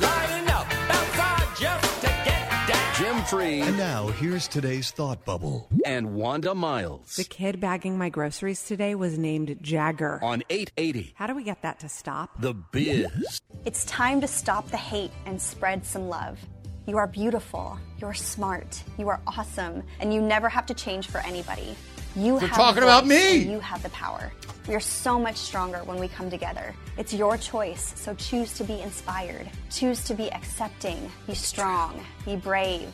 lining 0.00 0.48
up 0.48 0.66
outside 0.90 1.56
just 1.58 2.00
to 2.00 2.06
get 2.06 2.68
down. 2.68 2.94
Jim 2.96 3.24
Freed 3.24 3.62
And 3.62 3.76
now, 3.76 4.08
here's 4.08 4.48
today's 4.48 4.90
thought 4.90 5.24
bubble. 5.24 5.68
and 5.84 6.14
Wanda 6.14 6.54
Miles 6.54 7.16
The 7.16 7.24
kid 7.24 7.60
bagging 7.60 7.96
my 7.98 8.08
groceries 8.08 8.62
today 8.64 8.94
was 8.94 9.18
named 9.18 9.56
Jagger. 9.62 10.18
on 10.22 10.42
880 10.50 11.12
How 11.16 11.26
do 11.26 11.34
we 11.34 11.42
get 11.44 11.62
that 11.62 11.80
to 11.80 11.88
stop? 11.88 12.40
The 12.40 12.54
Biz. 12.54 13.40
It's 13.64 13.84
time 13.84 14.20
to 14.20 14.26
stop 14.26 14.68
the 14.70 14.76
hate 14.76 15.12
and 15.26 15.40
spread 15.40 15.84
some 15.84 16.08
love. 16.08 16.38
You 16.86 16.96
are 16.98 17.06
beautiful, 17.06 17.78
you're 17.98 18.12
smart, 18.14 18.82
you 18.98 19.08
are 19.08 19.20
awesome, 19.28 19.84
and 20.00 20.12
you 20.12 20.20
never 20.20 20.48
have 20.48 20.66
to 20.66 20.74
change 20.74 21.06
for 21.06 21.18
anybody. 21.18 21.76
You 22.14 22.38
They're 22.38 22.48
have 22.48 22.56
talking 22.56 22.80
the 22.82 22.86
about 22.86 23.06
me. 23.06 23.38
you 23.38 23.58
have 23.60 23.82
the 23.82 23.88
power. 23.90 24.30
We 24.68 24.74
are 24.74 24.80
so 24.80 25.18
much 25.18 25.36
stronger 25.36 25.82
when 25.84 25.98
we 25.98 26.08
come 26.08 26.30
together. 26.30 26.74
It's 26.98 27.12
your 27.14 27.36
choice, 27.36 27.94
so 27.96 28.14
choose 28.14 28.52
to 28.54 28.64
be 28.64 28.80
inspired. 28.80 29.48
Choose 29.70 30.04
to 30.04 30.14
be 30.14 30.30
accepting. 30.32 31.10
Be 31.26 31.34
strong. 31.34 32.00
Be 32.24 32.36
brave. 32.36 32.88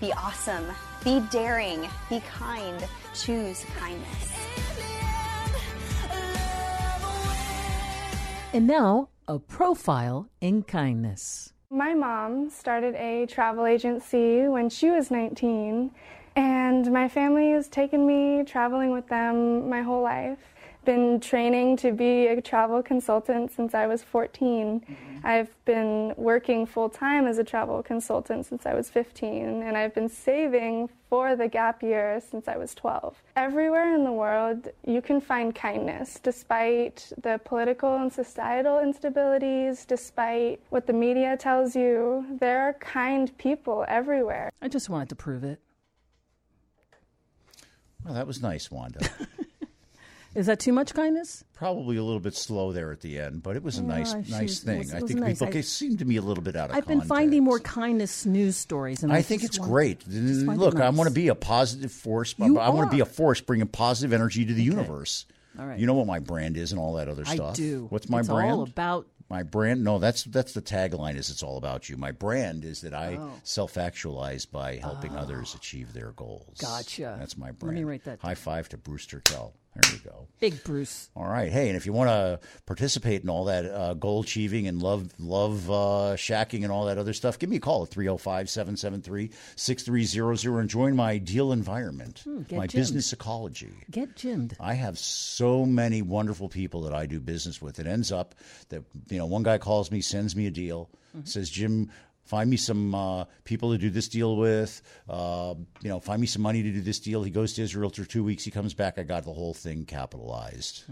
Be 0.00 0.12
awesome. 0.12 0.64
Be 1.04 1.20
daring. 1.30 1.86
Be 2.08 2.20
kind. 2.20 2.86
Choose 3.14 3.64
kindness. 3.76 4.32
And 8.52 8.66
now, 8.66 9.08
a 9.28 9.38
profile 9.38 10.28
in 10.40 10.62
kindness. 10.62 11.52
My 11.70 11.94
mom 11.94 12.50
started 12.50 12.94
a 12.96 13.26
travel 13.26 13.64
agency 13.66 14.48
when 14.48 14.68
she 14.70 14.90
was 14.90 15.10
19, 15.10 15.90
and 16.36 16.92
my 16.92 17.08
family 17.08 17.50
has 17.52 17.68
taken 17.68 18.06
me 18.06 18.44
traveling 18.44 18.90
with 18.90 19.08
them 19.08 19.68
my 19.68 19.82
whole 19.82 20.02
life. 20.02 20.38
Been 20.84 21.20
training 21.20 21.76
to 21.78 21.92
be 21.92 22.28
a 22.28 22.40
travel 22.40 22.82
consultant 22.82 23.52
since 23.52 23.74
I 23.74 23.86
was 23.86 24.02
14. 24.02 24.80
Mm-hmm. 24.80 25.26
I've 25.26 25.54
been 25.66 26.14
working 26.16 26.64
full 26.64 26.88
time 26.88 27.26
as 27.26 27.36
a 27.36 27.44
travel 27.44 27.82
consultant 27.82 28.46
since 28.46 28.64
I 28.64 28.72
was 28.72 28.88
15, 28.88 29.62
and 29.62 29.76
I've 29.76 29.94
been 29.94 30.08
saving 30.08 30.88
for 31.10 31.36
the 31.36 31.48
gap 31.48 31.82
year 31.82 32.22
since 32.30 32.48
I 32.48 32.56
was 32.56 32.74
12. 32.74 33.22
Everywhere 33.36 33.94
in 33.94 34.04
the 34.04 34.12
world, 34.12 34.68
you 34.86 35.02
can 35.02 35.20
find 35.20 35.54
kindness 35.54 36.18
despite 36.22 37.12
the 37.20 37.38
political 37.44 37.96
and 37.96 38.10
societal 38.10 38.76
instabilities, 38.78 39.86
despite 39.86 40.60
what 40.70 40.86
the 40.86 40.94
media 40.94 41.36
tells 41.36 41.76
you. 41.76 42.24
There 42.38 42.62
are 42.62 42.72
kind 42.74 43.36
people 43.36 43.84
everywhere. 43.86 44.50
I 44.62 44.68
just 44.68 44.88
wanted 44.88 45.10
to 45.10 45.16
prove 45.16 45.44
it. 45.44 45.60
Well, 48.04 48.14
that 48.14 48.26
was 48.26 48.40
nice, 48.42 48.70
Wanda. 48.70 49.00
Is 50.32 50.46
that 50.46 50.60
too 50.60 50.72
much 50.72 50.94
kindness? 50.94 51.42
Probably 51.54 51.96
a 51.96 52.04
little 52.04 52.20
bit 52.20 52.36
slow 52.36 52.70
there 52.72 52.92
at 52.92 53.00
the 53.00 53.18
end, 53.18 53.42
but 53.42 53.56
it 53.56 53.64
was 53.64 53.78
a 53.78 53.82
Yeah, 53.82 53.88
nice, 53.88 54.14
nice 54.30 54.60
thing. 54.60 54.78
was- 54.78 54.94
I 54.94 55.00
think 55.00 55.18
nice. 55.18 55.40
people 55.40 55.52
I- 55.56 55.58
it 55.58 55.64
seemed 55.64 55.98
to 55.98 56.04
me 56.04 56.16
a 56.18 56.22
little 56.22 56.44
bit 56.44 56.54
out 56.54 56.70
of 56.70 56.76
I've 56.76 56.86
been 56.86 57.00
context. 57.00 57.08
finding 57.08 57.42
more 57.42 57.58
kindness 57.58 58.24
news 58.26 58.56
stories, 58.56 59.02
and 59.02 59.12
I 59.12 59.16
I 59.16 59.22
think 59.22 59.42
it's 59.42 59.58
want- 59.58 59.72
great. 59.72 59.98
just 60.08 60.46
find 60.46 60.60
it 60.60 60.64
Look, 60.64 60.76
I 60.78 60.88
want 60.90 61.08
to 61.08 61.14
be 61.14 61.26
a 61.28 61.34
positive 61.34 61.90
force. 61.90 62.36
You 62.38 62.60
I 62.60 62.68
want 62.70 62.88
to 62.92 62.96
be 62.96 63.00
a 63.00 63.06
force 63.06 63.40
bringing 63.40 63.66
positive 63.66 64.12
energy 64.12 64.44
to 64.44 64.54
the 64.54 64.62
universe. 64.62 65.26
All 65.58 65.66
right. 65.66 65.76
You 65.80 65.86
know 65.88 65.94
what 65.94 66.06
my 66.06 66.20
brand 66.20 66.56
is 66.56 66.70
and 66.70 66.80
all 66.80 66.94
that 66.94 67.08
other 67.08 67.24
stuff. 67.24 67.54
I 67.54 67.56
do. 67.56 67.86
What's 67.90 68.08
my 68.08 68.20
It's 68.20 68.28
brand? 68.28 68.52
all 68.52 68.62
about 68.62 69.08
my 69.30 69.42
brand. 69.44 69.84
No, 69.84 69.98
that's 69.98 70.24
that's 70.24 70.52
the 70.52 70.60
tagline. 70.60 71.16
Is 71.16 71.30
it's 71.30 71.42
all 71.42 71.56
about 71.56 71.88
you. 71.88 71.96
My 71.96 72.10
brand 72.10 72.64
is 72.64 72.80
that 72.82 72.92
I 72.92 73.16
Oh. 73.16 73.32
self-actualize 73.44 74.44
by 74.46 74.76
helping 74.76 75.16
others 75.16 75.52
ah. 75.54 75.58
achieve 75.58 75.92
their 75.92 76.10
goals. 76.12 76.58
Gotcha. 76.58 77.16
That's 77.18 77.38
my 77.38 77.52
brand 77.52 77.76
Let 77.76 77.80
me 77.80 77.84
write 77.84 78.04
that 78.04 78.20
High 78.20 78.34
five 78.34 78.68
to 78.70 78.76
Brewster 78.76 79.20
Kell. 79.20 79.54
There 79.76 79.86
you 79.92 79.98
go. 79.98 80.26
Big 80.40 80.62
Bruce. 80.64 81.10
All 81.14 81.26
right. 81.28 81.50
Hey, 81.52 81.68
and 81.68 81.76
if 81.76 81.86
you 81.86 81.92
want 81.92 82.08
to 82.10 82.40
participate 82.66 83.22
in 83.22 83.30
all 83.30 83.44
that 83.44 83.64
uh, 83.66 83.94
goal 83.94 84.22
achieving 84.22 84.66
and 84.66 84.82
love 84.82 85.08
love 85.18 85.70
uh, 85.70 86.16
shacking 86.16 86.62
and 86.64 86.72
all 86.72 86.86
that 86.86 86.98
other 86.98 87.12
stuff, 87.12 87.38
give 87.38 87.48
me 87.48 87.56
a 87.56 87.60
call 87.60 87.84
at 87.84 87.88
305 87.90 88.50
773 88.50 89.30
6300 89.56 90.58
and 90.60 90.68
join 90.68 90.96
my 90.96 91.18
deal 91.18 91.52
environment, 91.52 92.20
Hmm, 92.24 92.42
my 92.56 92.66
business 92.66 93.12
ecology. 93.12 93.72
Get 93.90 94.16
Jimmed. 94.16 94.54
I 94.58 94.74
have 94.74 94.98
so 94.98 95.64
many 95.64 96.02
wonderful 96.02 96.48
people 96.48 96.82
that 96.82 96.92
I 96.94 97.06
do 97.06 97.20
business 97.20 97.62
with. 97.62 97.78
It 97.78 97.86
ends 97.86 98.10
up 98.10 98.34
that 98.70 98.82
you 99.08 99.18
know 99.18 99.26
one 99.26 99.42
guy 99.44 99.58
calls 99.58 99.90
me, 99.90 100.00
sends 100.00 100.34
me 100.34 100.46
a 100.46 100.50
deal, 100.50 100.90
Mm-hmm. 101.10 101.26
says, 101.26 101.50
"Jim, 101.50 101.90
find 102.30 102.48
me 102.48 102.56
some 102.56 102.94
uh, 102.94 103.24
people 103.44 103.72
to 103.72 103.78
do 103.78 103.90
this 103.90 104.08
deal 104.08 104.36
with. 104.36 104.80
Uh, 105.08 105.54
you 105.82 105.88
know, 105.88 105.98
find 106.00 106.20
me 106.20 106.26
some 106.26 106.42
money 106.42 106.62
to 106.62 106.70
do 106.70 106.80
this 106.80 107.00
deal." 107.00 107.22
He 107.22 107.30
goes 107.30 107.52
to 107.54 107.62
Israel 107.62 107.90
for 107.90 108.04
two 108.04 108.22
weeks. 108.24 108.44
He 108.44 108.50
comes 108.50 108.72
back. 108.72 108.98
I 108.98 109.02
got 109.02 109.24
the 109.24 109.32
whole 109.32 109.52
thing 109.54 109.84
capitalized. 109.84 110.84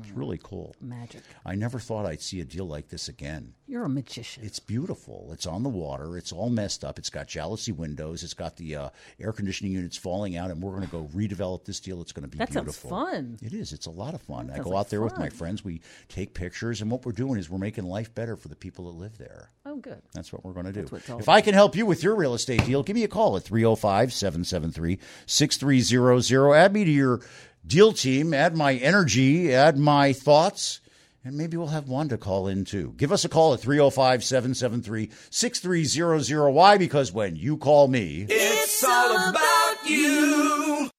It's 0.00 0.12
really 0.12 0.38
cool. 0.42 0.74
Mm. 0.82 0.88
Magic. 0.88 1.22
I 1.44 1.54
never 1.56 1.78
thought 1.78 2.06
I'd 2.06 2.22
see 2.22 2.40
a 2.40 2.44
deal 2.44 2.66
like 2.66 2.88
this 2.88 3.08
again. 3.08 3.54
You're 3.66 3.84
a 3.84 3.88
magician. 3.88 4.44
It's 4.44 4.60
beautiful. 4.60 5.30
It's 5.32 5.46
on 5.46 5.64
the 5.64 5.68
water. 5.68 6.16
It's 6.16 6.32
all 6.32 6.48
messed 6.50 6.84
up. 6.84 6.98
It's 6.98 7.10
got 7.10 7.26
jealousy 7.26 7.72
windows. 7.72 8.22
It's 8.22 8.34
got 8.34 8.56
the 8.56 8.76
uh, 8.76 8.88
air 9.18 9.32
conditioning 9.32 9.72
units 9.72 9.96
falling 9.96 10.36
out, 10.36 10.50
and 10.52 10.62
we're 10.62 10.70
going 10.70 10.84
to 10.84 10.90
go 10.90 11.08
redevelop 11.12 11.64
this 11.64 11.80
deal. 11.80 12.00
It's 12.00 12.12
going 12.12 12.22
to 12.22 12.28
be 12.28 12.38
That 12.38 12.52
sounds 12.52 12.64
beautiful. 12.66 12.90
fun. 12.90 13.38
It 13.42 13.52
is. 13.52 13.72
It's 13.72 13.86
a 13.86 13.90
lot 13.90 14.14
of 14.14 14.22
fun. 14.22 14.50
I 14.50 14.54
sounds 14.54 14.64
go 14.64 14.70
like 14.70 14.80
out 14.80 14.90
there 14.90 15.02
with 15.02 15.18
my 15.18 15.28
friends. 15.30 15.64
We 15.64 15.80
take 16.08 16.32
pictures, 16.34 16.80
and 16.80 16.90
what 16.90 17.04
we're 17.04 17.12
doing 17.12 17.38
is 17.40 17.50
we're 17.50 17.58
making 17.58 17.84
life 17.84 18.14
better 18.14 18.36
for 18.36 18.46
the 18.48 18.56
people 18.56 18.84
that 18.92 18.98
live 18.98 19.18
there. 19.18 19.50
Oh, 19.64 19.76
good. 19.76 20.00
That's 20.14 20.32
what 20.32 20.44
we're 20.44 20.52
going 20.52 20.66
to 20.66 20.72
do. 20.76 20.82
That's 20.82 20.92
what 20.92 21.00
it's 21.02 21.10
all 21.10 21.18
If 21.18 21.28
I 21.28 21.40
can 21.40 21.54
help 21.54 21.74
you 21.76 21.86
with 21.86 22.02
your 22.02 22.14
real 22.14 22.34
estate 22.34 22.64
deal, 22.64 22.82
give 22.82 22.94
me 22.94 23.04
a 23.04 23.08
call 23.08 23.36
at 23.36 23.42
305 23.42 24.12
773 24.12 24.98
6300. 25.26 26.54
Add 26.54 26.72
me 26.72 26.84
to 26.84 26.90
your 26.90 27.20
deal 27.66 27.92
team, 27.92 28.32
add 28.32 28.56
my 28.56 28.74
energy, 28.74 29.52
add 29.54 29.76
my 29.78 30.12
thoughts, 30.12 30.80
and 31.24 31.36
maybe 31.36 31.56
we'll 31.56 31.66
have 31.68 31.88
Wanda 31.88 32.16
call 32.16 32.46
in 32.46 32.64
too. 32.64 32.94
Give 32.96 33.10
us 33.10 33.24
a 33.24 33.28
call 33.28 33.54
at 33.54 33.60
305 33.60 34.22
773 34.22 35.10
6300. 35.30 36.50
Why? 36.50 36.78
Because 36.78 37.12
when 37.12 37.34
you 37.36 37.56
call 37.56 37.88
me, 37.88 38.26
It's 38.28 38.84
all 38.84 39.30
about 39.30 39.76
you. 39.88 40.90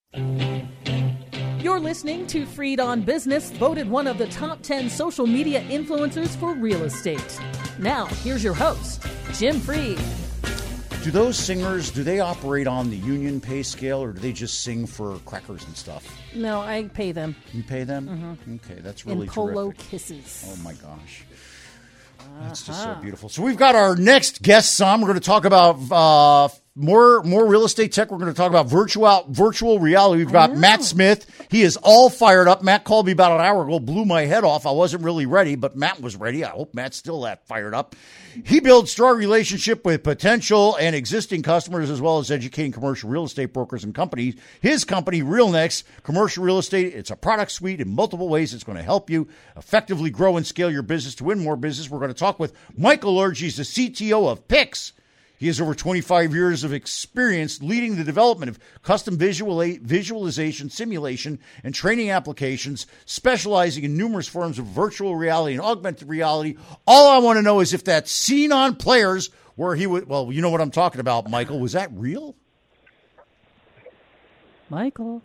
You're 1.60 1.80
listening 1.80 2.28
to 2.28 2.46
Freed 2.46 2.80
on 2.80 3.02
Business, 3.02 3.52
voted 3.52 3.90
one 3.90 4.08
of 4.08 4.18
the 4.18 4.28
top 4.28 4.62
10 4.62 4.90
social 4.90 5.28
media 5.28 5.62
influencers 5.64 6.36
for 6.38 6.54
real 6.54 6.84
estate. 6.84 7.40
Now, 7.78 8.06
here's 8.24 8.44
your 8.44 8.54
host, 8.54 9.06
Jim 9.38 9.60
Freed. 9.60 10.00
do 11.04 11.12
those 11.12 11.38
singers, 11.38 11.92
do 11.92 12.04
they 12.04 12.20
operate 12.20 12.66
on 12.68 12.90
the 12.90 12.96
union 12.98 13.40
pay 13.40 13.62
scale 13.64 14.02
or 14.04 14.12
do 14.12 14.20
they 14.20 14.32
just 14.34 14.62
sing 14.62 14.88
for 14.88 15.20
crackers 15.26 15.64
and 15.66 15.76
stuff? 15.78 16.06
No, 16.34 16.62
I 16.62 16.90
pay 16.94 17.12
them 17.12 17.36
You 17.54 17.62
pay 17.64 17.84
them? 17.84 18.38
Okay, 18.66 18.80
that's 18.82 19.06
really 19.06 19.28
in 19.28 19.32
polo 19.34 19.66
terrific. 19.72 19.78
kisses. 19.90 20.44
Oh 20.50 20.56
my 20.64 20.74
gosh. 20.74 21.24
That's 22.42 22.64
just 22.66 22.82
Uh-huh. 22.82 22.96
so 22.96 23.02
beautiful. 23.02 23.30
So 23.30 23.42
we've 23.44 23.58
got 23.58 23.76
our 23.76 23.96
next 23.96 24.42
guest. 24.42 24.82
on. 24.82 25.02
We're 25.02 25.08
going 25.08 25.20
to 25.20 25.26
talk 25.26 25.46
about 25.46 25.80
uh, 25.92 26.50
more 26.78 27.24
more 27.24 27.46
real 27.46 27.66
estate 27.66 27.92
tech. 27.92 28.12
We're 28.12 28.20
going 28.20 28.32
to 28.32 28.38
talk 28.38 28.52
about 28.52 28.68
virtual 28.68 29.26
virtual 29.28 29.80
reality. 29.80 30.24
We've 30.24 30.32
got 30.32 30.52
oh. 30.52 30.56
Matt 30.56 30.84
Smith. 30.84 31.26
He 31.50 31.64
is 31.64 31.78
all 31.78 32.10
fired 32.10 32.48
up. 32.48 32.62
Matt 32.62 32.84
called 32.84 33.08
me 33.08 33.12
about 33.12 33.40
an 33.40 33.46
hour 33.46 33.64
ago, 33.64 33.80
blew 33.80 34.06
my 34.06 34.26
head 34.26 34.44
off. 34.44 34.66
I 34.66 34.72
wasn't 34.72 35.04
really 35.04 35.26
ready, 35.26 35.56
but 35.56 35.76
Matt 35.76 36.00
was 36.02 36.16
ready. 36.16 36.46
I 36.46 36.50
hope 36.50 36.74
Matt's 36.74 36.98
still 36.98 37.22
that 37.22 37.48
fired 37.48 37.74
up. 37.74 37.96
He 38.46 38.60
builds 38.60 38.92
strong 38.92 39.18
relationship 39.18 39.84
with 39.84 40.04
potential 40.04 40.76
and 40.76 40.96
existing 40.96 41.42
customers, 41.42 41.90
as 41.90 42.00
well 42.00 42.20
as 42.20 42.30
educating 42.30 42.72
commercial 42.72 43.10
real 43.10 43.24
estate 43.24 43.54
brokers 43.54 43.84
and 43.84 43.96
companies. 43.96 44.36
His 44.62 44.86
company, 44.86 45.24
RealNext 45.24 45.84
Commercial 46.04 46.44
Real 46.44 46.60
Estate, 46.60 46.94
it's 46.94 47.10
a 47.10 47.16
product 47.16 47.52
suite 47.52 47.82
in 47.82 47.90
multiple 47.90 48.30
ways. 48.30 48.54
It's 48.54 48.64
going 48.64 48.78
to 48.78 48.84
help 48.84 49.10
you 49.10 49.28
effectively 49.56 50.12
grow 50.12 50.38
and 50.38 50.46
scale 50.46 50.70
your 50.70 50.84
business 50.84 51.16
to 51.16 51.24
win 51.24 51.40
more 51.40 51.56
business. 51.56 51.90
We're 51.90 52.00
going 52.00 52.14
to 52.14 52.14
talk 52.14 52.40
with 52.40 52.54
Michael 52.78 53.16
Lerg. 53.16 53.38
He's 53.38 53.58
the 53.58 53.64
CTO 53.64 54.30
of 54.30 54.48
Pix. 54.48 54.94
He 55.38 55.46
has 55.48 55.62
over 55.62 55.76
25 55.76 56.34
years 56.34 56.64
of 56.64 56.74
experience 56.74 57.62
leading 57.62 57.96
the 57.96 58.04
development 58.04 58.50
of 58.50 58.60
custom 58.82 59.18
visual, 59.18 59.62
visualization, 59.82 60.70
simulation, 60.72 61.40
and 61.64 61.76
training 61.76 62.10
applications, 62.10 62.88
specializing 63.06 63.84
in 63.84 63.96
numerous 63.96 64.28
forms 64.28 64.58
of 64.58 64.66
virtual 64.66 65.16
reality 65.16 65.54
and 65.54 65.62
augmented 65.62 66.10
reality. 66.10 66.58
All 66.88 67.10
I 67.10 67.20
want 67.20 67.38
to 67.38 67.44
know 67.44 67.60
is 67.60 67.72
if 67.72 67.84
that 67.84 68.08
scene 68.08 68.52
on 68.52 68.76
players 68.76 69.30
where 69.56 69.76
he 69.76 69.86
would, 69.86 70.10
well, 70.10 70.32
you 70.32 70.42
know 70.42 70.50
what 70.50 70.62
I'm 70.62 70.72
talking 70.72 71.00
about, 71.00 71.30
Michael, 71.30 71.60
was 71.60 71.74
that 71.74 71.92
real? 71.94 72.36
Michael. 74.70 75.22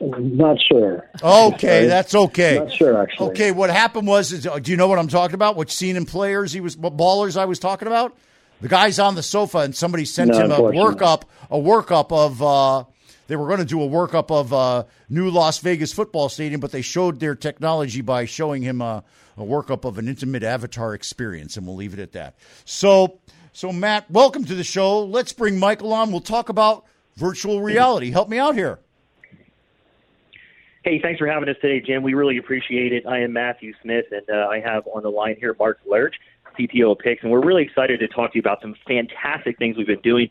Not 0.00 0.58
sure. 0.60 1.08
Okay, 1.22 1.86
that's 1.86 2.14
okay. 2.14 2.58
Not 2.58 2.72
sure, 2.72 3.02
actually. 3.02 3.30
Okay, 3.30 3.50
what 3.50 3.70
happened 3.70 4.06
was, 4.06 4.32
is, 4.32 4.46
uh, 4.46 4.58
do 4.58 4.70
you 4.70 4.76
know 4.76 4.86
what 4.86 4.98
I'm 4.98 5.08
talking 5.08 5.34
about? 5.34 5.56
Which 5.56 5.72
scene 5.72 5.96
in 5.96 6.06
Players 6.06 6.52
he 6.52 6.60
was, 6.60 6.76
what 6.76 6.96
ballers 6.96 7.36
I 7.36 7.46
was 7.46 7.58
talking 7.58 7.88
about? 7.88 8.16
The 8.60 8.68
guy's 8.68 8.98
on 8.98 9.14
the 9.14 9.22
sofa 9.22 9.58
and 9.58 9.74
somebody 9.74 10.04
sent 10.04 10.30
No, 10.30 10.38
him 10.40 10.50
a 10.50 10.58
workup, 10.58 11.22
a 11.50 11.58
workup 11.58 12.10
of, 12.10 12.42
uh, 12.42 12.84
they 13.28 13.36
were 13.36 13.46
going 13.46 13.60
to 13.60 13.64
do 13.64 13.80
a 13.82 13.88
workup 13.88 14.30
of 14.30 14.52
uh, 14.52 14.84
new 15.08 15.30
Las 15.30 15.58
Vegas 15.58 15.92
football 15.92 16.28
stadium, 16.28 16.60
but 16.60 16.72
they 16.72 16.82
showed 16.82 17.20
their 17.20 17.36
technology 17.36 18.00
by 18.00 18.24
showing 18.24 18.62
him 18.62 18.80
a, 18.80 19.04
a 19.36 19.42
workup 19.42 19.84
of 19.84 19.98
an 19.98 20.08
intimate 20.08 20.42
avatar 20.42 20.94
experience, 20.94 21.56
and 21.56 21.66
we'll 21.66 21.76
leave 21.76 21.92
it 21.92 22.00
at 22.00 22.12
that. 22.12 22.34
So, 22.64 23.20
so 23.52 23.72
Matt, 23.72 24.10
welcome 24.10 24.44
to 24.46 24.54
the 24.54 24.64
show. 24.64 25.04
Let's 25.04 25.32
bring 25.32 25.58
Michael 25.58 25.92
on. 25.92 26.10
We'll 26.10 26.20
talk 26.20 26.48
about 26.48 26.84
virtual 27.16 27.60
reality. 27.60 28.10
Help 28.10 28.28
me 28.28 28.38
out 28.38 28.56
here. 28.56 28.80
Hey, 30.84 31.00
thanks 31.02 31.18
for 31.18 31.26
having 31.26 31.48
us 31.48 31.56
today, 31.60 31.84
Jim. 31.84 32.02
We 32.02 32.14
really 32.14 32.38
appreciate 32.38 32.92
it. 32.92 33.06
I 33.06 33.20
am 33.20 33.32
Matthew 33.32 33.74
Smith, 33.82 34.06
and 34.10 34.28
uh, 34.30 34.48
I 34.48 34.60
have 34.60 34.86
on 34.86 35.02
the 35.02 35.10
line 35.10 35.36
here 35.38 35.54
Mark 35.58 35.80
Lerg, 35.86 36.12
CTO 36.58 36.92
of 36.92 36.98
Pix, 36.98 37.22
and 37.22 37.30
we're 37.30 37.44
really 37.44 37.62
excited 37.62 38.00
to 38.00 38.08
talk 38.08 38.32
to 38.32 38.36
you 38.36 38.40
about 38.40 38.60
some 38.60 38.74
fantastic 38.86 39.58
things 39.58 39.76
we've 39.76 39.86
been 39.86 40.00
doing, 40.00 40.30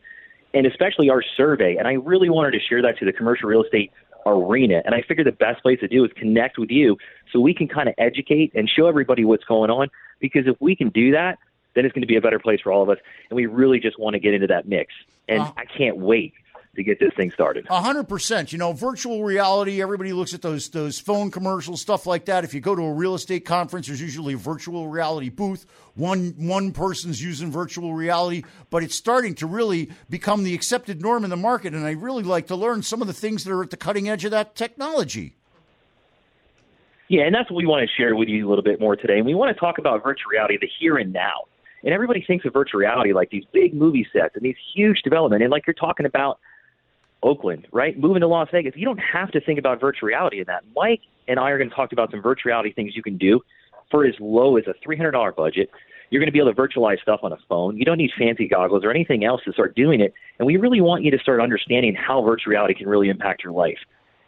and 0.53 0.65
especially 0.65 1.09
our 1.09 1.23
survey. 1.35 1.75
And 1.77 1.87
I 1.87 1.93
really 1.93 2.29
wanted 2.29 2.51
to 2.51 2.59
share 2.59 2.81
that 2.81 2.97
to 2.99 3.05
the 3.05 3.13
commercial 3.13 3.49
real 3.49 3.63
estate 3.63 3.91
arena. 4.25 4.81
And 4.85 4.93
I 4.93 5.01
figured 5.07 5.27
the 5.27 5.31
best 5.31 5.61
place 5.61 5.79
to 5.79 5.87
do 5.87 6.03
is 6.03 6.11
connect 6.15 6.57
with 6.57 6.69
you 6.69 6.97
so 7.31 7.39
we 7.39 7.53
can 7.53 7.67
kind 7.67 7.87
of 7.87 7.95
educate 7.97 8.51
and 8.53 8.69
show 8.69 8.87
everybody 8.87 9.23
what's 9.25 9.45
going 9.45 9.71
on. 9.71 9.89
Because 10.19 10.47
if 10.47 10.55
we 10.59 10.75
can 10.75 10.89
do 10.89 11.11
that, 11.11 11.39
then 11.75 11.85
it's 11.85 11.93
going 11.93 12.01
to 12.01 12.07
be 12.07 12.17
a 12.17 12.21
better 12.21 12.39
place 12.39 12.59
for 12.61 12.71
all 12.71 12.83
of 12.83 12.89
us. 12.89 12.97
And 13.29 13.35
we 13.35 13.45
really 13.45 13.79
just 13.79 13.99
want 13.99 14.15
to 14.15 14.19
get 14.19 14.33
into 14.33 14.47
that 14.47 14.67
mix. 14.67 14.93
And 15.27 15.41
Uh. 15.41 15.51
I 15.57 15.65
can't 15.65 15.97
wait 15.97 16.33
to 16.77 16.83
get 16.83 16.99
this 16.99 17.11
thing 17.15 17.31
started. 17.31 17.67
A 17.69 17.81
hundred 17.81 18.07
percent. 18.07 18.51
You 18.51 18.57
know, 18.57 18.71
virtual 18.71 19.23
reality. 19.23 19.81
Everybody 19.81 20.13
looks 20.13 20.33
at 20.33 20.41
those 20.41 20.69
those 20.69 20.99
phone 20.99 21.29
commercials, 21.29 21.81
stuff 21.81 22.05
like 22.05 22.25
that. 22.25 22.43
If 22.43 22.53
you 22.53 22.61
go 22.61 22.75
to 22.75 22.81
a 22.81 22.93
real 22.93 23.15
estate 23.15 23.45
conference, 23.45 23.87
there's 23.87 24.01
usually 24.01 24.35
a 24.35 24.37
virtual 24.37 24.87
reality 24.87 25.29
booth. 25.29 25.65
One 25.95 26.33
one 26.37 26.71
person's 26.71 27.21
using 27.21 27.51
virtual 27.51 27.93
reality, 27.93 28.43
but 28.69 28.83
it's 28.83 28.95
starting 28.95 29.35
to 29.35 29.47
really 29.47 29.89
become 30.09 30.43
the 30.43 30.53
accepted 30.53 31.01
norm 31.01 31.23
in 31.23 31.29
the 31.29 31.37
market. 31.37 31.73
And 31.73 31.85
I 31.85 31.91
really 31.91 32.23
like 32.23 32.47
to 32.47 32.55
learn 32.55 32.83
some 32.83 33.01
of 33.01 33.07
the 33.07 33.13
things 33.13 33.43
that 33.43 33.51
are 33.51 33.63
at 33.63 33.71
the 33.71 33.77
cutting 33.77 34.07
edge 34.07 34.23
of 34.23 34.31
that 34.31 34.55
technology. 34.55 35.35
Yeah, 37.09 37.23
and 37.23 37.33
that's 37.33 37.49
what 37.49 37.57
we 37.57 37.65
want 37.65 37.87
to 37.87 37.95
share 37.95 38.15
with 38.15 38.27
you 38.27 38.47
a 38.47 38.49
little 38.49 38.63
bit 38.63 38.79
more 38.79 38.95
today. 38.95 39.17
And 39.17 39.25
we 39.25 39.33
want 39.33 39.55
to 39.55 39.59
talk 39.59 39.77
about 39.77 40.03
virtual 40.03 40.29
reality, 40.31 40.57
the 40.59 40.69
here 40.79 40.97
and 40.97 41.13
now. 41.13 41.45
And 41.83 41.93
everybody 41.93 42.21
thinks 42.25 42.45
of 42.45 42.53
virtual 42.53 42.81
reality 42.81 43.13
like 43.13 43.29
these 43.29 43.45
big 43.53 43.73
movie 43.73 44.05
sets 44.11 44.35
and 44.35 44.43
these 44.43 44.57
huge 44.75 45.01
development. 45.03 45.41
And 45.41 45.51
like 45.51 45.65
you're 45.65 45.73
talking 45.73 46.05
about 46.05 46.39
Oakland, 47.23 47.67
right? 47.71 47.97
Moving 47.97 48.21
to 48.21 48.27
Las 48.27 48.47
Vegas, 48.51 48.73
you 48.75 48.85
don't 48.85 48.99
have 48.99 49.31
to 49.31 49.41
think 49.41 49.59
about 49.59 49.79
virtual 49.79 50.07
reality 50.07 50.39
in 50.39 50.45
that. 50.47 50.63
Mike 50.75 51.01
and 51.27 51.39
I 51.39 51.49
are 51.49 51.57
going 51.57 51.69
to 51.69 51.75
talk 51.75 51.91
about 51.91 52.11
some 52.11 52.21
virtual 52.21 52.49
reality 52.49 52.73
things 52.73 52.95
you 52.95 53.03
can 53.03 53.17
do 53.17 53.41
for 53.89 54.05
as 54.05 54.13
low 54.19 54.57
as 54.57 54.65
a 54.67 54.73
$300 54.87 55.35
budget. 55.35 55.69
You're 56.09 56.21
going 56.21 56.27
to 56.27 56.31
be 56.31 56.39
able 56.39 56.53
to 56.53 56.59
virtualize 56.59 57.01
stuff 57.01 57.21
on 57.23 57.33
a 57.33 57.37
phone. 57.49 57.77
You 57.77 57.85
don't 57.85 57.97
need 57.97 58.11
fancy 58.17 58.47
goggles 58.47 58.83
or 58.85 58.91
anything 58.91 59.25
else 59.25 59.41
to 59.45 59.51
start 59.51 59.75
doing 59.75 59.99
it. 59.99 60.13
And 60.39 60.45
we 60.45 60.57
really 60.57 60.79
want 60.79 61.03
you 61.03 61.11
to 61.11 61.19
start 61.19 61.41
understanding 61.41 61.95
how 61.95 62.21
virtual 62.21 62.51
reality 62.51 62.75
can 62.75 62.87
really 62.87 63.09
impact 63.09 63.43
your 63.43 63.53
life. 63.53 63.79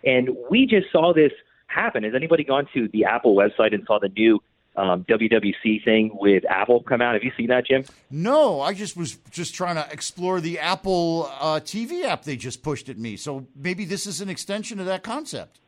And 0.04 0.30
we 0.50 0.66
just 0.66 0.92
saw 0.92 1.14
this 1.14 1.32
happen. 1.68 2.04
Has 2.04 2.14
anybody 2.16 2.44
gone 2.44 2.68
to 2.74 2.90
the 2.92 3.06
Apple 3.06 3.36
website 3.36 3.74
and 3.74 3.84
saw 3.86 4.00
the 4.00 4.10
new 4.10 4.42
um, 4.80 5.04
WWDC 5.04 5.84
thing 5.84 6.12
with 6.14 6.44
Apple 6.50 6.82
come 6.82 7.02
out? 7.02 7.14
Have 7.14 7.24
you 7.24 7.32
seen 7.38 7.48
that, 7.48 7.68
Jim? 7.68 7.84
No, 8.10 8.62
I 8.62 8.74
just 8.74 8.96
was 8.96 9.18
just 9.32 9.54
trying 9.54 9.76
to 9.76 9.88
explore 9.92 10.42
the 10.42 10.60
Apple 10.60 11.30
uh, 11.40 11.60
TV 11.60 12.04
app 12.04 12.24
they 12.24 12.36
just 12.36 12.64
pushed 12.64 12.90
at 12.90 12.98
me. 12.98 13.18
So 13.18 13.48
maybe 13.56 13.86
this 13.86 14.08
is 14.08 14.22
an 14.22 14.30
extension 14.30 14.80
of 14.80 14.86
that 14.86 15.04
concept. 15.04 15.60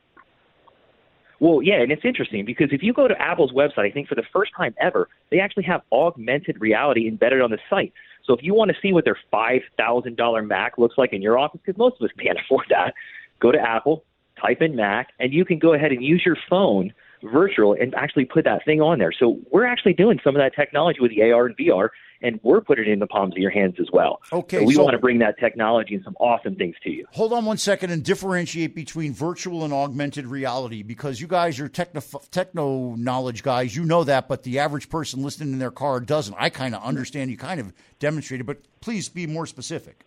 Well, 1.39 1.63
yeah, 1.63 1.81
and 1.81 1.91
it's 1.91 2.05
interesting 2.05 2.45
because 2.45 2.69
if 2.71 2.83
you 2.83 2.93
go 2.93 3.07
to 3.07 3.19
Apple's 3.19 3.51
website, 3.51 3.87
I 3.87 3.91
think 3.91 4.07
for 4.07 4.13
the 4.13 4.23
first 4.31 4.51
time 4.55 4.75
ever, 4.79 5.09
they 5.31 5.39
actually 5.39 5.63
have 5.63 5.81
augmented 5.91 6.61
reality 6.61 7.07
embedded 7.07 7.41
on 7.41 7.49
the 7.49 7.57
site. 7.67 7.93
So 8.23 8.33
if 8.33 8.43
you 8.43 8.53
want 8.53 8.69
to 8.69 8.77
see 8.79 8.93
what 8.93 9.05
their 9.05 9.17
$5,000 9.33 10.47
Mac 10.47 10.77
looks 10.77 10.99
like 10.99 11.13
in 11.13 11.21
your 11.21 11.39
office, 11.39 11.59
because 11.65 11.79
most 11.79 11.95
of 11.99 12.05
us 12.05 12.11
can't 12.23 12.37
afford 12.39 12.67
that, 12.69 12.93
go 13.39 13.51
to 13.51 13.59
Apple, 13.59 14.03
type 14.39 14.61
in 14.61 14.75
Mac, 14.75 15.09
and 15.19 15.33
you 15.33 15.43
can 15.43 15.57
go 15.57 15.73
ahead 15.73 15.91
and 15.91 16.03
use 16.03 16.21
your 16.23 16.37
phone 16.47 16.93
virtual 17.23 17.73
and 17.73 17.93
actually 17.95 18.25
put 18.25 18.43
that 18.45 18.63
thing 18.65 18.81
on 18.81 18.99
there. 18.99 19.11
So 19.17 19.39
we're 19.51 19.65
actually 19.65 19.93
doing 19.93 20.19
some 20.23 20.35
of 20.35 20.41
that 20.41 20.55
technology 20.55 20.99
with 20.99 21.11
the 21.11 21.21
AR 21.21 21.45
and 21.45 21.57
VR, 21.57 21.89
and 22.21 22.39
we're 22.43 22.61
putting 22.61 22.85
it 22.85 22.91
in 22.91 22.99
the 22.99 23.07
palms 23.07 23.33
of 23.33 23.37
your 23.37 23.51
hands 23.51 23.75
as 23.79 23.87
well. 23.91 24.21
Okay, 24.31 24.59
so 24.59 24.65
we 24.65 24.75
so- 24.75 24.83
want 24.83 24.93
to 24.93 24.99
bring 24.99 25.19
that 25.19 25.39
technology 25.39 25.95
and 25.95 26.03
some 26.03 26.15
awesome 26.19 26.55
things 26.55 26.75
to 26.83 26.91
you. 26.91 27.05
Hold 27.11 27.33
on 27.33 27.45
one 27.45 27.57
second 27.57 27.91
and 27.91 28.03
differentiate 28.03 28.75
between 28.75 29.13
virtual 29.13 29.63
and 29.63 29.73
augmented 29.73 30.25
reality 30.25 30.83
because 30.83 31.19
you 31.19 31.27
guys 31.27 31.59
are 31.59 31.67
techno, 31.67 32.01
techno 32.31 32.95
knowledge 32.95 33.43
guys. 33.43 33.75
You 33.75 33.85
know 33.85 34.03
that, 34.03 34.27
but 34.27 34.43
the 34.43 34.59
average 34.59 34.89
person 34.89 35.23
listening 35.23 35.53
in 35.53 35.59
their 35.59 35.71
car 35.71 35.99
doesn't. 35.99 36.35
I 36.37 36.49
kind 36.49 36.75
of 36.75 36.83
understand. 36.83 37.31
You 37.31 37.37
kind 37.37 37.59
of 37.59 37.73
demonstrated, 37.99 38.45
but 38.45 38.57
please 38.81 39.09
be 39.09 39.27
more 39.27 39.45
specific. 39.45 40.05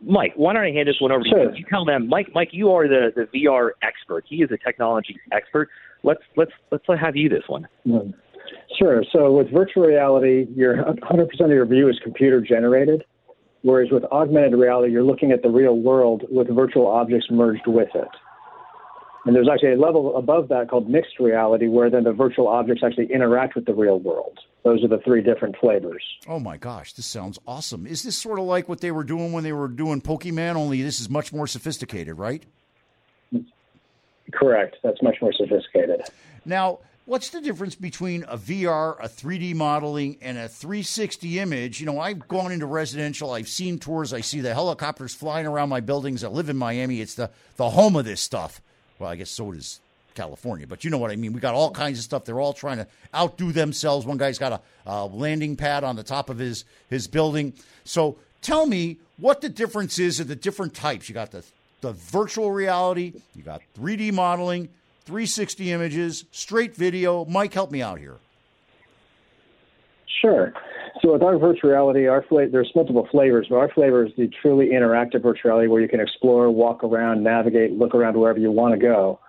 Mike, 0.00 0.32
why 0.36 0.52
don't 0.52 0.64
I 0.64 0.70
hand 0.70 0.88
this 0.88 1.00
one 1.00 1.12
over 1.12 1.24
to 1.24 1.28
you? 1.28 1.50
You 1.56 1.64
tell 1.68 1.84
them, 1.84 2.08
Mike. 2.08 2.28
Mike, 2.34 2.50
you 2.52 2.70
are 2.70 2.86
the, 2.86 3.12
the 3.14 3.26
VR 3.38 3.70
expert. 3.82 4.24
He 4.28 4.36
is 4.36 4.50
a 4.50 4.58
technology 4.58 5.18
expert. 5.32 5.68
Let's 6.02 6.20
let's 6.36 6.52
let's 6.70 6.84
have 7.00 7.16
you 7.16 7.28
this 7.28 7.42
one. 7.48 7.66
Mm. 7.86 8.14
Sure. 8.78 9.02
So 9.12 9.32
with 9.32 9.50
virtual 9.52 9.84
reality, 9.84 10.46
your 10.54 10.76
100% 10.76 11.40
of 11.40 11.50
your 11.50 11.66
view 11.66 11.88
is 11.88 11.98
computer 12.02 12.40
generated, 12.40 13.04
whereas 13.62 13.90
with 13.90 14.04
augmented 14.04 14.54
reality, 14.54 14.92
you're 14.92 15.02
looking 15.02 15.32
at 15.32 15.42
the 15.42 15.50
real 15.50 15.76
world 15.76 16.24
with 16.30 16.48
virtual 16.48 16.86
objects 16.86 17.26
merged 17.30 17.66
with 17.66 17.88
it. 17.94 18.08
And 19.28 19.36
there's 19.36 19.48
actually 19.52 19.72
a 19.72 19.76
level 19.76 20.16
above 20.16 20.48
that 20.48 20.70
called 20.70 20.88
mixed 20.88 21.20
reality, 21.20 21.68
where 21.68 21.90
then 21.90 22.04
the 22.04 22.14
virtual 22.14 22.48
objects 22.48 22.82
actually 22.82 23.12
interact 23.12 23.54
with 23.54 23.66
the 23.66 23.74
real 23.74 23.98
world. 23.98 24.38
Those 24.64 24.82
are 24.82 24.88
the 24.88 25.00
three 25.04 25.20
different 25.20 25.54
flavors. 25.60 26.02
Oh 26.26 26.40
my 26.40 26.56
gosh, 26.56 26.94
this 26.94 27.04
sounds 27.04 27.38
awesome. 27.46 27.86
Is 27.86 28.02
this 28.02 28.16
sort 28.16 28.38
of 28.38 28.46
like 28.46 28.70
what 28.70 28.80
they 28.80 28.90
were 28.90 29.04
doing 29.04 29.32
when 29.32 29.44
they 29.44 29.52
were 29.52 29.68
doing 29.68 30.00
Pokemon? 30.00 30.54
Only 30.54 30.80
this 30.80 30.98
is 30.98 31.10
much 31.10 31.30
more 31.30 31.46
sophisticated, 31.46 32.16
right? 32.16 32.42
Correct. 34.32 34.78
That's 34.82 35.02
much 35.02 35.18
more 35.20 35.34
sophisticated. 35.34 36.04
Now, 36.46 36.78
what's 37.04 37.28
the 37.28 37.42
difference 37.42 37.74
between 37.74 38.22
a 38.28 38.38
VR, 38.38 38.96
a 38.98 39.10
3D 39.10 39.54
modeling, 39.54 40.16
and 40.22 40.38
a 40.38 40.48
360 40.48 41.38
image? 41.38 41.80
You 41.80 41.84
know, 41.84 42.00
I've 42.00 42.28
gone 42.28 42.50
into 42.50 42.64
residential, 42.64 43.32
I've 43.32 43.48
seen 43.48 43.78
tours, 43.78 44.14
I 44.14 44.22
see 44.22 44.40
the 44.40 44.54
helicopters 44.54 45.14
flying 45.14 45.46
around 45.46 45.68
my 45.68 45.80
buildings. 45.80 46.24
I 46.24 46.28
live 46.28 46.48
in 46.48 46.56
Miami. 46.56 47.02
It's 47.02 47.14
the, 47.14 47.30
the 47.56 47.68
home 47.68 47.94
of 47.94 48.06
this 48.06 48.22
stuff. 48.22 48.62
Well, 48.98 49.10
I 49.10 49.16
guess 49.16 49.30
so 49.30 49.52
does 49.52 49.80
California, 50.14 50.66
but 50.66 50.84
you 50.84 50.90
know 50.90 50.98
what 50.98 51.10
I 51.10 51.16
mean. 51.16 51.32
We 51.32 51.40
got 51.40 51.54
all 51.54 51.70
kinds 51.70 51.98
of 51.98 52.04
stuff. 52.04 52.24
They're 52.24 52.40
all 52.40 52.52
trying 52.52 52.78
to 52.78 52.86
outdo 53.14 53.52
themselves. 53.52 54.04
One 54.04 54.18
guy's 54.18 54.38
got 54.38 54.52
a, 54.52 54.60
a 54.90 55.06
landing 55.06 55.56
pad 55.56 55.84
on 55.84 55.96
the 55.96 56.02
top 56.02 56.28
of 56.28 56.38
his, 56.38 56.64
his 56.90 57.06
building. 57.06 57.52
So 57.84 58.16
tell 58.42 58.66
me 58.66 58.96
what 59.16 59.40
the 59.40 59.48
difference 59.48 59.98
is 59.98 60.18
of 60.20 60.28
the 60.28 60.36
different 60.36 60.74
types. 60.74 61.08
You 61.08 61.14
got 61.14 61.30
the, 61.30 61.44
the 61.80 61.92
virtual 61.92 62.50
reality, 62.50 63.12
you 63.36 63.42
got 63.42 63.62
3D 63.78 64.12
modeling, 64.12 64.68
360 65.04 65.72
images, 65.72 66.24
straight 66.32 66.74
video. 66.74 67.24
Mike, 67.24 67.54
help 67.54 67.70
me 67.70 67.80
out 67.80 67.98
here. 67.98 68.16
Sure. 70.20 70.52
So 71.02 71.12
with 71.12 71.22
our 71.22 71.38
virtual 71.38 71.70
reality, 71.70 72.06
our 72.06 72.24
fla- 72.28 72.48
there's 72.48 72.70
multiple 72.74 73.08
flavors, 73.10 73.46
but 73.48 73.56
our 73.56 73.70
flavor 73.70 74.06
is 74.06 74.12
the 74.16 74.28
truly 74.42 74.68
interactive 74.68 75.22
virtual 75.22 75.50
reality 75.50 75.68
where 75.68 75.80
you 75.80 75.88
can 75.88 76.00
explore, 76.00 76.50
walk 76.50 76.84
around, 76.84 77.22
navigate, 77.22 77.72
look 77.72 77.94
around 77.94 78.16
wherever 78.16 78.38
you 78.38 78.50
want 78.50 78.74
to 78.74 78.80
go. 78.80 79.20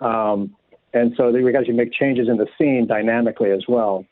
Um, 0.00 0.54
and 0.92 1.12
so 1.16 1.30
we 1.30 1.56
actually 1.56 1.74
make 1.74 1.92
changes 1.92 2.28
in 2.28 2.36
the 2.36 2.46
scene 2.56 2.86
dynamically 2.86 3.50
as 3.50 3.64
well. 3.68 4.04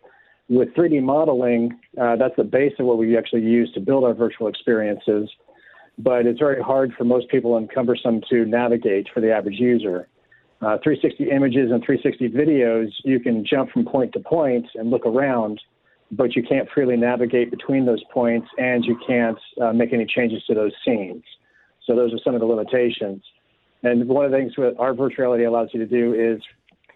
With 0.48 0.74
3D 0.74 1.02
modeling, 1.02 1.78
uh, 2.00 2.16
that's 2.16 2.34
the 2.36 2.44
base 2.44 2.72
of 2.78 2.86
what 2.86 2.98
we 2.98 3.16
actually 3.16 3.42
use 3.42 3.72
to 3.74 3.80
build 3.80 4.04
our 4.04 4.12
virtual 4.12 4.48
experiences, 4.48 5.30
but 5.98 6.26
it's 6.26 6.40
very 6.40 6.60
hard 6.60 6.92
for 6.98 7.04
most 7.04 7.28
people 7.28 7.56
and 7.56 7.72
cumbersome 7.72 8.20
to 8.30 8.44
navigate 8.44 9.06
for 9.14 9.20
the 9.20 9.32
average 9.32 9.58
user. 9.58 10.08
Uh, 10.60 10.78
360 10.82 11.30
images 11.30 11.70
and 11.70 11.82
360 11.84 12.28
videos, 12.30 12.90
you 13.04 13.18
can 13.18 13.44
jump 13.44 13.70
from 13.70 13.84
point 13.84 14.12
to 14.12 14.20
point 14.20 14.66
and 14.74 14.90
look 14.90 15.06
around, 15.06 15.60
but 16.12 16.36
you 16.36 16.42
can't 16.42 16.68
freely 16.70 16.96
navigate 16.96 17.50
between 17.50 17.86
those 17.86 18.02
points 18.12 18.46
and 18.58 18.84
you 18.84 18.98
can't 19.06 19.38
uh, 19.60 19.72
make 19.72 19.92
any 19.92 20.04
changes 20.04 20.44
to 20.44 20.54
those 20.54 20.72
scenes. 20.84 21.24
So 21.86 21.96
those 21.96 22.12
are 22.12 22.18
some 22.22 22.34
of 22.34 22.40
the 22.40 22.46
limitations. 22.46 23.24
And 23.82 24.06
one 24.06 24.24
of 24.24 24.30
the 24.30 24.36
things 24.36 24.52
that 24.56 24.76
our 24.78 24.94
virtual 24.94 25.26
reality 25.26 25.44
allows 25.44 25.70
you 25.72 25.80
to 25.80 25.86
do 25.86 26.14
is 26.14 26.40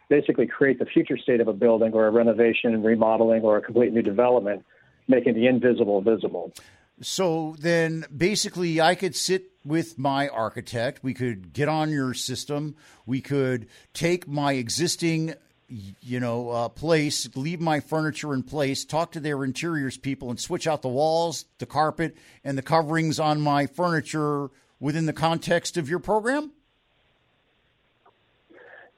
basically 0.08 0.46
create 0.46 0.78
the 0.78 0.84
future 0.84 1.16
state 1.16 1.40
of 1.40 1.48
a 1.48 1.52
building 1.52 1.92
or 1.92 2.06
a 2.06 2.10
renovation 2.10 2.74
and 2.74 2.84
remodeling 2.84 3.42
or 3.42 3.56
a 3.56 3.62
complete 3.62 3.92
new 3.92 4.02
development, 4.02 4.64
making 5.08 5.34
the 5.34 5.46
invisible 5.46 6.00
visible. 6.02 6.52
So 7.00 7.56
then 7.58 8.04
basically, 8.16 8.80
I 8.80 8.94
could 8.94 9.16
sit 9.16 9.50
with 9.64 9.98
my 9.98 10.28
architect. 10.28 11.02
We 11.02 11.12
could 11.12 11.52
get 11.52 11.68
on 11.68 11.90
your 11.90 12.14
system. 12.14 12.76
We 13.04 13.20
could 13.20 13.66
take 13.92 14.28
my 14.28 14.52
existing 14.52 15.34
you 15.68 16.20
know, 16.20 16.50
uh, 16.50 16.68
place, 16.68 17.28
leave 17.34 17.60
my 17.60 17.80
furniture 17.80 18.32
in 18.32 18.42
place, 18.42 18.84
talk 18.84 19.12
to 19.12 19.20
their 19.20 19.44
interiors 19.44 19.96
people, 19.96 20.30
and 20.30 20.38
switch 20.38 20.66
out 20.66 20.82
the 20.82 20.88
walls, 20.88 21.46
the 21.58 21.66
carpet, 21.66 22.16
and 22.44 22.56
the 22.56 22.62
coverings 22.62 23.18
on 23.18 23.40
my 23.40 23.66
furniture 23.66 24.50
within 24.78 25.06
the 25.06 25.12
context 25.12 25.76
of 25.76 25.88
your 25.88 25.98
program? 25.98 26.52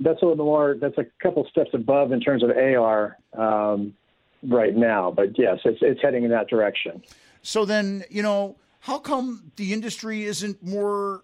That's 0.00 0.22
a 0.22 0.26
little 0.26 0.44
more. 0.44 0.76
That's 0.80 0.98
a 0.98 1.06
couple 1.20 1.46
steps 1.50 1.70
above 1.72 2.12
in 2.12 2.20
terms 2.20 2.42
of 2.42 2.50
AR 2.50 3.16
um, 3.32 3.94
right 4.42 4.76
now, 4.76 5.10
but 5.10 5.38
yes, 5.38 5.58
it's 5.64 5.78
it's 5.82 6.00
heading 6.00 6.24
in 6.24 6.30
that 6.30 6.48
direction. 6.48 7.02
So 7.42 7.64
then, 7.64 8.04
you 8.10 8.22
know, 8.22 8.56
how 8.80 8.98
come 8.98 9.50
the 9.56 9.72
industry 9.72 10.24
isn't 10.24 10.62
more, 10.62 11.22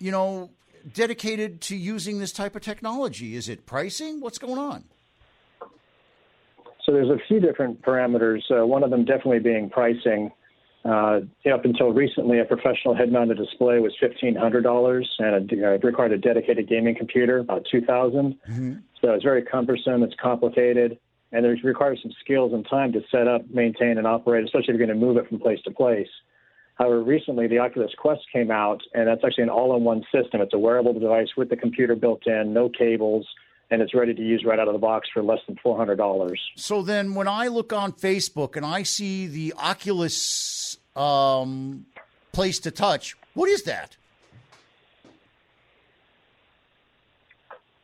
you 0.00 0.10
know, 0.10 0.50
dedicated 0.92 1.60
to 1.62 1.76
using 1.76 2.18
this 2.18 2.32
type 2.32 2.56
of 2.56 2.62
technology? 2.62 3.34
Is 3.34 3.48
it 3.48 3.66
pricing? 3.66 4.20
What's 4.20 4.38
going 4.38 4.58
on? 4.58 4.84
So 6.84 6.92
there's 6.92 7.08
a 7.08 7.18
few 7.26 7.40
different 7.40 7.82
parameters. 7.82 8.42
Uh, 8.50 8.66
one 8.66 8.84
of 8.84 8.90
them 8.90 9.04
definitely 9.04 9.40
being 9.40 9.68
pricing. 9.68 10.30
Uh, 10.84 11.22
up 11.52 11.64
until 11.64 11.90
recently, 11.90 12.38
a 12.38 12.44
professional 12.44 12.94
head-mounted 12.94 13.36
display 13.36 13.80
was 13.80 13.92
fifteen 13.98 14.36
hundred 14.36 14.62
dollars, 14.62 15.12
and 15.18 15.50
it 15.50 15.64
uh, 15.64 15.84
required 15.84 16.12
a 16.12 16.18
dedicated 16.18 16.68
gaming 16.68 16.94
computer, 16.94 17.38
about 17.38 17.66
two 17.68 17.80
thousand. 17.80 18.38
So 19.00 19.12
it's 19.12 19.24
very 19.24 19.42
cumbersome. 19.42 20.04
It's 20.04 20.14
complicated, 20.22 20.96
and 21.32 21.44
it 21.44 21.64
requires 21.64 21.98
some 22.02 22.12
skills 22.22 22.52
and 22.52 22.64
time 22.70 22.92
to 22.92 23.00
set 23.10 23.26
up, 23.26 23.42
maintain, 23.50 23.98
and 23.98 24.06
operate, 24.06 24.44
especially 24.44 24.74
if 24.74 24.78
you're 24.78 24.86
going 24.86 25.00
to 25.00 25.06
move 25.06 25.16
it 25.16 25.28
from 25.28 25.40
place 25.40 25.58
to 25.64 25.72
place. 25.72 26.08
However, 26.76 27.02
recently 27.02 27.46
the 27.46 27.58
Oculus 27.58 27.90
Quest 27.96 28.20
came 28.32 28.50
out, 28.50 28.82
and 28.94 29.08
that's 29.08 29.22
actually 29.24 29.44
an 29.44 29.50
all-in-one 29.50 30.04
system. 30.12 30.40
It's 30.42 30.52
a 30.52 30.58
wearable 30.58 30.92
device 30.92 31.28
with 31.36 31.48
the 31.48 31.56
computer 31.56 31.94
built 31.96 32.26
in, 32.26 32.52
no 32.52 32.68
cables, 32.68 33.26
and 33.70 33.80
it's 33.80 33.94
ready 33.94 34.12
to 34.14 34.22
use 34.22 34.44
right 34.44 34.58
out 34.58 34.68
of 34.68 34.74
the 34.74 34.78
box 34.78 35.08
for 35.12 35.22
less 35.22 35.40
than 35.46 35.56
four 35.62 35.76
hundred 35.76 35.96
dollars. 35.96 36.40
So 36.54 36.82
then, 36.82 37.14
when 37.14 37.28
I 37.28 37.48
look 37.48 37.72
on 37.72 37.92
Facebook 37.92 38.56
and 38.56 38.64
I 38.66 38.82
see 38.82 39.26
the 39.26 39.54
Oculus 39.56 40.76
um, 40.94 41.86
place 42.32 42.58
to 42.60 42.70
touch, 42.70 43.16
what 43.34 43.48
is 43.48 43.62
that? 43.62 43.96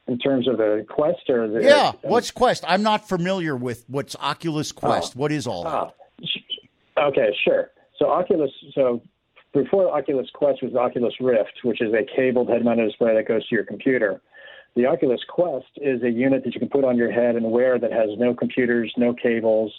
In 0.07 0.19
terms 0.19 0.47
of 0.49 0.59
the 0.59 0.85
Quest 0.89 1.31
or 1.31 1.49
the 1.49 1.63
Yeah, 1.63 1.93
what's 2.03 2.31
Quest? 2.31 2.63
I'm 2.69 2.83
not 2.83 3.09
familiar 3.09 3.57
with 3.57 3.85
what's 3.89 4.15
Oculus 4.17 4.71
Quest. 4.71 5.17
what 5.17 5.33
is 5.33 5.47
all 5.47 5.65
that? 5.65 5.95
Okay, 7.03 7.35
sure. 7.43 7.71
So 8.03 8.11
Oculus, 8.11 8.51
so 8.75 9.01
before 9.55 9.97
Oculus 9.97 10.27
Quest 10.35 10.61
was 10.61 10.75
Oculus 10.75 11.15
Rift, 11.21 11.61
which 11.63 11.81
is 11.81 11.93
a 11.95 12.03
cabled 12.17 12.49
head-mounted 12.49 12.85
display 12.85 13.15
that 13.15 13.29
goes 13.29 13.47
to 13.49 13.55
your 13.55 13.65
computer. 13.65 14.21
The 14.75 14.87
Oculus 14.87 15.21
Quest 15.29 15.69
is 15.77 16.03
a 16.03 16.11
unit 16.11 16.43
that 16.43 16.53
you 16.53 16.59
can 16.59 16.69
put 16.69 16.85
on 16.85 16.97
your 16.97 17.13
head 17.13 17.37
and 17.37 17.53
wear 17.53 17.79
that 17.79 17.93
has 17.93 18.11
no 18.19 18.35
computers, 18.35 18.93
no 18.97 19.15
cables, 19.15 19.73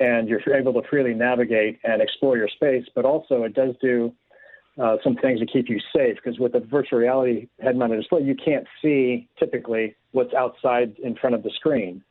and 0.00 0.26
you're 0.26 0.40
able 0.54 0.72
to 0.72 0.88
freely 0.88 1.12
navigate 1.12 1.78
and 1.84 2.00
explore 2.00 2.38
your 2.38 2.48
space. 2.48 2.86
But 2.94 3.04
also, 3.04 3.42
it 3.42 3.52
does 3.52 3.74
do 3.82 4.10
uh, 4.82 4.96
some 5.04 5.16
things 5.16 5.40
to 5.40 5.46
keep 5.46 5.68
you 5.68 5.78
safe 5.94 6.16
because 6.16 6.38
with 6.38 6.54
a 6.54 6.60
virtual 6.60 7.00
reality 7.00 7.48
head-mounted 7.60 7.96
display, 7.96 8.22
you 8.22 8.36
can't 8.36 8.66
see 8.80 9.28
typically 9.38 9.96
what's 10.12 10.32
outside 10.32 10.96
in 11.02 11.14
front 11.14 11.34
of 11.34 11.42
the 11.42 11.50
screen. 11.50 12.02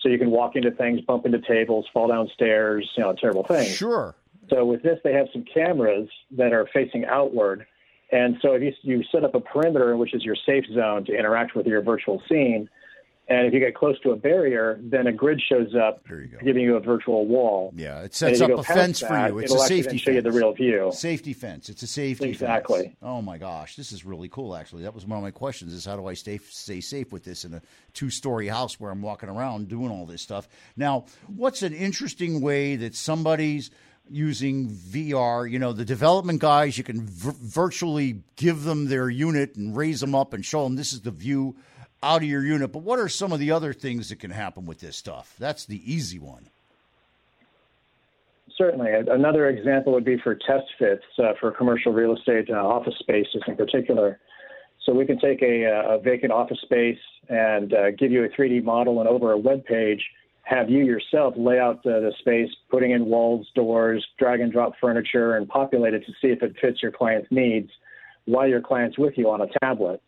So 0.00 0.08
you 0.08 0.16
can 0.16 0.30
walk 0.30 0.56
into 0.56 0.70
things, 0.70 1.02
bump 1.02 1.26
into 1.26 1.40
tables, 1.40 1.84
fall 1.92 2.08
down 2.08 2.30
stairs, 2.32 2.88
you 2.96 3.02
know, 3.02 3.12
terrible 3.12 3.44
things. 3.44 3.76
Sure. 3.76 4.14
So 4.50 4.64
with 4.64 4.82
this, 4.82 4.98
they 5.04 5.12
have 5.12 5.26
some 5.32 5.44
cameras 5.52 6.08
that 6.32 6.52
are 6.52 6.68
facing 6.72 7.04
outward. 7.06 7.66
And 8.12 8.36
so 8.42 8.54
if 8.54 8.62
you, 8.62 8.72
you 8.82 9.04
set 9.12 9.24
up 9.24 9.34
a 9.34 9.40
perimeter, 9.40 9.96
which 9.96 10.14
is 10.14 10.24
your 10.24 10.36
safe 10.44 10.64
zone 10.74 11.04
to 11.06 11.16
interact 11.16 11.54
with 11.54 11.66
your 11.66 11.80
virtual 11.80 12.20
scene, 12.28 12.68
and 13.30 13.46
if 13.46 13.54
you 13.54 13.60
get 13.60 13.76
close 13.76 13.98
to 14.00 14.10
a 14.10 14.16
barrier, 14.16 14.80
then 14.82 15.06
a 15.06 15.12
grid 15.12 15.40
shows 15.40 15.72
up, 15.76 16.04
giving 16.42 16.64
you 16.64 16.74
a 16.74 16.80
virtual 16.80 17.28
wall. 17.28 17.72
Yeah, 17.76 18.00
it 18.00 18.12
sets 18.12 18.40
up 18.40 18.50
a 18.50 18.64
fence 18.64 18.98
for 18.98 19.28
you. 19.28 19.38
It's 19.38 19.54
a 19.54 19.58
safety 19.60 19.90
then 19.90 19.98
show 19.98 20.10
you 20.10 20.20
the 20.20 20.30
fence. 20.30 20.36
real 20.36 20.52
view. 20.52 20.90
Safety 20.92 21.32
fence. 21.32 21.68
It's 21.68 21.80
a 21.84 21.86
safety 21.86 22.30
Exactly. 22.30 22.76
fence. 22.76 22.86
Exactly. 22.86 23.08
Oh 23.08 23.22
my 23.22 23.38
gosh, 23.38 23.76
this 23.76 23.92
is 23.92 24.04
really 24.04 24.28
cool. 24.28 24.56
Actually, 24.56 24.82
that 24.82 24.92
was 24.96 25.06
one 25.06 25.16
of 25.16 25.22
my 25.22 25.30
questions: 25.30 25.72
is 25.72 25.84
how 25.84 25.94
do 25.94 26.06
I 26.06 26.14
stay 26.14 26.38
stay 26.38 26.80
safe 26.80 27.12
with 27.12 27.22
this 27.22 27.44
in 27.44 27.54
a 27.54 27.62
two 27.94 28.10
story 28.10 28.48
house 28.48 28.80
where 28.80 28.90
I'm 28.90 29.00
walking 29.00 29.28
around 29.28 29.68
doing 29.68 29.92
all 29.92 30.06
this 30.06 30.22
stuff? 30.22 30.48
Now, 30.76 31.04
what's 31.28 31.62
an 31.62 31.72
interesting 31.72 32.40
way 32.40 32.74
that 32.74 32.96
somebody's 32.96 33.70
using 34.10 34.68
VR? 34.68 35.50
You 35.50 35.58
know, 35.58 35.72
the 35.72 35.84
development 35.84 36.40
guys, 36.40 36.76
you 36.76 36.84
can 36.84 37.06
v- 37.06 37.36
virtually 37.40 38.22
give 38.36 38.64
them 38.64 38.88
their 38.88 39.08
unit 39.08 39.56
and 39.56 39.76
raise 39.76 40.00
them 40.00 40.14
up 40.14 40.32
and 40.32 40.44
show 40.44 40.64
them 40.64 40.76
this 40.76 40.92
is 40.92 41.00
the 41.02 41.10
view 41.10 41.56
out 42.02 42.22
of 42.22 42.28
your 42.28 42.44
unit. 42.44 42.72
But 42.72 42.82
what 42.82 42.98
are 42.98 43.08
some 43.08 43.32
of 43.32 43.38
the 43.38 43.50
other 43.50 43.72
things 43.72 44.08
that 44.08 44.16
can 44.20 44.30
happen 44.30 44.66
with 44.66 44.80
this 44.80 44.96
stuff? 44.96 45.34
That's 45.38 45.66
the 45.66 45.80
easy 45.92 46.18
one. 46.18 46.48
Certainly. 48.56 48.90
Another 49.08 49.48
example 49.48 49.94
would 49.94 50.04
be 50.04 50.18
for 50.18 50.34
test 50.34 50.66
fits 50.78 51.04
uh, 51.18 51.32
for 51.40 51.50
commercial 51.50 51.92
real 51.92 52.14
estate 52.14 52.50
uh, 52.50 52.56
office 52.56 52.94
spaces 52.98 53.42
in 53.46 53.56
particular. 53.56 54.18
So 54.84 54.92
we 54.92 55.06
can 55.06 55.18
take 55.18 55.40
a, 55.42 55.66
uh, 55.66 55.94
a 55.94 55.98
vacant 55.98 56.32
office 56.32 56.58
space 56.62 56.98
and 57.28 57.72
uh, 57.72 57.90
give 57.92 58.10
you 58.10 58.24
a 58.24 58.28
3D 58.28 58.62
model 58.64 59.00
and 59.00 59.08
over 59.08 59.32
a 59.32 59.38
web 59.38 59.64
page, 59.64 60.02
have 60.50 60.68
you 60.68 60.84
yourself 60.84 61.34
lay 61.36 61.60
out 61.60 61.78
uh, 61.86 62.00
the 62.00 62.12
space, 62.18 62.50
putting 62.70 62.90
in 62.90 63.06
walls, 63.06 63.46
doors, 63.54 64.04
drag 64.18 64.40
and 64.40 64.50
drop 64.50 64.72
furniture, 64.80 65.36
and 65.36 65.48
populate 65.48 65.94
it 65.94 66.04
to 66.06 66.12
see 66.20 66.28
if 66.28 66.42
it 66.42 66.56
fits 66.60 66.82
your 66.82 66.90
client's 66.90 67.28
needs 67.30 67.70
while 68.24 68.48
your 68.48 68.60
client's 68.60 68.98
with 68.98 69.16
you 69.16 69.30
on 69.30 69.40
a 69.40 69.46
tablet. 69.62 70.02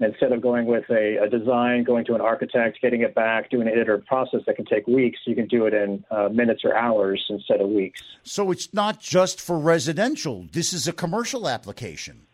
Instead 0.00 0.30
of 0.30 0.40
going 0.40 0.66
with 0.66 0.84
a, 0.90 1.16
a 1.16 1.28
design, 1.28 1.82
going 1.82 2.04
to 2.04 2.14
an 2.14 2.20
architect, 2.20 2.78
getting 2.80 3.00
it 3.00 3.16
back, 3.16 3.50
doing 3.50 3.66
an 3.66 3.76
iterative 3.76 4.06
process 4.06 4.38
that 4.46 4.54
can 4.54 4.64
take 4.64 4.86
weeks, 4.86 5.18
you 5.26 5.34
can 5.34 5.48
do 5.48 5.66
it 5.66 5.74
in 5.74 6.04
uh, 6.12 6.28
minutes 6.28 6.62
or 6.64 6.76
hours 6.76 7.20
instead 7.28 7.60
of 7.60 7.68
weeks. 7.68 8.00
So 8.22 8.52
it's 8.52 8.72
not 8.72 9.00
just 9.00 9.40
for 9.40 9.58
residential. 9.58 10.46
This 10.52 10.72
is 10.72 10.86
a 10.86 10.92
commercial 10.92 11.48
application. 11.48 12.28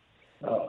Oh, 0.46 0.68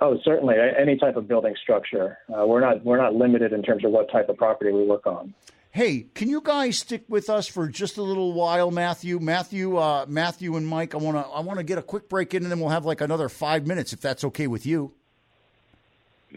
oh, 0.00 0.18
certainly. 0.24 0.54
Any 0.80 0.96
type 0.96 1.16
of 1.16 1.28
building 1.28 1.54
structure. 1.62 2.16
Uh, 2.34 2.46
we're 2.46 2.62
not 2.62 2.82
we're 2.82 2.96
not 2.96 3.14
limited 3.14 3.52
in 3.52 3.62
terms 3.62 3.84
of 3.84 3.90
what 3.90 4.10
type 4.10 4.30
of 4.30 4.38
property 4.38 4.72
we 4.72 4.86
work 4.86 5.06
on. 5.06 5.34
Hey, 5.72 6.06
can 6.14 6.28
you 6.28 6.40
guys 6.40 6.78
stick 6.78 7.04
with 7.08 7.30
us 7.30 7.46
for 7.46 7.68
just 7.68 7.96
a 7.96 8.02
little 8.02 8.32
while, 8.32 8.72
Matthew? 8.72 9.20
Matthew, 9.20 9.76
uh, 9.76 10.04
Matthew, 10.08 10.56
and 10.56 10.66
Mike. 10.66 10.94
I 10.94 10.98
want 10.98 11.16
to 11.16 11.32
I 11.32 11.40
want 11.40 11.58
to 11.58 11.62
get 11.62 11.78
a 11.78 11.82
quick 11.82 12.08
break 12.08 12.34
in, 12.34 12.42
and 12.42 12.50
then 12.50 12.58
we'll 12.58 12.70
have 12.70 12.84
like 12.84 13.00
another 13.00 13.28
five 13.28 13.68
minutes, 13.68 13.92
if 13.92 14.00
that's 14.00 14.24
okay 14.24 14.48
with 14.48 14.66
you. 14.66 14.92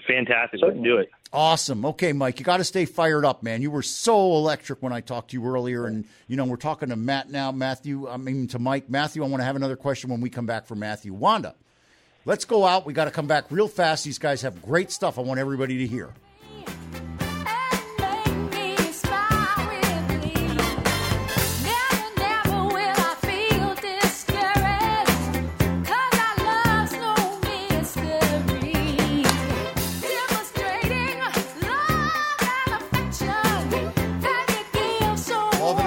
Fantastic. 0.08 0.60
Let's 0.62 0.78
do 0.78 0.98
it. 0.98 1.10
Awesome. 1.32 1.84
Okay, 1.84 2.14
Mike, 2.14 2.40
you 2.40 2.46
got 2.46 2.58
to 2.58 2.64
stay 2.64 2.86
fired 2.86 3.26
up, 3.26 3.42
man. 3.42 3.64
You 3.64 3.72
were 3.72 3.82
so 3.82 4.34
electric 4.36 4.84
when 4.84 4.94
I 4.94 5.02
talked 5.02 5.32
to 5.32 5.38
you 5.38 5.48
earlier, 5.48 5.88
and 5.88 6.06
you 6.28 6.38
know 6.38 6.46
we're 6.46 6.56
talking 6.58 6.90
to 6.90 6.96
Matt 6.96 7.32
now. 7.32 7.52
Matthew, 7.52 8.08
I 8.08 8.18
mean 8.18 8.48
to 8.50 8.60
Mike. 8.60 8.88
Matthew, 8.88 9.24
I 9.24 9.28
want 9.28 9.42
to 9.42 9.46
have 9.46 9.56
another 9.56 9.76
question 9.76 10.12
when 10.12 10.22
we 10.22 10.30
come 10.30 10.46
back 10.46 10.68
from 10.68 10.78
Matthew. 10.78 11.12
Wanda, 11.12 11.56
let's 12.26 12.46
go 12.46 12.66
out. 12.66 12.86
We 12.86 12.94
got 12.94 13.06
to 13.06 13.12
come 13.12 13.26
back 13.26 13.46
real 13.50 13.68
fast. 13.68 14.06
These 14.06 14.20
guys 14.20 14.44
have 14.44 14.62
great 14.62 14.92
stuff. 14.92 15.18
I 15.18 15.22
want 15.22 15.40
everybody 15.40 15.80
to 15.80 15.88
hear. 15.88 16.14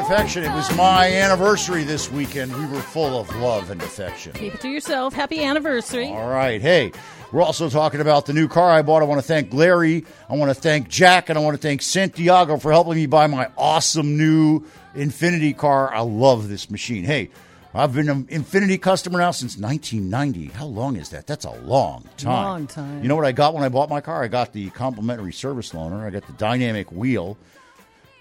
Affection. 0.07 0.45
It 0.45 0.55
was 0.55 0.73
my 0.77 1.11
anniversary 1.11 1.83
this 1.83 2.09
weekend. 2.13 2.55
We 2.55 2.65
were 2.67 2.81
full 2.81 3.19
of 3.19 3.35
love 3.39 3.73
and 3.73 3.83
affection. 3.83 4.35
Keep 4.35 4.55
it 4.55 4.61
to 4.61 4.69
yourself. 4.69 5.13
Happy 5.13 5.43
anniversary. 5.43 6.07
All 6.07 6.29
right. 6.29 6.63
Hey, 6.63 6.93
we're 7.33 7.43
also 7.43 7.69
talking 7.69 8.01
about 8.01 8.25
the 8.25 8.33
new 8.33 8.47
car 8.47 8.71
I 8.71 8.83
bought. 8.83 9.03
I 9.03 9.05
want 9.05 9.21
to 9.21 9.27
thank 9.27 9.53
Larry. 9.53 10.05
I 10.31 10.37
want 10.37 10.51
to 10.51 10.55
thank 10.55 10.89
Jack. 10.89 11.29
And 11.29 11.37
I 11.37 11.43
want 11.43 11.57
to 11.57 11.61
thank 11.61 11.83
Santiago 11.83 12.57
for 12.57 12.71
helping 12.71 12.95
me 12.95 13.07
buy 13.07 13.27
my 13.27 13.51
awesome 13.59 14.17
new 14.17 14.61
Infiniti 14.95 15.57
car. 15.57 15.93
I 15.93 16.03
love 16.03 16.49
this 16.49 16.71
machine. 16.71 17.03
Hey, 17.03 17.31
I've 17.75 17.93
been 17.93 18.09
an 18.09 18.27
Infiniti 18.27 18.81
customer 18.81 19.19
now 19.19 19.33
since 19.33 19.59
1990. 19.59 20.57
How 20.57 20.67
long 20.67 20.95
is 20.95 21.09
that? 21.09 21.27
That's 21.27 21.47
a 21.47 21.51
long 21.63 22.09
time. 22.17 22.45
Long 22.45 22.67
time. 22.69 23.03
You 23.03 23.09
know 23.09 23.17
what 23.17 23.27
I 23.27 23.33
got 23.33 23.55
when 23.55 23.65
I 23.65 23.69
bought 23.71 23.91
my 23.91 24.01
car? 24.01 24.23
I 24.23 24.29
got 24.29 24.53
the 24.53 24.71
complimentary 24.71 25.33
service 25.33 25.73
loaner. 25.73 26.07
I 26.07 26.11
got 26.11 26.25
the 26.29 26.33
dynamic 26.35 26.93
wheel 26.93 27.37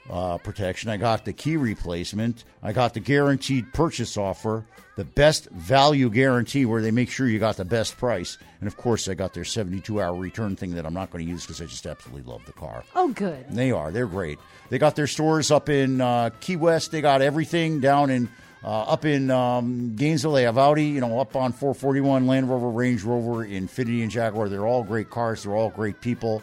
uh, 0.10 0.38
protection. 0.38 0.90
I 0.90 0.98
got 0.98 1.26
the 1.26 1.34
key 1.34 1.58
replacement. 1.58 2.44
I 2.62 2.74
got 2.74 2.94
the 2.94 3.00
guaranteed 3.00 3.74
purchase 3.74 4.18
offer, 4.18 4.66
the 4.96 5.06
best 5.06 5.50
value 5.50 6.10
guarantee 6.10 6.66
where 6.66 6.82
they 6.82 6.92
make 6.92 7.10
sure 7.10 7.28
you 7.28 7.40
got 7.40 7.58
the 7.58 7.66
best 7.66 7.98
price. 7.98 8.38
And 8.60 8.68
of 8.68 8.78
course, 8.78 9.08
I 9.08 9.14
got 9.14 9.34
their 9.34 9.44
72 9.44 10.02
hour 10.02 10.16
return 10.16 10.56
thing 10.56 10.76
that 10.76 10.86
I'm 10.86 10.94
not 10.94 11.12
going 11.12 11.26
to 11.26 11.30
use 11.30 11.44
because 11.44 11.62
I 11.62 11.66
just 11.66 11.86
absolutely 11.86 12.32
love 12.32 12.46
the 12.46 12.54
car. 12.54 12.84
Oh, 12.96 13.10
good. 13.10 13.46
They 13.50 13.72
are. 13.72 13.92
They're 13.92 14.08
great. 14.08 14.40
They 14.70 14.78
got 14.78 14.96
their 14.96 15.08
stores 15.08 15.52
up 15.52 15.70
in 15.70 16.02
uh, 16.02 16.30
Key 16.40 16.56
West. 16.56 16.92
They 16.92 17.02
got 17.02 17.22
everything 17.22 17.80
down 17.80 18.10
in 18.10 18.30
uh, 18.64 18.82
up 18.82 19.06
in 19.06 19.30
um, 19.30 19.96
Gainesville. 19.96 20.34
They 20.34 20.44
have 20.44 20.58
Audi. 20.58 20.86
You 20.86 21.02
know, 21.02 21.20
up 21.20 21.36
on 21.36 21.52
441 21.52 22.26
Land 22.26 22.50
Rover, 22.50 22.70
Range 22.70 23.02
Rover, 23.04 23.46
Infiniti, 23.46 24.02
and 24.02 24.10
Jaguar. 24.10 24.50
They're 24.50 24.66
all 24.66 24.84
great 24.84 25.10
cars. 25.12 25.44
They're 25.44 25.56
all 25.56 25.70
great 25.70 26.02
people. 26.02 26.42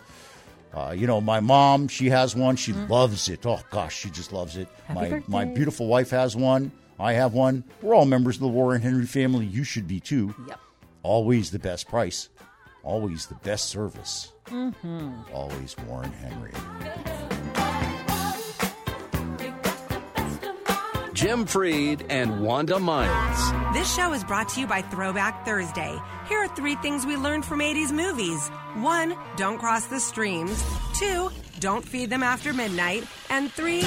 Uh, 0.75 0.95
you 0.97 1.07
know, 1.07 1.21
my 1.21 1.41
mom, 1.41 1.87
she 1.89 2.09
has 2.09 2.35
one. 2.35 2.57
She 2.57 2.73
loves 2.73 3.29
it. 3.29 3.45
Oh 3.45 3.61
gosh, 3.71 3.97
she 3.97 4.11
just 4.11 4.33
loves 4.33 4.57
it. 4.57 4.69
Happy 4.87 5.01
my 5.01 5.09
birthday. 5.11 5.33
my 5.33 5.45
beautiful 5.45 5.87
wife 5.87 6.11
has 6.11 6.35
one. 6.35 6.73
I 6.99 7.13
have 7.15 7.35
one. 7.35 7.65
We're 7.83 7.95
all 7.95 8.05
members 8.07 8.37
of 8.37 8.43
the 8.43 8.49
Warren 8.49 8.81
Henry 8.81 9.07
family. 9.07 9.45
You 9.45 9.65
should 9.65 9.87
be 9.87 10.01
too. 10.01 10.35
Yep. 10.49 10.61
Always 11.03 11.51
the 11.51 11.59
best 11.59 11.89
price. 11.89 12.29
Always 12.85 13.27
the 13.27 13.35
best 13.37 13.69
service. 13.69 14.33
Mm-hmm. 14.47 15.11
Always 15.33 15.77
Warren 15.87 16.13
Henry. 16.13 16.53
Jim 21.13 21.45
Freed 21.47 22.05
and 22.09 22.43
Wanda 22.43 22.81
Miles. 22.81 23.75
This 23.77 23.95
show 23.95 24.13
is 24.13 24.25
brought 24.25 24.49
to 24.51 24.61
you 24.61 24.67
by 24.67 24.83
Throwback 24.83 25.45
Thursday. 25.45 25.97
Here 26.33 26.41
are 26.41 26.49
three 26.49 26.77
things 26.77 27.05
we 27.05 27.19
learned 27.19 27.45
from 27.45 27.61
80s 27.61 27.93
movies. 27.93 28.49
One, 28.77 29.15
don't 29.37 29.59
cross 29.59 29.85
the 29.85 30.01
streams. 30.01 30.65
Two, 30.95 31.31
don't 31.61 31.87
feed 31.87 32.09
them 32.09 32.23
after 32.23 32.55
midnight. 32.55 33.05
And 33.29 33.53
three, 33.53 33.83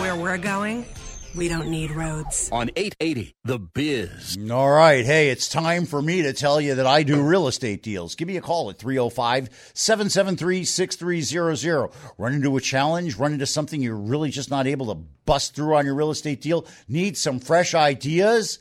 where 0.00 0.16
we're 0.16 0.38
going, 0.38 0.86
we 1.34 1.48
don't 1.48 1.68
need 1.68 1.90
roads. 1.90 2.48
On 2.50 2.70
880, 2.74 3.34
The 3.44 3.58
Biz. 3.58 4.38
All 4.50 4.70
right. 4.70 5.04
Hey, 5.04 5.28
it's 5.28 5.50
time 5.50 5.84
for 5.84 6.00
me 6.00 6.22
to 6.22 6.32
tell 6.32 6.62
you 6.62 6.76
that 6.76 6.86
I 6.86 7.02
do 7.02 7.20
real 7.20 7.46
estate 7.46 7.82
deals. 7.82 8.14
Give 8.14 8.26
me 8.26 8.38
a 8.38 8.40
call 8.40 8.70
at 8.70 8.78
305 8.78 9.50
773 9.74 10.64
6300. 10.64 11.90
Run 12.16 12.32
into 12.32 12.56
a 12.56 12.60
challenge, 12.62 13.16
run 13.16 13.34
into 13.34 13.44
something 13.44 13.82
you're 13.82 13.96
really 13.96 14.30
just 14.30 14.50
not 14.50 14.66
able 14.66 14.86
to 14.86 14.94
bust 15.26 15.54
through 15.54 15.76
on 15.76 15.84
your 15.84 15.94
real 15.94 16.10
estate 16.10 16.40
deal, 16.40 16.64
need 16.88 17.18
some 17.18 17.38
fresh 17.38 17.74
ideas. 17.74 18.60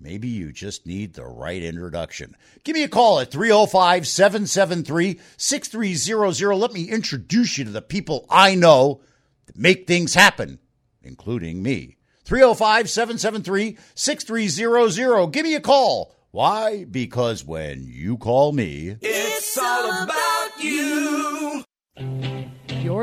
Maybe 0.00 0.28
you 0.28 0.52
just 0.52 0.86
need 0.86 1.14
the 1.14 1.24
right 1.24 1.62
introduction. 1.62 2.36
Give 2.64 2.74
me 2.74 2.82
a 2.82 2.88
call 2.88 3.20
at 3.20 3.30
305 3.30 4.06
773 4.06 5.20
6300. 5.36 6.54
Let 6.54 6.72
me 6.72 6.84
introduce 6.84 7.56
you 7.58 7.64
to 7.64 7.70
the 7.70 7.80
people 7.82 8.26
I 8.28 8.54
know 8.54 9.00
that 9.46 9.56
make 9.56 9.86
things 9.86 10.14
happen, 10.14 10.58
including 11.02 11.62
me. 11.62 11.96
305 12.24 12.90
773 12.90 13.78
6300. 13.94 15.26
Give 15.32 15.44
me 15.44 15.54
a 15.54 15.60
call. 15.60 16.14
Why? 16.32 16.84
Because 16.84 17.44
when 17.44 17.84
you 17.86 18.16
call 18.16 18.52
me, 18.52 18.96
It's 19.00 19.56
all 19.56 20.02
about. 20.02 20.33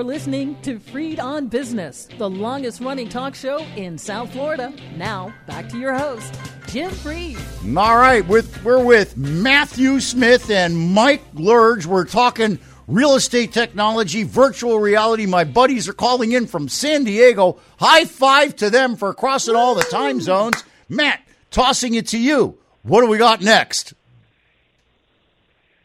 You're 0.02 0.08
listening 0.08 0.60
to 0.64 0.80
Freed 0.80 1.20
on 1.20 1.46
Business, 1.46 2.08
the 2.18 2.28
longest 2.28 2.82
running 2.82 3.08
talk 3.08 3.36
show 3.36 3.60
in 3.76 4.00
South 4.00 4.32
Florida. 4.34 4.74
Now, 4.98 5.32
back 5.46 5.70
to 5.70 5.78
your 5.78 5.94
host, 5.94 6.34
Jim 6.66 6.90
Freed. 6.90 7.38
All 7.78 7.98
right, 7.98 8.28
with 8.28 8.64
we're 8.64 8.84
with 8.84 9.16
Matthew 9.16 10.00
Smith 10.00 10.50
and 10.50 10.76
Mike 10.76 11.22
Lerg. 11.36 11.86
We're 11.86 12.06
talking 12.06 12.58
real 12.88 13.14
estate 13.14 13.54
technology, 13.54 14.24
virtual 14.24 14.80
reality. 14.80 15.28
My 15.28 15.44
buddies 15.44 15.88
are 15.88 15.94
calling 15.94 16.32
in 16.32 16.48
from 16.48 16.68
San 16.68 17.04
Diego. 17.04 17.60
High 17.78 18.06
five 18.06 18.56
to 18.56 18.72
them 18.72 18.96
for 18.96 19.14
crossing 19.14 19.56
all 19.56 19.76
the 19.76 19.84
time 19.84 20.20
zones. 20.20 20.64
Matt, 20.90 21.22
tossing 21.52 21.94
it 21.94 22.08
to 22.08 22.18
you. 22.18 22.58
What 22.82 23.02
do 23.02 23.08
we 23.08 23.20
got 23.20 23.42
next? 23.42 23.94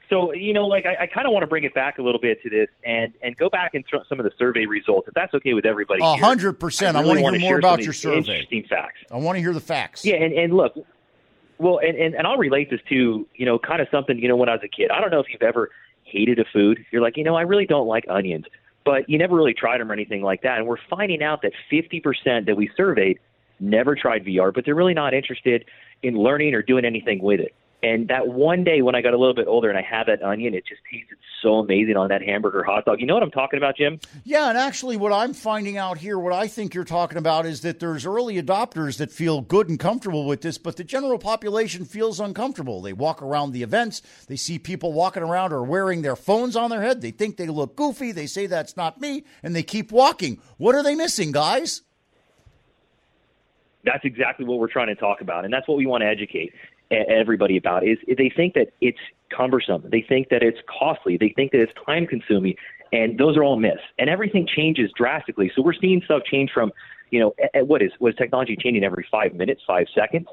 So, 0.08 0.32
you 0.32 0.52
know, 0.52 0.66
like 0.66 0.86
I, 0.86 1.04
I 1.04 1.06
kind 1.06 1.26
of 1.26 1.32
want 1.32 1.42
to 1.42 1.48
bring 1.48 1.64
it 1.64 1.74
back 1.74 1.98
a 1.98 2.02
little 2.02 2.20
bit 2.20 2.42
to 2.42 2.50
this 2.50 2.68
and 2.84 3.12
and 3.22 3.36
go 3.36 3.50
back 3.50 3.74
and 3.74 3.84
throw 3.88 4.00
some 4.08 4.20
of 4.20 4.24
the 4.24 4.32
survey 4.38 4.66
results, 4.66 5.08
if 5.08 5.14
that's 5.14 5.34
okay 5.34 5.52
with 5.52 5.66
everybody. 5.66 6.02
A 6.02 6.16
hundred 6.16 6.60
percent. 6.60 6.96
I 6.96 7.02
really 7.02 7.22
want 7.22 7.34
to 7.34 7.40
hear 7.40 7.50
more 7.50 7.58
about 7.58 7.82
your 7.82 7.92
survey. 7.92 8.18
Interesting 8.18 8.64
facts. 8.68 8.98
I 9.10 9.16
want 9.16 9.36
to 9.36 9.40
hear 9.40 9.52
the 9.52 9.60
facts. 9.60 10.04
Yeah, 10.04 10.14
and, 10.16 10.32
and 10.32 10.54
look, 10.54 10.74
well, 11.58 11.78
and, 11.78 11.96
and, 11.96 12.14
and 12.14 12.26
I'll 12.26 12.36
relate 12.36 12.70
this 12.70 12.80
to, 12.88 13.26
you 13.34 13.46
know, 13.46 13.58
kind 13.58 13.80
of 13.80 13.88
something, 13.90 14.18
you 14.18 14.28
know, 14.28 14.36
when 14.36 14.48
I 14.48 14.52
was 14.52 14.62
a 14.62 14.68
kid. 14.68 14.90
I 14.90 15.00
don't 15.00 15.10
know 15.10 15.20
if 15.20 15.26
you've 15.30 15.42
ever 15.42 15.70
hated 16.04 16.38
a 16.38 16.44
food. 16.52 16.84
You're 16.90 17.02
like, 17.02 17.16
you 17.16 17.24
know, 17.24 17.34
I 17.34 17.42
really 17.42 17.66
don't 17.66 17.86
like 17.86 18.04
onions, 18.08 18.44
but 18.84 19.08
you 19.08 19.18
never 19.18 19.34
really 19.34 19.54
tried 19.54 19.80
them 19.80 19.90
or 19.90 19.92
anything 19.92 20.22
like 20.22 20.42
that. 20.42 20.58
And 20.58 20.66
we're 20.66 20.76
finding 20.88 21.22
out 21.22 21.42
that 21.42 21.52
50% 21.72 22.46
that 22.46 22.56
we 22.56 22.70
surveyed 22.76 23.18
never 23.58 23.94
tried 23.96 24.24
VR, 24.24 24.52
but 24.52 24.64
they're 24.64 24.74
really 24.74 24.94
not 24.94 25.14
interested 25.14 25.64
in 26.02 26.14
learning 26.14 26.54
or 26.54 26.62
doing 26.62 26.84
anything 26.84 27.22
with 27.22 27.40
it. 27.40 27.54
And 27.86 28.08
that 28.08 28.26
one 28.26 28.64
day 28.64 28.82
when 28.82 28.96
I 28.96 29.00
got 29.00 29.14
a 29.14 29.16
little 29.16 29.32
bit 29.32 29.46
older 29.46 29.68
and 29.68 29.78
I 29.78 29.82
had 29.82 30.08
that 30.08 30.20
onion, 30.20 30.54
it 30.54 30.66
just 30.66 30.80
tasted 30.90 31.18
so 31.40 31.58
amazing 31.58 31.96
on 31.96 32.08
that 32.08 32.20
hamburger 32.20 32.64
hot 32.64 32.84
dog. 32.84 33.00
You 33.00 33.06
know 33.06 33.14
what 33.14 33.22
I'm 33.22 33.30
talking 33.30 33.58
about, 33.58 33.76
Jim? 33.76 34.00
Yeah, 34.24 34.48
and 34.48 34.58
actually, 34.58 34.96
what 34.96 35.12
I'm 35.12 35.32
finding 35.32 35.78
out 35.78 35.96
here, 35.96 36.18
what 36.18 36.32
I 36.32 36.48
think 36.48 36.74
you're 36.74 36.82
talking 36.82 37.16
about, 37.16 37.46
is 37.46 37.60
that 37.60 37.78
there's 37.78 38.04
early 38.04 38.42
adopters 38.42 38.98
that 38.98 39.12
feel 39.12 39.40
good 39.40 39.68
and 39.68 39.78
comfortable 39.78 40.26
with 40.26 40.40
this, 40.40 40.58
but 40.58 40.76
the 40.76 40.82
general 40.82 41.16
population 41.16 41.84
feels 41.84 42.18
uncomfortable. 42.18 42.82
They 42.82 42.92
walk 42.92 43.22
around 43.22 43.52
the 43.52 43.62
events, 43.62 44.02
they 44.26 44.34
see 44.34 44.58
people 44.58 44.92
walking 44.92 45.22
around 45.22 45.52
or 45.52 45.62
wearing 45.62 46.02
their 46.02 46.16
phones 46.16 46.56
on 46.56 46.70
their 46.70 46.82
head, 46.82 47.02
they 47.02 47.12
think 47.12 47.36
they 47.36 47.46
look 47.46 47.76
goofy, 47.76 48.10
they 48.10 48.26
say 48.26 48.48
that's 48.48 48.76
not 48.76 49.00
me, 49.00 49.22
and 49.44 49.54
they 49.54 49.62
keep 49.62 49.92
walking. 49.92 50.40
What 50.56 50.74
are 50.74 50.82
they 50.82 50.96
missing, 50.96 51.30
guys? 51.30 51.82
That's 53.84 54.04
exactly 54.04 54.44
what 54.44 54.58
we're 54.58 54.66
trying 54.66 54.88
to 54.88 54.96
talk 54.96 55.20
about, 55.20 55.44
and 55.44 55.54
that's 55.54 55.68
what 55.68 55.78
we 55.78 55.86
want 55.86 56.02
to 56.02 56.08
educate 56.08 56.52
everybody 56.90 57.56
about. 57.56 57.86
Is 57.86 57.98
they 58.06 58.30
think 58.34 58.54
that 58.54 58.68
it's 58.80 58.98
cumbersome, 59.36 59.82
they 59.90 60.04
think 60.06 60.28
that 60.30 60.42
it's 60.42 60.58
costly, 60.78 61.16
they 61.16 61.32
think 61.34 61.52
that 61.52 61.60
it's 61.60 61.72
time 61.84 62.06
consuming, 62.06 62.54
and 62.92 63.18
those 63.18 63.36
are 63.36 63.42
all 63.44 63.56
myths. 63.56 63.80
And 63.98 64.08
everything 64.08 64.46
changes 64.46 64.90
drastically. 64.96 65.50
So 65.54 65.62
we're 65.62 65.74
seeing 65.74 66.02
stuff 66.04 66.22
change 66.30 66.50
from, 66.52 66.72
you 67.10 67.20
know, 67.20 67.34
what 67.64 67.82
is 67.82 67.90
was 68.00 68.14
technology 68.16 68.56
changing 68.56 68.84
every 68.84 69.06
five 69.10 69.34
minutes, 69.34 69.62
five 69.66 69.86
seconds? 69.94 70.26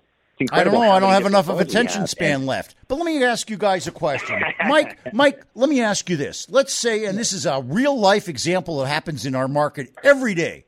I 0.52 0.64
don't 0.64 0.74
know. 0.74 0.82
I 0.82 1.00
don't 1.00 1.12
have 1.12 1.28
enough 1.28 1.48
of 1.48 1.60
attention 1.60 2.08
span 2.08 2.38
And- 2.38 2.46
left. 2.48 2.76
But 2.88 2.96
let 2.96 3.06
me 3.06 3.24
ask 3.24 3.50
you 3.50 3.58
guys 3.58 3.86
a 3.88 3.92
question. 3.92 4.42
Mike, 4.68 5.14
Mike, 5.14 5.44
let 5.54 5.70
me 5.70 5.80
ask 5.82 6.10
you 6.10 6.18
this. 6.18 6.50
Let's 6.50 6.74
say, 6.74 7.06
and 7.06 7.18
this 7.18 7.34
is 7.34 7.46
a 7.46 7.62
real 7.62 7.98
life 7.98 8.28
example 8.28 8.80
that 8.80 8.88
happens 8.88 9.26
in 9.26 9.36
our 9.36 9.48
market 9.48 9.94
every 10.04 10.34
day. 10.34 10.66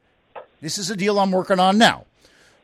This 0.61 0.77
is 0.77 0.91
a 0.91 0.95
deal 0.95 1.19
I'm 1.19 1.31
working 1.31 1.59
on 1.59 1.77
now. 1.77 2.05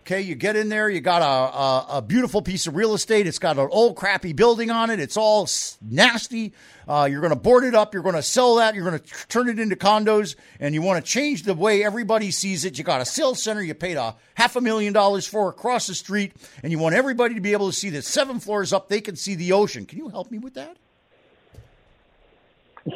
Okay, 0.01 0.21
you 0.21 0.33
get 0.33 0.55
in 0.55 0.69
there, 0.69 0.89
you 0.89 0.99
got 0.99 1.21
a, 1.21 1.95
a, 1.95 1.97
a 1.97 2.01
beautiful 2.01 2.41
piece 2.41 2.65
of 2.65 2.75
real 2.75 2.95
estate. 2.95 3.27
It's 3.27 3.37
got 3.37 3.59
an 3.59 3.67
old 3.71 3.95
crappy 3.95 4.33
building 4.33 4.71
on 4.71 4.89
it. 4.89 4.99
It's 4.99 5.15
all 5.15 5.47
nasty. 5.79 6.53
Uh, 6.87 7.07
you're 7.09 7.21
going 7.21 7.29
to 7.33 7.39
board 7.39 7.63
it 7.63 7.75
up. 7.75 7.93
You're 7.93 8.01
going 8.01 8.15
to 8.15 8.23
sell 8.23 8.55
that. 8.55 8.73
You're 8.73 8.83
going 8.83 8.99
to 8.99 9.27
turn 9.27 9.47
it 9.47 9.59
into 9.59 9.75
condos, 9.75 10.35
and 10.59 10.73
you 10.73 10.81
want 10.81 11.05
to 11.05 11.09
change 11.09 11.43
the 11.43 11.53
way 11.53 11.83
everybody 11.83 12.31
sees 12.31 12.65
it. 12.65 12.79
You 12.79 12.83
got 12.83 12.99
a 12.99 13.05
sales 13.05 13.43
center 13.43 13.61
you 13.61 13.75
paid 13.75 13.95
a 13.95 14.15
half 14.33 14.55
a 14.55 14.61
million 14.61 14.91
dollars 14.91 15.27
for 15.27 15.49
across 15.49 15.85
the 15.85 15.93
street, 15.93 16.33
and 16.63 16.71
you 16.71 16.79
want 16.79 16.95
everybody 16.95 17.35
to 17.35 17.41
be 17.41 17.51
able 17.51 17.69
to 17.69 17.75
see 17.75 17.91
that 17.91 18.03
seven 18.03 18.39
floors 18.39 18.73
up, 18.73 18.89
they 18.89 19.01
can 19.01 19.15
see 19.15 19.35
the 19.35 19.51
ocean. 19.51 19.85
Can 19.85 19.99
you 19.99 20.09
help 20.09 20.31
me 20.31 20.39
with 20.39 20.55
that? 20.55 20.77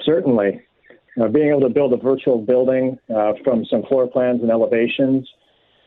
Certainly. 0.03 0.61
Uh, 1.21 1.27
being 1.27 1.49
able 1.49 1.61
to 1.61 1.69
build 1.69 1.93
a 1.93 1.97
virtual 1.97 2.39
building 2.39 2.97
uh, 3.15 3.33
from 3.43 3.63
some 3.65 3.83
floor 3.83 4.07
plans 4.07 4.41
and 4.41 4.49
elevations, 4.49 5.29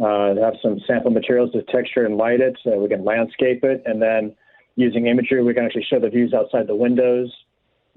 uh, 0.00 0.34
have 0.36 0.54
some 0.62 0.80
sample 0.86 1.10
materials 1.10 1.52
to 1.52 1.62
texture 1.62 2.04
and 2.04 2.16
light 2.16 2.40
it, 2.40 2.56
so 2.62 2.78
we 2.78 2.88
can 2.88 3.04
landscape 3.04 3.64
it, 3.64 3.82
and 3.86 4.00
then 4.00 4.34
using 4.76 5.06
imagery, 5.06 5.42
we 5.42 5.54
can 5.54 5.64
actually 5.64 5.86
show 5.90 5.98
the 5.98 6.08
views 6.08 6.32
outside 6.32 6.68
the 6.68 6.76
windows 6.76 7.34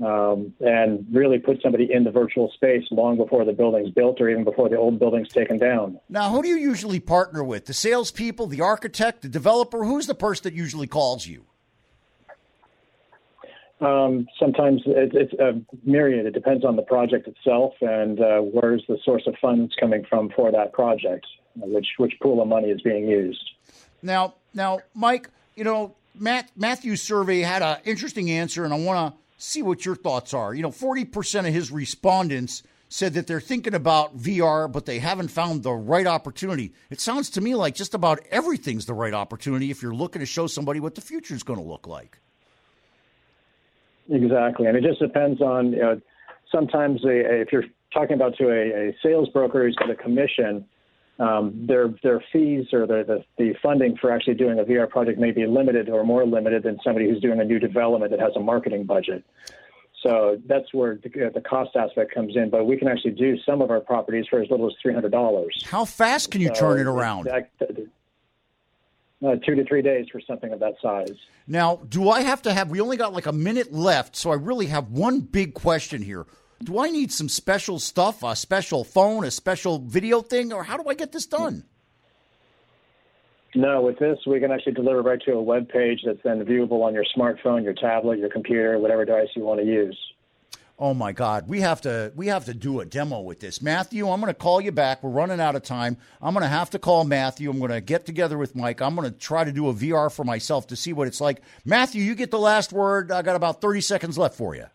um, 0.04 0.54
and 0.60 1.06
really 1.12 1.38
put 1.38 1.62
somebody 1.62 1.92
in 1.92 2.04
the 2.04 2.12
virtual 2.12 2.52
space 2.56 2.84
long 2.90 3.18
before 3.18 3.46
the 3.46 3.54
building's 3.54 3.92
built 3.92 4.20
or 4.20 4.30
even 4.30 4.44
before 4.44 4.68
the 4.68 4.76
old 4.76 4.98
building's 4.98 5.30
taken 5.30 5.60
down. 5.60 6.00
Now, 6.10 6.32
who 6.32 6.42
do 6.42 6.48
you 6.48 6.56
usually 6.56 7.00
partner 7.00 7.44
with? 7.44 7.66
The 7.66 7.74
salespeople, 7.74 8.48
the 8.48 8.62
architect, 8.62 9.22
the 9.22 9.30
developer? 9.30 9.84
Who's 9.84 10.08
the 10.08 10.16
person 10.16 10.44
that 10.46 10.54
usually 10.54 10.88
calls 10.88 11.28
you? 11.28 11.46
Um, 13.82 14.28
sometimes 14.40 14.84
it, 14.86 15.12
it's 15.14 15.34
a 15.34 15.60
myriad. 15.84 16.28
It 16.28 16.34
depends 16.34 16.64
on 16.64 16.76
the 16.76 16.84
project 16.84 17.28
itself 17.28 17.74
and 17.82 18.20
uh, 18.20 18.40
where's 18.40 18.84
the 18.88 18.98
source 19.04 19.24
of 19.26 19.36
funds 19.42 19.74
coming 19.80 20.06
from 20.08 20.30
for 20.36 20.52
that 20.52 20.72
project, 20.72 21.26
which 21.56 21.88
which 21.98 22.14
pool 22.22 22.42
of 22.42 22.48
money 22.48 22.70
is 22.70 22.82
being 22.82 23.08
used. 23.08 23.44
Now, 24.04 24.36
now, 24.54 24.80
Mike, 24.94 25.30
you 25.56 25.64
know, 25.64 25.96
Matt 26.14 26.52
Matthew's 26.56 27.02
survey 27.02 27.40
had 27.40 27.64
an 27.64 27.78
interesting 27.84 28.30
answer, 28.30 28.64
and 28.64 28.74
I 28.74 28.78
want 28.78 29.16
to 29.16 29.44
see 29.44 29.64
what 29.64 29.84
your 29.84 29.96
thoughts 29.96 30.34
are. 30.34 30.54
You 30.54 30.62
know, 30.62 30.72
forty 30.72 31.04
percent 31.04 31.48
of 31.48 31.54
his 31.54 31.72
respondents 31.72 32.62
said 32.88 33.14
that 33.14 33.26
they're 33.26 33.42
thinking 33.42 33.74
about 33.74 34.18
VR, 34.18 34.70
but 34.70 34.86
they 34.86 35.00
haven't 35.00 35.30
found 35.30 35.64
the 35.64 35.72
right 35.72 36.06
opportunity. 36.06 36.74
It 36.90 37.00
sounds 37.00 37.30
to 37.32 37.42
me 37.42 37.56
like 37.56 37.74
just 37.74 37.94
about 37.94 38.20
everything's 38.30 38.86
the 38.86 38.94
right 38.94 39.14
opportunity 39.14 39.72
if 39.72 39.82
you're 39.82 39.96
looking 39.96 40.20
to 40.20 40.26
show 40.26 40.46
somebody 40.46 40.82
what 40.82 40.96
the 40.96 41.02
future 41.02 41.34
is 41.34 41.42
going 41.42 41.58
to 41.58 41.66
look 41.66 41.88
like. 41.88 42.20
Exactly, 44.12 44.68
and 44.68 44.76
it 44.78 44.84
just 44.84 45.00
depends 45.00 45.42
on. 45.42 45.72
You 45.72 45.80
know, 45.80 46.02
sometimes 46.52 47.04
a, 47.06 47.10
a- 47.10 47.42
if 47.42 47.52
you're 47.52 47.64
talking 47.94 48.14
about 48.16 48.36
to 48.38 48.50
a, 48.50 48.90
a 48.90 48.98
sales 49.04 49.30
broker 49.30 49.64
who's 49.66 49.76
got 49.76 49.90
a 49.90 49.96
commission, 49.96 50.66
um, 51.20 51.66
their 51.68 51.94
their 52.04 52.24
fees 52.32 52.68
or 52.74 52.86
the, 52.88 53.04
the 53.08 53.24
the 53.38 53.54
funding 53.62 53.96
for 54.00 54.12
actually 54.12 54.34
doing 54.36 54.60
a 54.60 54.64
VR 54.64 54.90
project 54.90 55.20
may 55.20 55.32
be 55.32 55.46
limited 55.46 55.88
or 55.90 56.04
more 56.04 56.26
limited 56.26 56.64
than 56.64 56.78
somebody 56.84 57.10
who's 57.10 57.22
doing 57.22 57.40
a 57.40 57.46
new 57.46 57.60
development 57.60 58.12
that 58.12 58.20
has 58.20 58.32
a 58.36 58.40
marketing 58.40 58.86
budget. 58.86 59.24
So 60.04 60.42
that's 60.48 60.74
where 60.74 60.96
the, 60.96 61.10
the 61.34 61.42
cost 61.42 61.76
aspect 61.76 62.14
comes 62.14 62.36
in. 62.36 62.50
But 62.50 62.66
we 62.66 62.76
can 62.76 62.88
actually 62.88 63.12
do 63.12 63.38
some 63.46 63.62
of 63.62 63.70
our 63.70 63.80
properties 63.80 64.26
for 64.30 64.42
as 64.42 64.50
little 64.50 64.66
as 64.68 64.74
three 64.82 64.94
hundred 64.94 65.12
dollars. 65.12 65.64
How 65.70 65.86
fast 65.86 66.32
can 66.32 66.42
you 66.42 66.50
turn 66.50 66.80
it 66.80 66.88
around? 66.88 67.28
Uh, 69.24 69.36
two 69.46 69.54
to 69.54 69.64
three 69.66 69.84
days 69.84 70.08
for 70.12 70.20
something 70.20 70.52
of 70.52 70.60
that 70.60 70.74
size. 70.82 71.16
Now, 71.46 71.76
do 71.88 72.10
I 72.10 72.22
have 72.22 72.42
to 72.42 72.54
have? 72.54 72.72
We 72.72 72.82
only 72.82 72.98
got 72.98 73.14
like 73.14 73.28
a 73.28 73.32
minute 73.32 73.72
left, 73.72 74.16
so 74.16 74.32
I 74.32 74.36
really 74.36 74.66
have 74.66 74.90
one 74.90 75.20
big 75.20 75.54
question 75.54 76.02
here. 76.02 76.26
Do 76.64 76.80
I 76.80 76.90
need 76.90 77.12
some 77.12 77.30
special 77.30 77.78
stuff, 77.78 78.24
a 78.24 78.36
special 78.36 78.84
phone, 78.84 79.24
a 79.24 79.30
special 79.30 79.78
video 79.78 80.22
thing, 80.22 80.52
or 80.52 80.64
how 80.64 80.78
do 80.78 80.90
I 80.90 80.96
get 80.96 81.12
this 81.12 81.28
done? 81.28 81.66
No, 83.54 83.82
with 83.82 84.00
this, 84.00 84.18
we 84.26 84.40
can 84.40 84.52
actually 84.52 84.74
deliver 84.74 85.02
right 85.02 85.22
to 85.26 85.34
a 85.34 85.42
web 85.42 85.70
page 85.70 86.00
that's 86.06 86.22
then 86.24 86.44
viewable 86.46 86.84
on 86.84 86.94
your 86.94 87.06
smartphone, 87.16 87.64
your 87.64 87.74
tablet, 87.74 88.18
your 88.18 88.30
computer, 88.30 88.80
whatever 88.80 89.06
device 89.06 89.28
you 89.36 89.44
want 89.44 89.60
to 89.60 89.66
use. 89.66 89.98
Oh 90.84 90.96
my 90.96 91.12
God, 91.12 91.48
we 91.48 91.62
have 91.62 91.80
to 91.82 92.12
we 92.16 92.26
have 92.26 92.46
to 92.46 92.56
do 92.56 92.80
a 92.80 92.86
demo 92.86 93.22
with 93.22 93.40
this, 93.40 93.62
Matthew. 93.62 94.10
I'm 94.10 94.20
going 94.20 94.34
to 94.34 94.40
call 94.40 94.60
you 94.60 94.72
back. 94.72 95.04
We're 95.04 95.12
running 95.12 95.40
out 95.40 95.56
of 95.56 95.62
time. 95.62 95.96
I'm 96.20 96.34
going 96.34 96.42
to 96.42 96.50
have 96.50 96.72
to 96.72 96.80
call 96.80 97.04
Matthew. 97.04 97.52
I'm 97.52 97.60
going 97.60 97.70
to 97.70 97.82
get 97.82 98.08
together 98.08 98.36
with 98.36 98.56
Mike. 98.56 98.82
I'm 98.82 98.96
going 98.96 99.08
to 99.08 99.16
try 99.16 99.44
to 99.44 99.52
do 99.52 99.70
a 99.70 99.76
VR 99.76 100.12
for 100.12 100.26
myself 100.26 100.66
to 100.68 100.76
see 100.76 100.92
what 100.92 101.08
it's 101.08 101.22
like. 101.22 101.44
Matthew, 101.64 102.02
you 102.02 102.16
get 102.16 102.32
the 102.32 102.40
last 102.40 102.74
word. 102.74 103.12
I 103.12 103.22
got 103.22 103.36
about 103.36 103.62
30 103.62 103.80
seconds 103.82 104.18
left 104.18 104.34
for 104.34 104.56
you. 104.56 104.66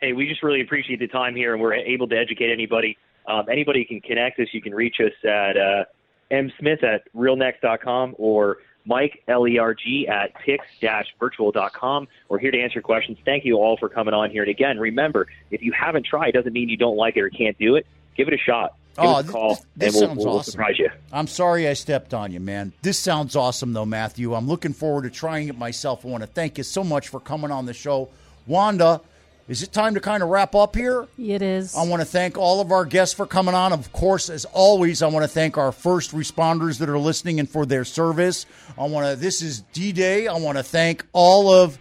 Hey, 0.00 0.14
we 0.14 0.26
just 0.26 0.42
really 0.42 0.62
appreciate 0.62 1.00
the 1.00 1.08
time 1.08 1.36
here, 1.36 1.52
and 1.52 1.60
we're 1.60 1.74
able 1.74 2.08
to 2.08 2.16
educate 2.16 2.50
anybody. 2.50 2.96
Um, 3.26 3.44
anybody 3.52 3.84
can 3.84 4.00
connect 4.00 4.40
us. 4.40 4.48
You 4.52 4.62
can 4.62 4.74
reach 4.74 4.96
us 5.00 5.12
at 5.22 5.58
uh, 5.58 5.84
msmith 6.30 6.82
at 6.82 7.12
realnext.com 7.14 8.14
or 8.16 8.56
Mike, 8.86 9.22
L-E-R-G, 9.28 10.08
at 10.08 10.32
pix-virtual.com. 10.40 12.08
We're 12.28 12.38
here 12.38 12.50
to 12.50 12.60
answer 12.60 12.80
questions. 12.80 13.18
Thank 13.24 13.44
you 13.44 13.56
all 13.56 13.76
for 13.76 13.88
coming 13.88 14.14
on 14.14 14.30
here. 14.30 14.42
And 14.42 14.50
again, 14.50 14.78
remember, 14.78 15.26
if 15.50 15.62
you 15.62 15.72
haven't 15.72 16.06
tried, 16.06 16.28
it 16.30 16.32
doesn't 16.32 16.52
mean 16.52 16.68
you 16.68 16.76
don't 16.76 16.96
like 16.96 17.16
it 17.16 17.20
or 17.22 17.30
can't 17.30 17.58
do 17.58 17.76
it. 17.76 17.86
Give 18.16 18.28
it 18.28 18.34
a 18.34 18.38
shot. 18.38 18.74
Give 18.96 19.04
Oh, 19.04 19.14
us 19.16 19.28
a 19.28 19.32
call, 19.32 19.48
this- 19.50 19.66
this 19.76 19.94
and 19.94 19.94
we'll, 20.00 20.08
sounds 20.08 20.16
we'll, 20.18 20.26
we'll 20.26 20.36
awesome. 20.38 20.50
surprise 20.52 20.78
you. 20.78 20.88
I'm 21.12 21.26
sorry 21.26 21.68
I 21.68 21.74
stepped 21.74 22.14
on 22.14 22.32
you, 22.32 22.40
man. 22.40 22.72
This 22.82 22.98
sounds 22.98 23.36
awesome, 23.36 23.72
though, 23.74 23.84
Matthew. 23.84 24.32
I'm 24.34 24.48
looking 24.48 24.72
forward 24.72 25.02
to 25.02 25.10
trying 25.10 25.48
it 25.48 25.58
myself. 25.58 26.04
I 26.04 26.08
want 26.08 26.22
to 26.22 26.26
thank 26.26 26.56
you 26.58 26.64
so 26.64 26.82
much 26.82 27.08
for 27.08 27.20
coming 27.20 27.50
on 27.50 27.66
the 27.66 27.74
show. 27.74 28.08
Wanda, 28.46 29.00
is 29.48 29.62
it 29.62 29.72
time 29.72 29.94
to 29.94 30.00
kind 30.00 30.22
of 30.22 30.28
wrap 30.28 30.54
up 30.54 30.74
here? 30.74 31.06
It 31.18 31.40
is. 31.42 31.76
I 31.76 31.84
want 31.84 32.00
to 32.02 32.06
thank 32.06 32.36
all 32.36 32.60
of 32.60 32.72
our 32.72 32.84
guests 32.84 33.14
for 33.14 33.26
coming 33.26 33.54
on. 33.54 33.72
Of 33.72 33.92
course, 33.92 34.28
as 34.28 34.44
always, 34.46 35.02
I 35.02 35.06
want 35.06 35.22
to 35.24 35.28
thank 35.28 35.56
our 35.56 35.70
first 35.72 36.12
responders 36.12 36.78
that 36.78 36.88
are 36.88 36.98
listening 36.98 37.38
and 37.38 37.48
for 37.48 37.64
their 37.64 37.84
service. 37.84 38.46
I 38.76 38.84
want 38.86 39.06
to. 39.08 39.16
This 39.16 39.42
is 39.42 39.60
D 39.72 39.92
Day. 39.92 40.26
I 40.26 40.34
want 40.36 40.58
to 40.58 40.64
thank 40.64 41.04
all 41.12 41.50
of 41.50 41.78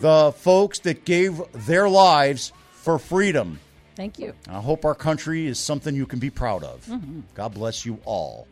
the 0.00 0.32
folks 0.36 0.80
that 0.80 1.04
gave 1.04 1.40
their 1.52 1.88
lives 1.88 2.52
for 2.72 2.98
freedom. 2.98 3.58
Thank 3.96 4.18
you. 4.18 4.34
I 4.48 4.60
hope 4.60 4.84
our 4.84 4.94
country 4.94 5.46
is 5.48 5.58
something 5.58 5.94
you 5.96 6.06
can 6.06 6.20
be 6.20 6.30
proud 6.30 6.62
of. 6.62 6.84
Mhm. 6.86 7.22
God 7.34 7.54
bless 7.54 7.84
you 7.84 7.98
all. 8.04 8.46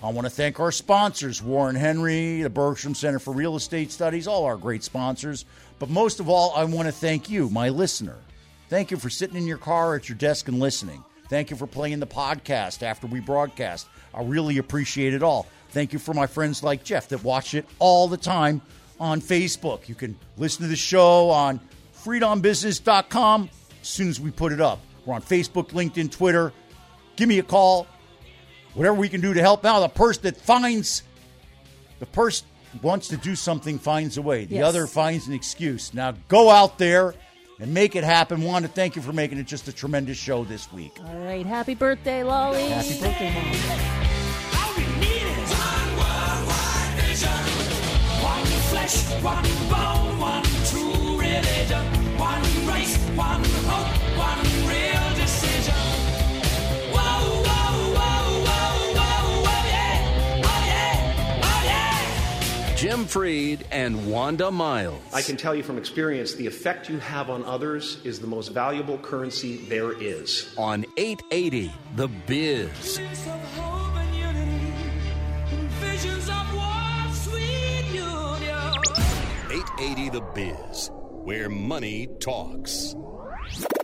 I 0.00 0.10
want 0.10 0.26
to 0.26 0.30
thank 0.30 0.60
our 0.60 0.70
sponsors, 0.70 1.42
Warren 1.42 1.74
Henry, 1.74 2.42
the 2.42 2.50
Bergstrom 2.50 2.94
Center 2.94 3.18
for 3.18 3.32
Real 3.34 3.56
Estate 3.56 3.90
Studies, 3.90 4.28
all 4.28 4.44
our 4.44 4.56
great 4.56 4.84
sponsors. 4.84 5.44
But 5.78 5.90
most 5.90 6.20
of 6.20 6.28
all, 6.28 6.52
I 6.54 6.64
want 6.64 6.86
to 6.86 6.92
thank 6.92 7.30
you, 7.30 7.48
my 7.50 7.68
listener. 7.68 8.16
Thank 8.68 8.90
you 8.90 8.96
for 8.96 9.10
sitting 9.10 9.36
in 9.36 9.46
your 9.46 9.58
car 9.58 9.94
at 9.94 10.08
your 10.08 10.18
desk 10.18 10.48
and 10.48 10.58
listening. 10.58 11.04
Thank 11.28 11.50
you 11.50 11.56
for 11.56 11.66
playing 11.66 12.00
the 12.00 12.06
podcast 12.06 12.82
after 12.82 13.06
we 13.06 13.20
broadcast. 13.20 13.86
I 14.14 14.22
really 14.22 14.58
appreciate 14.58 15.14
it 15.14 15.22
all. 15.22 15.46
Thank 15.70 15.92
you 15.92 15.98
for 15.98 16.14
my 16.14 16.26
friends 16.26 16.62
like 16.62 16.84
Jeff 16.84 17.08
that 17.08 17.22
watch 17.22 17.54
it 17.54 17.66
all 17.78 18.08
the 18.08 18.16
time 18.16 18.62
on 18.98 19.20
Facebook. 19.20 19.88
You 19.88 19.94
can 19.94 20.16
listen 20.36 20.62
to 20.62 20.68
the 20.68 20.76
show 20.76 21.30
on 21.30 21.60
freedonbusiness.com 22.04 23.50
as 23.80 23.88
soon 23.88 24.08
as 24.08 24.20
we 24.20 24.30
put 24.30 24.52
it 24.52 24.60
up. 24.60 24.80
We're 25.04 25.14
on 25.14 25.22
Facebook, 25.22 25.70
LinkedIn, 25.70 26.10
Twitter. 26.10 26.52
Give 27.16 27.28
me 27.28 27.38
a 27.38 27.42
call. 27.42 27.86
Whatever 28.74 28.96
we 28.96 29.08
can 29.08 29.20
do 29.20 29.34
to 29.34 29.40
help 29.40 29.64
out. 29.64 29.80
The 29.80 29.88
person 29.88 30.22
that 30.24 30.36
finds, 30.36 31.02
the 31.98 32.06
person 32.06 32.46
wants 32.82 33.08
to 33.08 33.16
do 33.16 33.34
something 33.34 33.78
finds 33.78 34.16
a 34.16 34.22
way. 34.22 34.44
The 34.44 34.56
Yes. 34.56 34.64
other 34.64 34.86
finds 34.86 35.26
an 35.26 35.34
excuse. 35.34 35.92
Now 35.94 36.14
go 36.28 36.50
out 36.50 36.78
there 36.78 37.14
and 37.60 37.72
make 37.74 37.96
it 37.96 38.04
happen. 38.04 38.42
Want 38.42 38.64
to 38.64 38.70
thank 38.70 38.96
you 38.96 39.02
for 39.02 39.12
making 39.12 39.38
it 39.38 39.46
just 39.46 39.68
a 39.68 39.72
tremendous 39.72 40.16
show 40.18 40.44
this 40.44 40.72
week. 40.72 40.96
All 41.06 41.18
right. 41.18 41.44
Happy 41.46 41.74
birthday, 41.74 42.22
Lolly. 42.22 42.68
Happy 42.68 43.00
birthday, 43.00 43.34
Mom. 43.34 44.58
One 48.22 48.44
flesh, 48.70 49.04
one 49.22 49.44
bone, 49.70 50.18
one 50.18 50.42
true 50.66 51.18
religion, 51.18 51.84
one 52.18 52.42
race, 52.66 52.96
one 53.16 53.42
hope, 53.66 54.07
Jim 62.78 63.06
Freed 63.06 63.66
and 63.72 64.08
Wanda 64.08 64.52
Miles. 64.52 65.02
I 65.12 65.20
can 65.20 65.36
tell 65.36 65.52
you 65.52 65.64
from 65.64 65.78
experience 65.78 66.34
the 66.34 66.46
effect 66.46 66.88
you 66.88 67.00
have 67.00 67.28
on 67.28 67.44
others 67.44 67.98
is 68.04 68.20
the 68.20 68.28
most 68.28 68.52
valuable 68.52 68.98
currency 68.98 69.56
there 69.56 70.00
is. 70.00 70.54
On 70.56 70.84
880, 70.96 71.72
The 71.96 72.06
Biz. 72.06 72.98
Visions 75.80 76.28
of 76.28 76.54
one 76.54 77.12
sweet 77.14 77.84
union. 77.92 78.74
880 79.50 80.10
The 80.10 80.20
Biz, 80.36 80.90
where 81.24 81.48
money 81.48 82.06
talks. 82.20 82.94